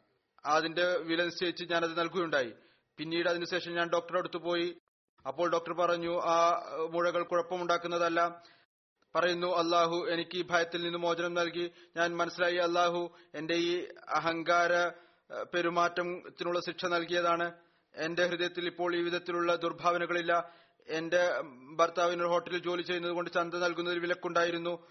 അതിന്റെ 0.47 0.97
വില 0.97 1.25
നിശ്ചയിച്ച് 1.25 1.65
ഞാനത് 1.65 1.99
നൽകുകയുണ്ടായി. 1.99 2.53
പിന്നീട് 2.97 3.29
അതിനുശേഷം 3.29 3.75
ഞാൻ 3.75 3.89
ഡോക്ടറെ 3.89 4.19
അടുത്ത് 4.19 4.37
പോയി. 4.37 4.79
അപ്പോൾ 5.27 5.51
ഡോക്ടർ 5.51 5.73
പറഞ്ഞു 5.73 6.21
ആ 6.21 6.63
മുഴകൾ 6.91 7.23
കുഴപ്പമുണ്ടാക്കുന്നതല്ല. 7.23 8.43
പറയുന്നു 9.15 9.57
അള്ളാഹു 9.57 10.07
എനിക്ക് 10.11 10.37
ഈ 10.37 10.45
ഭയത്തിൽ 10.51 10.83
നിന്ന് 10.83 10.99
മോചനം 10.99 11.35
നൽകി. 11.35 11.71
ഞാൻ 11.97 12.17
മനസ്സിലായി 12.17 12.57
അള്ളാഹു 12.57 13.17
എന്റെ 13.35 13.55
ഈ 13.55 13.87
അഹങ്കാര 14.09 14.89
പെരുമാറ്റത്തിനുള്ള 15.43 16.61
ശിക്ഷ 16.61 16.85
നൽകിയതാണ്. 16.85 17.53
എന്റെ 17.95 18.27
ഹൃദയത്തിൽ 18.27 18.67
ഇപ്പോൾ 18.67 18.97
ഈ 18.97 19.03
വിധത്തിലുള്ള 19.03 19.57
ദുർഭാവനകളില്ല. 19.57 20.53
എന്റെ 20.89 21.43
ഭർത്താവിന് 21.77 22.23
ഒരു 22.23 22.29
ഹോട്ടലിൽ 22.29 22.59
ജോലി 22.59 22.83
ചെയ്യുന്നത് 22.83 23.13
കൊണ്ട് 23.13 23.31
ചന്ത 23.31 23.55
നൽകുന്നതിൽ 23.55 23.99
വിലക്കുണ്ടായിരുന്നു. 23.99 24.87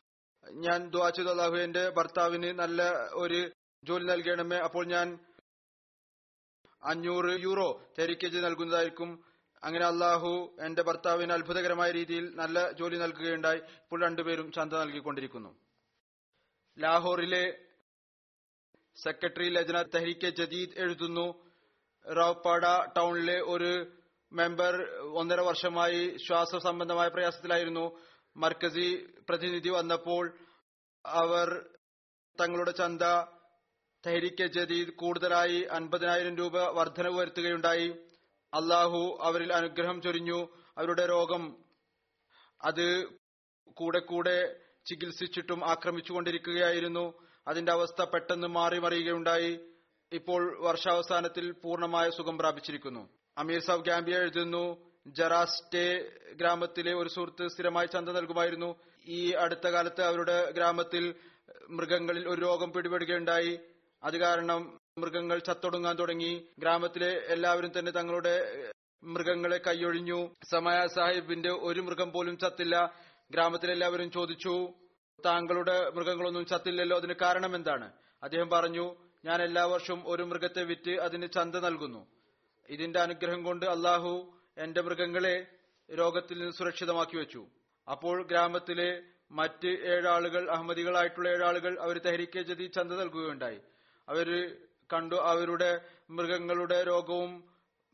ഞാൻ 0.51 0.89
ദുവാ 0.89 1.09
ചെയ്തു. 1.09 1.29
അള്ളാഹു 1.29 1.55
എന്റെ 1.55 1.89
ഭർത്താവിന് 1.89 2.59
നല്ല 2.59 3.09
ഒരു 3.13 3.51
ജോലി 3.83 4.03
നൽകണമേ. 4.03 4.57
അപ്പോൾ 4.57 4.85
ഞാൻ 4.85 5.19
അഞ്ഞൂറ് 6.83 7.39
യൂറോ 7.39 7.81
തെരിക്കേജ് 7.99 8.37
നൽകുന്നതായിരിക്കും. 8.37 9.23
അങ്ങനെ 9.63 9.85
അള്ളാഹു 9.85 10.55
എന്റെ 10.61 10.83
ഭർത്താവിന് 10.83 11.33
അത്ഭുതകരമായ 11.33 11.91
രീതിയിൽ 11.91 12.35
നല്ല 12.35 12.71
ജോലി 12.71 12.97
നൽകുകയുണ്ടായി. 12.97 13.57
ഇപ്പോൾ 13.57 14.03
രണ്ടുപേരും 14.03 14.51
ചന്ത 14.51 14.73
നൽകിക്കൊണ്ടിരിക്കുന്നു. 14.73 15.59
ലാഹോറിലെ 16.79 17.57
സെക്രട്ടറി 19.03 19.49
ലജ്ന 19.49 19.81
തെഹരിക്കെ 19.81 20.29
ജദീദ് 20.29 20.79
എഴുതുന്നു 20.79 21.47
റൌപ്പാഡ 22.13 22.61
ടൗണിലെ 22.97 23.41
ഒരു 23.41 23.91
മെമ്പർ 24.33 24.81
ഒന്നര 24.99 25.41
വർഷമായി 25.41 26.17
ശ്വാസ 26.27 26.55
സംബന്ധമായ 26.55 27.07
പ്രയാസത്തിലായിരുന്നു. 27.07 27.99
മർക്കസി 28.37 29.07
പ്രതിനിധി 29.29 29.69
വന്നപ്പോൾ 29.69 30.37
അവർ 31.05 31.69
തങ്ങളുടെ 32.41 32.71
ചന്ത 32.71 33.01
തഹരിക്ക 34.05 34.45
ജദീദ് 34.45 34.89
കൂടുതലായി 34.89 35.61
അൻപതിനായിരം 35.61 36.37
രൂപ 36.37 36.57
വർധനവ് 36.57 37.19
വരുത്തുകയുണ്ടായി. 37.19 37.87
അള്ളാഹു 38.53 39.17
അവരിൽ 39.21 39.53
അനുഗ്രഹം 39.53 40.01
ചൊരിഞ്ഞു. 40.01 40.49
അവരുടെ 40.77 41.09
രോഗം 41.09 41.63
അത് 42.61 43.05
കൂടെ 43.71 43.99
കൂടെ 43.99 44.59
ചികിത്സിച്ചിട്ടും 44.85 45.69
ആക്രമിച്ചുകൊണ്ടിരിക്കുകയായിരുന്നു. 45.69 47.23
അതിന്റെ 47.47 47.71
അവസ്ഥ 47.71 48.03
പെട്ടെന്ന് 48.03 48.47
മാറി 48.47 48.79
മറിയുകയുണ്ടായി. 48.79 49.59
ഇപ്പോൾ 50.11 50.61
വർഷാവസാനത്തിൽ 50.61 51.51
പൂർണമായ 51.51 52.09
സുഖം 52.09 52.37
പ്രാപിച്ചിരിക്കുന്നു. 52.37 53.09
അമീർ 53.37 53.59
സാബ് 53.59 53.85
ഗാംബിയ 53.85 54.17
എഴുതുന്നു 54.17 54.86
ജറാസ്റ്റേ 55.07 56.11
ഗ്രാമത്തിലെ 56.33 56.93
ഒരു 56.93 57.09
സുഹൃത്ത് 57.09 57.47
സ്ഥിരമായി 57.47 57.87
ചന്ത 57.87 58.09
നൽകുമായിരുന്നു. 58.09 58.75
ഈ 59.07 59.31
അടുത്ത 59.31 59.67
കാലത്ത് 59.67 60.01
അവരുടെ 60.01 60.51
ഗ്രാമത്തിൽ 60.51 61.15
മൃഗങ്ങളിൽ 61.69 62.29
ഒരു 62.29 62.41
രോഗം 62.41 62.71
പിടിപെടുകയുണ്ടായി. 62.71 63.59
അത് 64.03 64.17
കാരണം 64.17 64.79
മൃഗങ്ങൾ 64.97 65.39
ചത്തൊടുങ്ങാൻ 65.39 65.99
തുടങ്ങി. 65.99 66.47
ഗ്രാമത്തിലെ 66.59 67.21
എല്ലാവരും 67.27 67.79
തന്നെ 67.79 67.91
തങ്ങളുടെ 67.91 68.63
മൃഗങ്ങളെ 69.03 69.57
കൈയൊഴിഞ്ഞു. 69.57 70.35
സമയ 70.51 70.87
സാഹിബിന്റെ 70.87 71.49
ഒരു 71.49 71.81
മൃഗം 71.81 72.11
പോലും 72.11 72.37
ചത്തില്ല. 72.37 72.95
ഗ്രാമത്തിലെല്ലാവരും 73.31 74.11
ചോദിച്ചു 74.11 74.73
താങ്കളുടെ 75.25 75.89
മൃഗങ്ങളൊന്നും 75.89 76.45
ചത്തില്ലല്ലോ? 76.45 76.97
അതിന് 76.97 77.13
കാരണം 77.21 77.55
എന്താണ്? 77.55 77.91
അദ്ദേഹം 78.23 78.49
പറഞ്ഞു 78.49 78.95
ഞാൻ 79.25 79.41
എല്ലാ 79.41 79.65
വർഷവും 79.65 80.03
ഒരു 80.05 80.23
മൃഗത്തെ 80.23 80.63
വിറ്റ് 80.63 80.91
അതിന് 80.91 81.27
ചന്ത 81.35 81.55
നൽകുന്നു. 81.55 82.07
ഇതിന്റെ 82.69 82.99
അനുഗ്രഹം 82.99 83.43
കൊണ്ട് 83.43 83.65
അള്ളാഹു 83.65 84.36
എന്റെ 84.57 84.81
മൃഗങ്ങളെ 84.81 85.35
രോഗത്തിൽ 85.89 86.37
നിന്ന് 86.39 86.53
സുരക്ഷിതമാക്കി 86.53 87.17
വെച്ചു. 87.17 87.41
അപ്പോൾ 87.87 88.27
ഗ്രാമത്തിലെ 88.27 89.03
മറ്റ് 89.31 89.67
ഏഴാളുകൾ 89.67 90.49
അഹമ്മദികളായിട്ടുള്ള 90.49 91.29
ഏഴാളുകൾ 91.29 91.79
അവർ 91.79 91.97
തെഹരിക്കെ 91.97 92.41
ജതി 92.41 92.65
ചന്ത 92.65 92.91
നൽകുകയുണ്ടായി. 92.91 93.59
അവർ 94.07 94.27
കണ്ടു 94.93 95.15
അവരുടെ 95.15 95.71
മൃഗങ്ങളുടെ 96.09 96.83
രോഗവും 96.83 97.31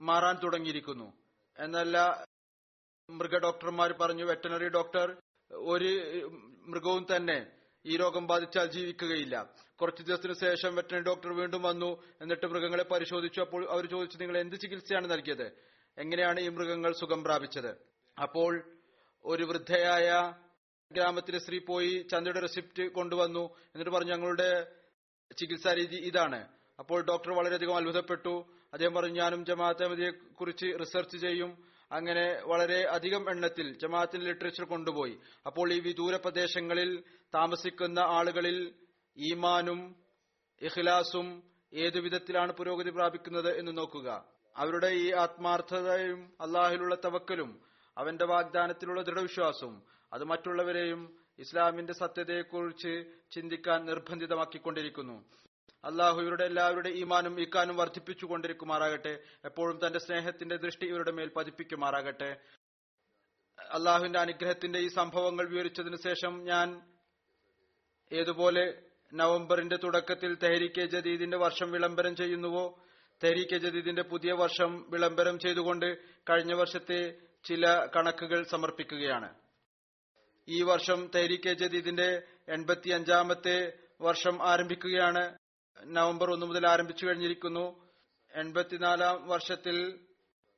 മാറാൻ 0.01 0.36
തുടങ്ങിയിരിക്കുന്നു. 0.43 1.14
എന്നല്ല 1.59 2.26
മൃഗ 3.09 3.38
ഡോക്ടർമാർ 3.38 3.91
പറഞ്ഞു 4.01 4.24
വെറ്റനറി 4.24 4.70
ഡോക്ടർ 4.70 5.18
ഒരു 5.51 5.91
മൃഗവും 6.72 7.03
തന്നെ 7.16 7.51
ഈ 7.86 7.97
രോഗം 7.97 8.28
ബാധിച്ചാൽ 8.28 8.66
ജീവിക്കുകയില്ല. 8.72 9.36
കുറച്ചു 9.82 10.03
ദിവസത്തിന് 10.03 10.34
ശേഷം 10.34 10.76
വെറ്റനറി 10.76 11.03
ഡോക്ടർ 11.03 11.34
വീണ്ടും 11.34 11.61
വന്നു 11.61 11.89
എന്നിട്ട് 12.22 12.45
മൃഗങ്ങളെ 12.45 12.84
പരിശോധിച്ചു. 12.84 13.41
അപ്പോൾ 13.41 13.70
അവർ 13.72 13.86
ചോദിച്ചു 13.86 14.18
നിങ്ങൾ 14.18 14.38
എന്ത് 14.38 14.55
ചികിത്സയാണ് 14.55 15.11
നൽകിയത്? 15.11 15.47
എങ്ങനെയാണ് 15.98 16.39
ഈ 16.39 16.48
മൃഗങ്ങൾ 16.48 16.94
സുഖം 16.94 17.24
പ്രാപിച്ചത്? 17.24 17.78
അപ്പോൾ 18.22 18.64
ഒരു 19.26 19.44
വൃദ്ധയായ 19.44 20.34
ഗ്രാമത്തിലെ 20.91 21.39
സ്ത്രീ 21.39 21.60
പോയി 21.60 22.08
ചന്തയുടെ 22.12 22.39
റെസിപ്റ്റ് 22.39 22.84
കൊണ്ടുവന്നു. 22.89 23.56
എന്നിട്ട് 23.56 23.91
പറഞ്ഞു 23.91 24.12
ഞങ്ങളുടെ 24.12 24.68
ചികിത്സാ 25.38 25.74
രീതി 25.74 25.96
ഇതാണ്. 25.96 26.48
അപ്പോൾ 26.80 27.04
ഡോക്ടർ 27.04 27.34
വളരെയധികം 27.34 27.76
അത്ഭുതപ്പെട്ടു. 27.76 28.54
അദ്ദേഹം 28.74 28.94
പറഞ്ഞു 28.94 29.16
ഞാനും 29.22 29.46
ജമാഅത്തെ 29.46 30.10
കുറിച്ച് 30.10 30.66
റിസർച്ച് 30.80 31.18
ചെയ്യും. 31.18 31.74
അങ്ങനെ 31.91 32.41
വളരെ 32.46 32.84
അധികം 32.84 33.30
എണ്ണത്തിൽ 33.30 33.78
ജമാഅത്തിന്റെ 33.78 34.28
ലിറ്ററേച്ചർ 34.28 34.66
കൊണ്ടുപോയി. 34.66 35.18
അപ്പോൾ 35.46 35.74
ഈ 35.74 35.80
വിദൂര 35.80 36.16
പ്രദേശങ്ങളിൽ 36.16 37.04
താമസിക്കുന്ന 37.36 38.00
ആളുകളിൽ 38.00 38.74
ഈമാനും 39.18 39.96
ഇഖ്ലാസും 40.62 41.44
ഏതു 41.74 42.00
വിധത്തിലാണ് 42.00 42.52
പുരോഗതി 42.52 42.89
പ്രാപിക്കുന്നത് 42.89 43.60
എന്ന് 43.60 43.78
നോക്കുക. 43.78 44.33
അവരുടെ 44.58 44.88
ഈ 44.88 45.12
ആത്മാർത്ഥതയും 45.12 46.34
അള്ളാഹിലുള്ള 46.41 46.95
തവക്കലും 47.06 47.62
അവന്റെ 47.97 48.26
വാഗ്ദാനത്തിലുള്ള 48.26 49.01
ദൃഢവിശ്വാസവും 49.01 49.84
അത് 50.14 50.24
മറ്റുള്ളവരെയും 50.24 51.18
ഇസ്ലാമിന്റെ 51.39 51.93
സത്യതയെക്കുറിച്ച് 51.93 53.06
ചിന്തിക്കാൻ 53.32 53.86
നിർബന്ധിതമാക്കിക്കൊണ്ടിരിക്കുന്നു. 53.86 55.26
അള്ളാഹു 55.86 56.22
ഇവരുടെ 56.22 56.43
എല്ലാവരുടെ 56.43 56.89
ഈമാനും 56.89 57.41
ഇക്കാനും 57.41 57.78
വർദ്ധിപ്പിച്ചുകൊണ്ടിരിക്കുമാറാകട്ടെ 57.78 59.20
എപ്പോഴും 59.45 59.88
തന്റെ 59.88 59.99
സ്നേഹത്തിന്റെ 59.99 60.56
ദൃഷ്ടി 60.56 60.88
ഇവരുടെ 60.88 61.12
മേൽ 61.12 61.32
പതിപ്പിക്കുമാറാകട്ടെ. 61.38 62.38
അള്ളാഹുവിന്റെ 63.72 64.20
അനുഗ്രഹത്തിന്റെ 64.20 64.80
ഈ 64.80 64.88
സംഭവങ്ങൾ 64.88 65.49
വിവരിച്ചതിനു 65.49 65.95
ശേഷം 65.95 66.43
ഞാൻ 66.43 66.82
ഏതുപോലെ 68.14 68.84
നവംബറിന്റെ 69.14 69.76
തുടക്കത്തിൽ 69.76 70.36
തെഹരിക്കെ 70.36 70.86
ജദീദിന്റെ 70.86 71.38
വർഷം 71.38 71.72
വിളംബരം 71.72 72.16
ചെയ്യുന്നുവോ 72.16 72.80
തെഹരീക്കെ 73.24 73.57
ജദീദിന്റെ 73.57 74.01
പുതിയ 74.01 74.32
വർഷം 74.32 74.86
വിളംബരം 74.89 75.39
ചെയ്തുകൊണ്ട് 75.39 75.97
കഴിഞ്ഞ 76.30 76.53
വർഷത്തെ 76.53 77.15
ചില 77.43 77.86
കണക്കുകൾ 77.95 78.43
സമർപ്പിക്കുകയാണ്. 78.43 79.34
ഈ 80.47 80.61
വർഷം 80.61 81.11
തെരീക്ക് 81.15 81.49
ജദീദിന്റെ 81.49 82.21
എൺപത്തി 82.49 82.89
അഞ്ചാമത്തെ 82.89 83.74
വർഷം 84.01 84.47
ആരംഭിക്കുകയാണ്. 84.47 85.38
നവംബർ 85.86 86.32
ഒന്ന് 86.32 86.45
മുതൽ 86.45 86.67
ആരംഭിച്ചു 86.67 87.05
കഴിഞ്ഞിരിക്കുന്നു. 87.05 87.89
എൺപത്തിനാലാം 88.36 89.28
വർഷത്തിൽ 89.28 89.99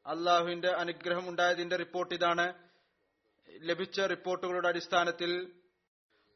അള്ളാഹുവിന്റെ 0.06 0.68
അനുഗ്രഹം 0.68 1.30
ഉണ്ടായതിന്റെ 1.30 1.76
റിപ്പോർട്ട് 1.76 2.16
ഇതാണ്. 2.16 2.54
ലഭിച്ച 3.62 4.00
റിപ്പോർട്ടുകളുടെ 4.00 4.68
അടിസ്ഥാനത്തിൽ 4.68 5.54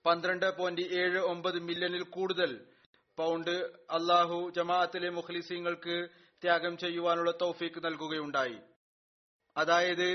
പന്ത്രണ്ട് 0.05 0.57
പോയിന്റ് 0.57 0.81
ഏഴ് 0.81 1.19
ഒമ്പത് 1.19 1.59
മില്യണിൽ 1.59 2.01
കൂടുതൽ 2.01 2.65
പൗണ്ട് 3.19 3.55
അള്ളാഹു 3.91 4.51
ജമാഅത്തിലെ 4.55 5.09
മുഖ്ലിസീങ്ങൾക്ക് 5.09 5.95
ത്യാഗം 6.43 6.77
ചെയ്യുവാനുള്ള 6.77 7.31
തൗഫീക്ക് 7.41 7.85
നൽകുകയുണ്ടായി. 7.85 8.59
അതായത് 9.57 10.09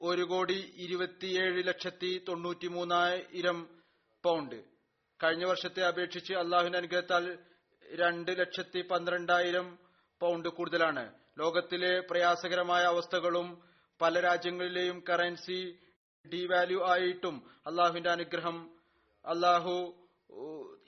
ഒരു 0.00 0.22
കോടി 0.22 0.56
ഇരുപത്തിയേഴ് 0.76 1.66
ലക്ഷത്തി 1.66 2.24
തൊണ്ണൂറ്റി 2.28 2.68
മൂന്നായിരം 2.68 3.58
പൗണ്ട്. 4.24 4.56
കഴിഞ്ഞ 5.20 5.44
വർഷത്തെ 5.44 5.82
അപേക്ഷിച്ച് 5.86 6.34
അള്ളാഹുവിന്റെ 6.34 6.78
അനുഗ്രഹത്താൽ 6.78 7.38
രണ്ട് 7.94 8.32
ലക്ഷത്തി 8.38 8.82
പന്ത്രണ്ടായിരം 8.82 9.78
പൗണ്ട് 10.20 10.48
കൂടുതലാണ്. 10.48 11.04
ലോകത്തിലെ 11.38 12.00
പ്രയാസകരമായ 12.00 12.82
അവസ്ഥകളും 12.84 13.48
പല 14.00 14.20
രാജ്യങ്ങളിലെയും 14.20 15.04
കറൻസി 15.08 15.60
ഡിവാല്യൂ 16.24 16.80
ആയിട്ടും 16.86 17.36
അള്ളാഹുവിന്റെ 17.66 18.10
അനുഗ്രഹം 18.10 18.56
അള്ളാഹു 19.24 19.74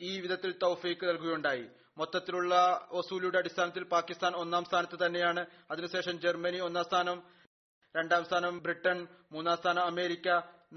ഈ 0.09 0.21
വിധത്തിൽ 0.21 0.51
തൗഫീക്ക് 0.63 1.05
നൽകുകയുണ്ടായി. 1.09 1.67
മൊത്തത്തിലുള്ള 1.99 2.55
വസൂലിയുടെ 2.93 3.39
അടിസ്ഥാനത്തിൽ 3.39 3.85
പാകിസ്ഥാൻ 3.95 4.33
ഒന്നാം 4.43 4.65
സ്ഥാനത്ത് 4.65 4.97
തന്നെയാണ്. 5.05 5.43
അതിനുശേഷം 5.71 6.17
ജർമ്മനി 6.25 6.59
ഒന്നാം 6.69 6.85
സ്ഥാനം 6.85 7.19
രണ്ടാം 7.95 8.25
സ്ഥാനം 8.25 8.55
ബ്രിട്ടൻ 8.65 8.99
മൂന്നാം 9.33 9.57
സ്ഥാനം 9.57 9.85
അമേരിക്ക 9.93 10.29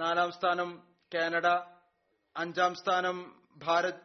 നാലാം 0.01 0.32
സ്ഥാനം 0.32 0.70
കാനഡ 1.14 1.47
അഞ്ചാം 2.36 2.74
സ്ഥാനം 2.82 3.18
ഭാരത് 3.64 4.03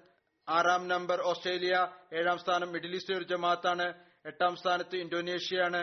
ആറാം 0.48 0.82
നമ്പർ 0.88 1.18
ഓസ്ട്രേലിയ 1.30 1.74
ഏഴാം 2.12 2.38
സ്ഥാനം 2.38 2.68
മിഡിൽ 2.72 2.94
ഈസ്റ്റ് 2.96 3.14
ഒരു 3.14 3.24
ജമാഅത്താണ് 3.24 3.86
എട്ടാം 4.30 4.54
സ്ഥാനത്ത് 4.57 4.96
ഇന്തോനേഷ്യയാണ് 4.96 5.82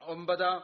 ഒമ്പതാം 0.00 0.58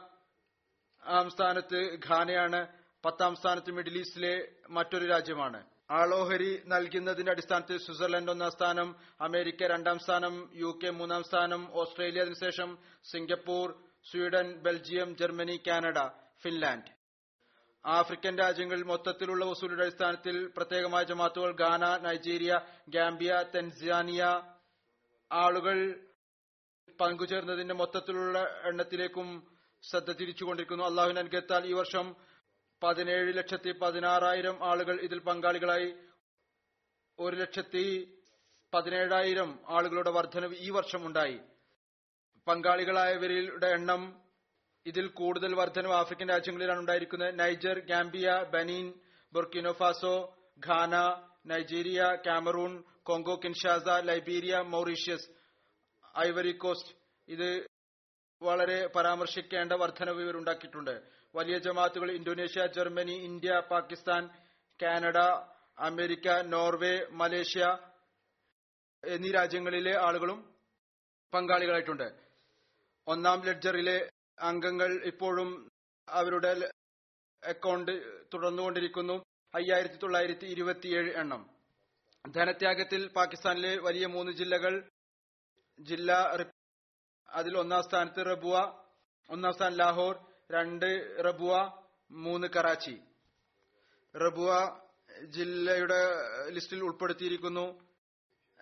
സ്ഥാനത്ത് 1.35 1.79
ഘാനയാണ് 2.07 2.59
പത്താം 3.05 3.33
സ്ഥാനത്ത് 3.35 3.71
മിഡിൽ 3.71 3.97
ഈസ്റ്റിലെ 3.97 4.33
മറ്റൊരു 4.69 5.05
രാജ്യമാണ്. 5.05 5.59
ആളോഹരി 5.89 6.61
നൽകുന്നതിന്റെ 6.65 7.31
അടിസ്ഥാനത്തിൽ 7.31 7.77
സ്വിറ്റ്സർലൻഡ് 7.77 8.31
ഒന്നാം 8.31 8.51
സ്ഥാനം 8.51 8.95
അമേരിക്ക 9.21 9.63
രണ്ടാം 9.63 9.99
സ്ഥാനം 9.99 10.49
യു 10.55 10.79
കെ 10.83 10.89
മൂന്നാം 10.89 11.23
സ്ഥാനം 11.23 11.61
ഓസ്ട്രേലിയ 11.73 12.21
അതിനുശേഷം 12.21 12.77
Singapore 13.11 13.67
Sweden 14.11 14.47
Belgium 14.61 15.17
Germany 15.17 15.61
Canada 15.67 15.99
Finland. 16.43 16.91
African 17.85 18.37
രാജ്യങ്ങളിൽ 18.37 18.83
മൊത്തത്തിലുള്ള 18.83 19.45
വസൂലിയുടെ 19.45 19.83
അടിസ്ഥാനത്തിൽ 19.83 20.47
പ്രത്യേകമായ 20.57 21.03
ജമാത്തുകൾ 21.03 21.51
ഗാന 21.51 21.97
നൈജീരിയ 21.97 22.53
ഗാംബിയ 22.89 23.33
തെൻസാനിയ 23.55 24.23
ആളുകൾ 25.31 25.77
പങ്കുചേർന്നതിന്റെ 27.01 27.73
മൊത്തത്തിലുള്ള 27.73 28.37
എണ്ണത്തിലേക്കും 28.65 29.27
ശ്രദ്ധ 29.83 30.11
തിരിച്ചുകൊണ്ടിരിക്കുന്നു. 30.11 30.83
അള്ളാഹുവിന്റെ 30.83 31.21
അനുഗ്രഹത്താൽ 31.21 31.65
ഈ 31.65 31.73
വർഷം 31.73 32.15
പതിനേഴ് 32.83 33.37
ലക്ഷത്തി 33.37 33.71
പതിനാറായിരം 33.71 34.63
ആളുകൾ 34.63 34.99
ഇതിൽ 35.01 35.19
പങ്കാളികളായി. 35.19 35.95
ഒരു 37.19 37.35
ലക്ഷത്തി 37.35 38.13
പതിനേഴായിരം 38.73 39.59
ആളുകളുടെ 39.69 40.09
വർധനവ് 40.09 40.55
ഈ 40.55 40.69
വർഷം 40.69 41.05
ഉണ്ടായി. 41.05 41.39
പങ്കാളികളായവരുടെ 42.47 43.67
എണ്ണം 43.67 44.21
ഇതിൽ 44.85 45.07
കൂടുതൽ 45.07 45.55
വർധനവ് 45.55 45.93
ആഫ്രിക്കൻ 45.93 46.29
രാജ്യങ്ങളിലാണ് 46.29 46.79
ഉണ്ടായിരിക്കുന്നത്. 46.79 47.39
Niger 47.39 47.79
Gambia 47.79 48.45
Benin 48.53 48.93
Burkina Faso 49.33 50.37
Ghana 50.67 50.95
Nigeria 51.45 52.17
Cameroon 52.25 52.83
Congo 53.03 53.35
Kinshasa 53.43 53.87
Liberia 53.87 54.57
Mauritius 54.57 55.29
Ivory 56.17 56.51
Coast. 56.51 56.95
ഇത് 57.27 57.67
വളരെ 58.41 58.87
പരാമർശിക്കേണ്ട 58.87 59.73
വർധനവ് 59.73 60.21
ഇവരുണ്ടാക്കിയിട്ടുണ്ട്. 60.21 61.16
വലിയ 61.37 61.55
ജമാഅത്തുകൾ 61.65 62.09
Indonesia 62.17 62.63
Germany 62.75 63.15
India 63.29 63.53
Pakistan 63.71 64.23
Canada 64.79 65.17
America 65.87 66.27
Norway 66.53 66.93
Malaysia 67.21 67.63
എന്നീ 69.03 69.29
രാജ്യങ്ങളിലെ 69.37 69.93
ആളുകളും 70.05 70.39
പങ്കാളികളായിട്ടുണ്ട്. 71.33 72.07
ഒന്നാം 73.07 73.39
ലെഡ്ജറിലെ 73.47 73.97
അംഗങ്ങൾ 74.49 74.91
ഇപ്പോഴും 75.11 75.49
അവരുടെ 76.07 76.51
അക്കൗണ്ട് 77.43 77.93
തുടർന്നുകൊണ്ടിരിക്കുന്നു. 78.33 79.15
അയ്യായിരത്തി 79.53 79.99
തൊള്ളായിരത്തി 80.03 80.47
ഇരുപത്തിയേഴ് 80.53 81.11
എണ്ണം. 81.21 81.41
ധനത്യാഗത്തിൽ 82.25 83.01
പാകിസ്ഥാനിലെ 83.17 83.73
വലിയ 83.87 84.05
മൂന്ന് 84.15 84.31
ജില്ലകൾ 84.39 84.73
ജില്ല 85.79 86.11
അതിൽ 87.29 87.53
ഒന്നാം 87.61 87.83
സ്ഥാനത്ത് 87.87 88.21
റബുവ 88.31 88.55
ഒന്നാം 89.29 89.53
സ്ഥാനം 89.57 89.77
ലാഹോർ 89.83 90.15
രണ്ട് 90.51 91.15
റബുവ 91.25 91.71
മൂന്ന് 92.11 92.47
കറാച്ചി. 92.55 92.97
റബുവ 94.15 94.79
ജില്ലയുടെ 95.23 95.99
ലിസ്റ്റിൽ 96.49 96.83
ഉൾപ്പെടുത്തിയിരിക്കുന്നു. 96.83 97.83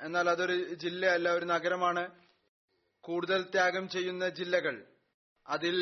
എന്നാൽ 0.01 0.29
അതൊരു 0.29 0.73
ജില്ലയല്ല 0.73 1.29
ഒരു 1.29 1.45
നഗരമാണ്. 1.45 2.11
കൂടുതൽ 3.01 3.41
ത്യാഗം 3.41 3.89
ചെയ്യുന്ന 3.89 4.29
ജില്ലകൾ. 4.29 4.85
അതിൽ 5.47 5.77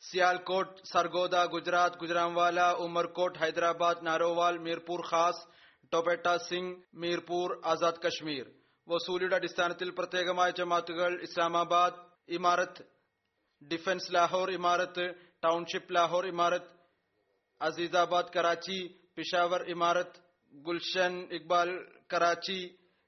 സിയാൽകോട്ട് 0.00 0.84
സർഗോദ 0.84 1.44
ഗുജറാത്ത് 1.44 1.96
ഗുജറാംവാല 1.96 2.60
ഉമർകോട്ട് 2.72 3.38
ഹൈദരാബാദ് 3.38 4.06
നാരോവാൽ 4.06 4.58
മീർപൂർ 4.58 5.00
ഖാസ് 5.10 5.42
ടൊബേട്ട 5.92 6.36
സിംഗ് 6.36 6.82
മീർപൂർ 6.94 7.60
ആസാദ് 7.64 8.02
കശ്മീർ. 8.06 8.46
വസൂലിയുടെ 8.88 9.36
അടിസ്ഥാനത്തിൽ 9.36 9.90
പ്രത്യേകമായ 9.90 10.50
ജമാത്തുകൾ 10.50 11.22
ഇസ്ലാമാബാദ് 11.22 11.94
ഇമാരത്ത് 12.28 13.01
ഡിഫൻസ് 13.61 14.11
ലാഹോർ 14.13 14.49
ഇമാരത്ത് 14.51 15.05
ടൗൺഷിപ്പ് 15.43 15.93
ലാഹോർ 15.95 16.25
ഇമാരത്ത് 16.25 16.71
അസീസാബാദ് 17.61 18.33
കറാച്ചി 18.35 18.79
പിഷാവർ 19.15 19.61
ഇമാരത്ത് 19.73 20.19
ഗുൽഷൻ 20.53 21.13
ഇക്ബാൽ 21.37 21.69
കറാച്ചി 22.13 22.59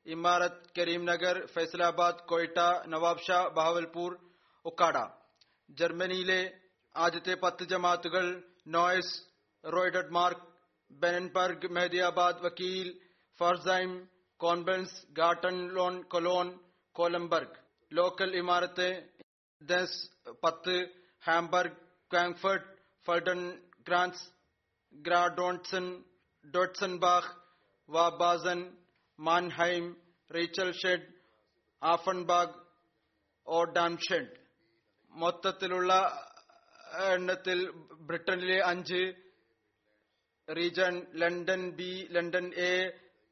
ഇമാരത്ത് 0.05 0.69
കരീംനഗർ 0.77 1.37
ഫൈസലാബാദ് 1.53 2.25
കൊയ്ട്ട 2.25 2.57
നവാബ്ഷാ 2.93 3.39
ബഹാവൽപൂർ 3.57 4.11
ഉക്കാഡ 4.65 4.97
ജർമ്മനിയിലെ 5.69 6.41
ആദ്യത്തെ 6.95 7.35
പത്ത് 7.43 7.63
ജമാത്തുകൾ 7.63 8.25
നോയ്സ് 8.67 9.15
റോയ്ഡഡ് 9.63 10.15
മാർക്ക് 10.17 10.47
ബെനൻബർഗ് 10.91 11.69
മെഹദിയാബാദ് 11.75 12.43
വക്കീൽ 12.45 12.87
ഫർസൈം 13.39 13.91
കോൺബൻസ് 14.39 14.97
ഗാട്ടൺ 15.13 15.57
ലോൺ 15.75 15.95
കൊലോൺ 16.13 16.47
കോലംബർഗ് 16.95 17.57
ലോക്കൽ 17.91 18.29
ഇമാരത്ത് 18.35 18.87
ദസ് 19.70 19.98
പത്ത് 20.44 20.76
ഹാംബർഗ് 21.22 21.78
ക്വാങ്ഫർട്ട് 22.10 22.68
ഫൾട്ടൺ 23.06 23.40
ഗ്രാൻസ് 23.88 24.24
ഗ്രാഡോൺസൺ 24.92 25.86
ഡോട്ട്സൺബാഗ് 26.54 27.30
വാബാസൻ 27.88 28.60
മാൻഹൈം 29.18 29.86
റീച്ചൽ 30.30 30.70
ഷെഡ് 30.82 31.08
ആഫൺബാഗ് 31.82 32.56
ഓഡാംഷെഡ് 33.46 34.32
മൊത്തത്തിലുള്ള 35.12 35.92
എണ്ണത്തിൽ 37.12 37.58
ബ്രിട്ടനിലെ 38.08 38.58
അഞ്ച് 38.70 39.02
region 40.48 40.94
London 41.20 41.62
B 41.78 41.90
London 42.14 42.46
A 42.70 42.72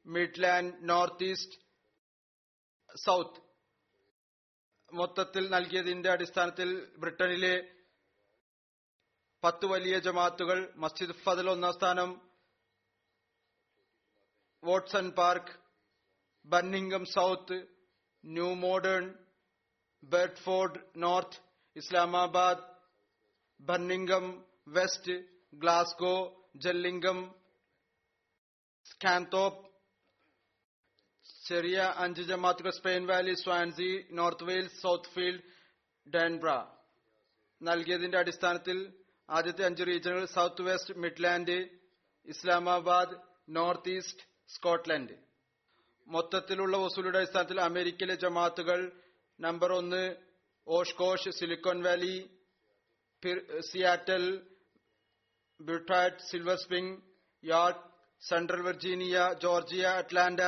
Midland 0.07 0.75
North 0.91 1.27
East 1.31 1.59
South. 3.05 3.41
മൊത്തത്തിൽ 4.93 5.45
നൽകിയതിന്റെ 5.49 6.11
അടിസ്ഥാനത്തിൽ 6.11 6.69
ബ്രിട്ടനിലെ 6.99 7.55
പത്ത് 9.43 9.67
വലിയ 9.67 9.99
ജമാത്തുകൾ 9.99 10.59
മസ്ജിദ് 10.77 11.17
ഫദൽ 11.25 11.49
ഒന്നാം 11.51 11.73
സ്ഥാനം 11.73 12.11
Watson 14.63 15.07
park 15.11 15.55
Birmingham 16.45 17.05
South 17.15 17.57
new 18.25 18.49
Malden 18.57 19.05
Bradford 20.03 20.81
North 20.97 21.41
Islamabad 21.77 22.65
Birmingham 23.61 24.27
West 24.69 25.17
Glasgow 25.55 26.15
Gillingham 26.57 27.19
Scunthorpe 28.87 29.67
ചെറിയ 31.53 31.79
അഞ്ച് 32.05 32.23
ജമാത്തുകൾ 32.31 32.73
Spen 32.79 33.03
Valley 33.11 33.35
Swansea 33.43 33.91
North 34.19 34.47
Wales 34.49 34.79
Southfield 35.15 35.43
ഡാൻബ്ര. 36.07 36.51
നൽകിയതിന്റെ 37.61 38.19
അടിസ്ഥാനത്തിൽ 38.23 38.79
ആദ്യത്തെ 39.29 39.65
അഞ്ച് 39.69 39.85
റീജിയനുകൾ 39.91 40.25
South 40.37 40.65
West 40.69 40.95
Midland 41.05 41.59
Islamabad 42.29 43.15
North 43.57 43.93
East 43.97 44.25
Scotland. 44.55 45.15
മൊത്തത്തിലുള്ള 46.07 46.77
വസൂലിയുടെ 46.85 47.19
അടിസ്ഥാനത്തിൽ 47.23 47.59
അമേരിക്കയിലെ 47.69 48.17
ജമാത്തുകൾ 48.25 48.81
നമ്പർ 49.41 49.73
ഒന്ന് 49.81 50.05
Oshkosh 50.67 51.31
Silicon 51.39 51.79
Valley 51.87 52.17
Seattle 53.71 54.25
ബ്യൂട്ടാറ്റ് 55.61 56.25
Silver 56.31 56.57
Spring 56.65 56.95
York 57.45 57.87
Central 58.23 58.63
Virginia 58.69 59.19
Georgia 59.45 59.85
Atlanta 60.01 60.43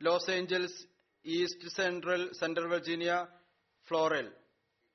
Los 0.00 0.30
Angeles 0.30 0.78
East 1.24 1.70
Central 1.76 2.22
Central 2.40 2.66
Virginia 2.66 3.12
Florida. 3.88 4.26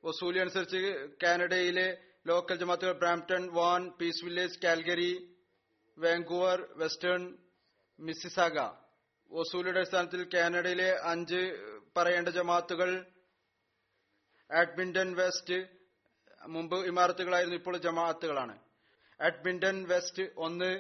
വസൂലി 0.03 0.39
അനുസരിച്ച് 0.39 0.79
കാനഡയിലെ 1.23 1.87
local 2.27 2.57
ജമാത്തുകൾ 2.61 2.93
Brampton 3.01 3.43
Vaughan 3.57 3.83
Peace 3.99 4.23
Village 4.25 4.59
Calgary 4.63 5.11
Vancouver 5.97 6.59
Western 6.81 7.21
Mississauga 7.99 8.57
വസൂലിയുടെ 9.31 9.79
അടിസ്ഥാനത്തിൽ 9.79 10.21
കാനഡയിലെ 10.33 10.89
അഞ്ച് 11.11 11.41
പറയേണ്ട 11.97 12.29
ജമാത്തുകൾ 12.37 12.89
അഡ്മിന്റൺ 14.49 15.09
വെസ്റ്റ് 15.21 15.57
മുമ്പ് 16.41 16.77
ഇമാരത്തുകളായിരുന്നു 16.87 17.57
ഇപ്പോൾ 17.61 17.75
ജമാഅത്തുകളാണ് 17.85 18.55
അഡ്മിന്റൺ 19.19 19.77
വെസ്റ്റ് 19.91 20.23
ഒന്ന് 20.45 20.71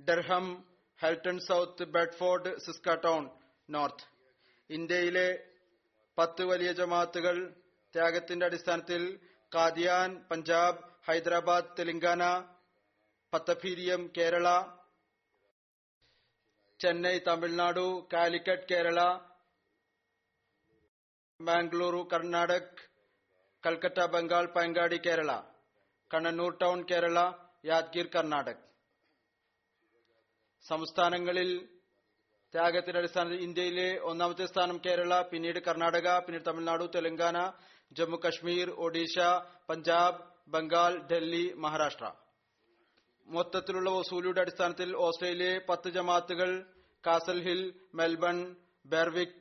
ഡർഹം 0.00 0.46
ഹെൽട്ടൺ 1.02 1.38
South 1.48 1.84
Bedford 1.94 2.50
Saskatoon 2.64 3.24
North 3.68 4.06
ഇന്ത്യയിലെ 4.70 5.28
പത്ത് 6.18 6.42
വലിയ 6.50 6.70
ജമാഅത്തുകൾ 6.80 7.36
ത്യാഗത്തിന്റെ 7.94 8.46
അടിസ്ഥാനത്തിൽ 8.48 9.02
കാദിയാൻ 9.52 10.10
പഞ്ചാബ് 10.30 10.80
ഹൈദരാബാദ് 11.08 11.74
തെലങ്കാന 11.78 12.22
പത്തഫീരിയം 13.32 14.02
കേരള 14.16 14.48
ചെന്നൈ 16.80 17.16
തമിഴ്നാടു 17.28 17.86
കാലിക്കറ്റ് 18.12 18.68
കേരള 18.70 19.00
ബാംഗ്ലൂരു 21.40 22.00
കർണാടക് 22.12 22.80
കൽക്കട്ട 23.64 23.98
ബംഗാൾ 24.14 24.44
പയങ്കാടി 24.54 24.98
കേരള 25.06 25.32
കണ്ണന്നൂർ 26.10 26.52
ടൗൺ 26.62 26.78
കേരള 26.90 27.18
യാദ്ഗീർ 27.70 28.06
കർണാടക്. 28.14 28.62
സംസ്ഥാനങ്ങളിൽ 30.66 31.50
ത്യാഗത്തിന്റെ 32.54 32.98
അടിസ്ഥാനത്തിൽ 33.00 33.40
ഇന്ത്യയിലെ 33.46 33.88
ഒന്നാമത്തെ 34.10 34.46
സ്ഥാനം 34.46 34.78
കേരള 34.86 35.14
പിന്നീട് 35.30 35.58
കർണാടക 35.58 36.08
പിന്നീട് 36.18 36.46
തമിഴ്നാട് 36.48 36.84
തെലങ്കാന 36.96 37.38
ജമ്മു 37.92 38.18
കശ്മീർ 38.24 38.68
ഒഡീഷ 38.84 39.16
പഞ്ചാബ് 39.68 40.20
ബംഗാൾ 40.48 40.92
ഡൽഹി 41.10 41.44
മഹാരാഷ്ട്ര. 41.56 42.06
മൊത്തത്തിലുള്ള 43.26 43.90
വസൂലിയുടെ 43.90 44.40
അടിസ്ഥാനത്തിൽ 44.40 44.90
ഓസ്ട്രേലിയയിലെ 45.06 45.50
പത്ത് 45.68 45.90
ജമാഅത്തുകൾ 45.90 46.50
Castle 47.04 47.38
Hill 47.46 47.62
Melbourne 47.94 48.38
Berwick 48.84 49.38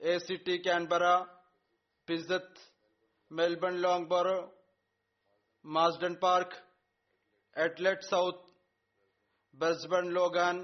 A 0.00 0.14
C 0.18 0.36
T 0.46 0.56
Canberra 0.58 1.04
പിസത്ത് 2.08 2.62
Melbourne 3.30 3.74
ലോങ്ബർ 3.84 4.28
Marsden 5.64 6.14
Park 6.16 6.58
Adelaide 7.56 8.08
South 8.10 8.47
Brisbane 9.58 10.06
Logan 10.12 10.56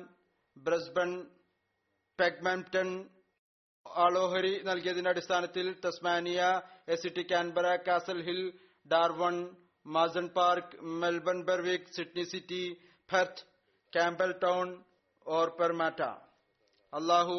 Brisbane 0.57 1.11
പെഗ്മാംപ്ടൺ 2.19 2.89
ആളോഹരി 3.87 4.53
നൽകിയതിന്റെ 4.63 5.11
അടിസ്ഥാനത്തിൽ 5.11 5.67
Tasmania 5.87 6.41
A C T 6.89 7.25
Canberra 7.33 7.67
Castle 7.87 8.21
Hill 8.23 8.41
Darwin 8.87 9.37
Marsden 9.87 10.27
Park 10.29 10.77
Melbourne 11.03 11.39
Berwick 11.43 11.93
Sydney 11.97 12.25
City 12.25 12.63
Perth 13.11 13.45
Campbelltown 14.45 14.69
or 15.27 15.49
Parramatta 15.59 16.01
അള്ളാഹു 16.93 17.37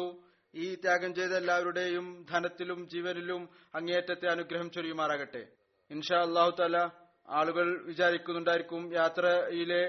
ഈ 0.54 0.66
ത്യാഗം 0.74 1.12
ചെയ്ത 1.14 1.32
എല്ലാവരുടെയും 1.32 2.06
ധനത്തിലും 2.30 2.80
ജീവനിലും 2.88 3.42
അങ്ങേയറ്റത്തെ 3.74 4.26
അനുഗ്രഹം 4.26 4.68
ചൊരിയുമാറാകട്ടെ. 4.70 5.42
ഇൻഷാ 5.90 6.18
അള്ളാഹു 6.18 6.52
തല 6.60 6.76
ആളുകൾ 7.28 7.66
വിചാരിക്കുന്നുണ്ടായിരിക്കും 7.84 8.82
യാത്രയിലെ 8.94 9.82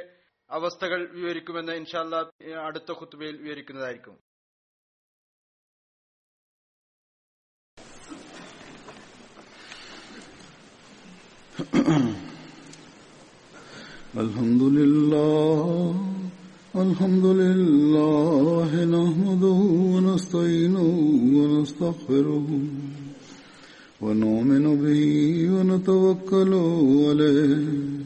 അവസ്ഥകൾ 0.51 1.01
വിവരിക്കുമെന്ന് 1.19 1.75
ഇൻഷാ 1.81 2.01
അല്ലാ 2.05 2.21
അടുത്ത 2.67 2.93
ഖുത്തുബയിൽ 3.01 3.37
വിവരിക്കുന്നതായിരിക്കും 3.45 4.17
الحمد 14.15 14.63
لله 14.63 15.95
الحمد 16.77 17.27
لله 17.43 18.71
نحمده 18.97 19.61
ونستعينه 19.93 20.89
ونستغفره 21.37 22.49
ونؤمن 24.01 24.65
به 24.83 25.03
ونتوكل 25.55 26.53
عليه 27.07 28.06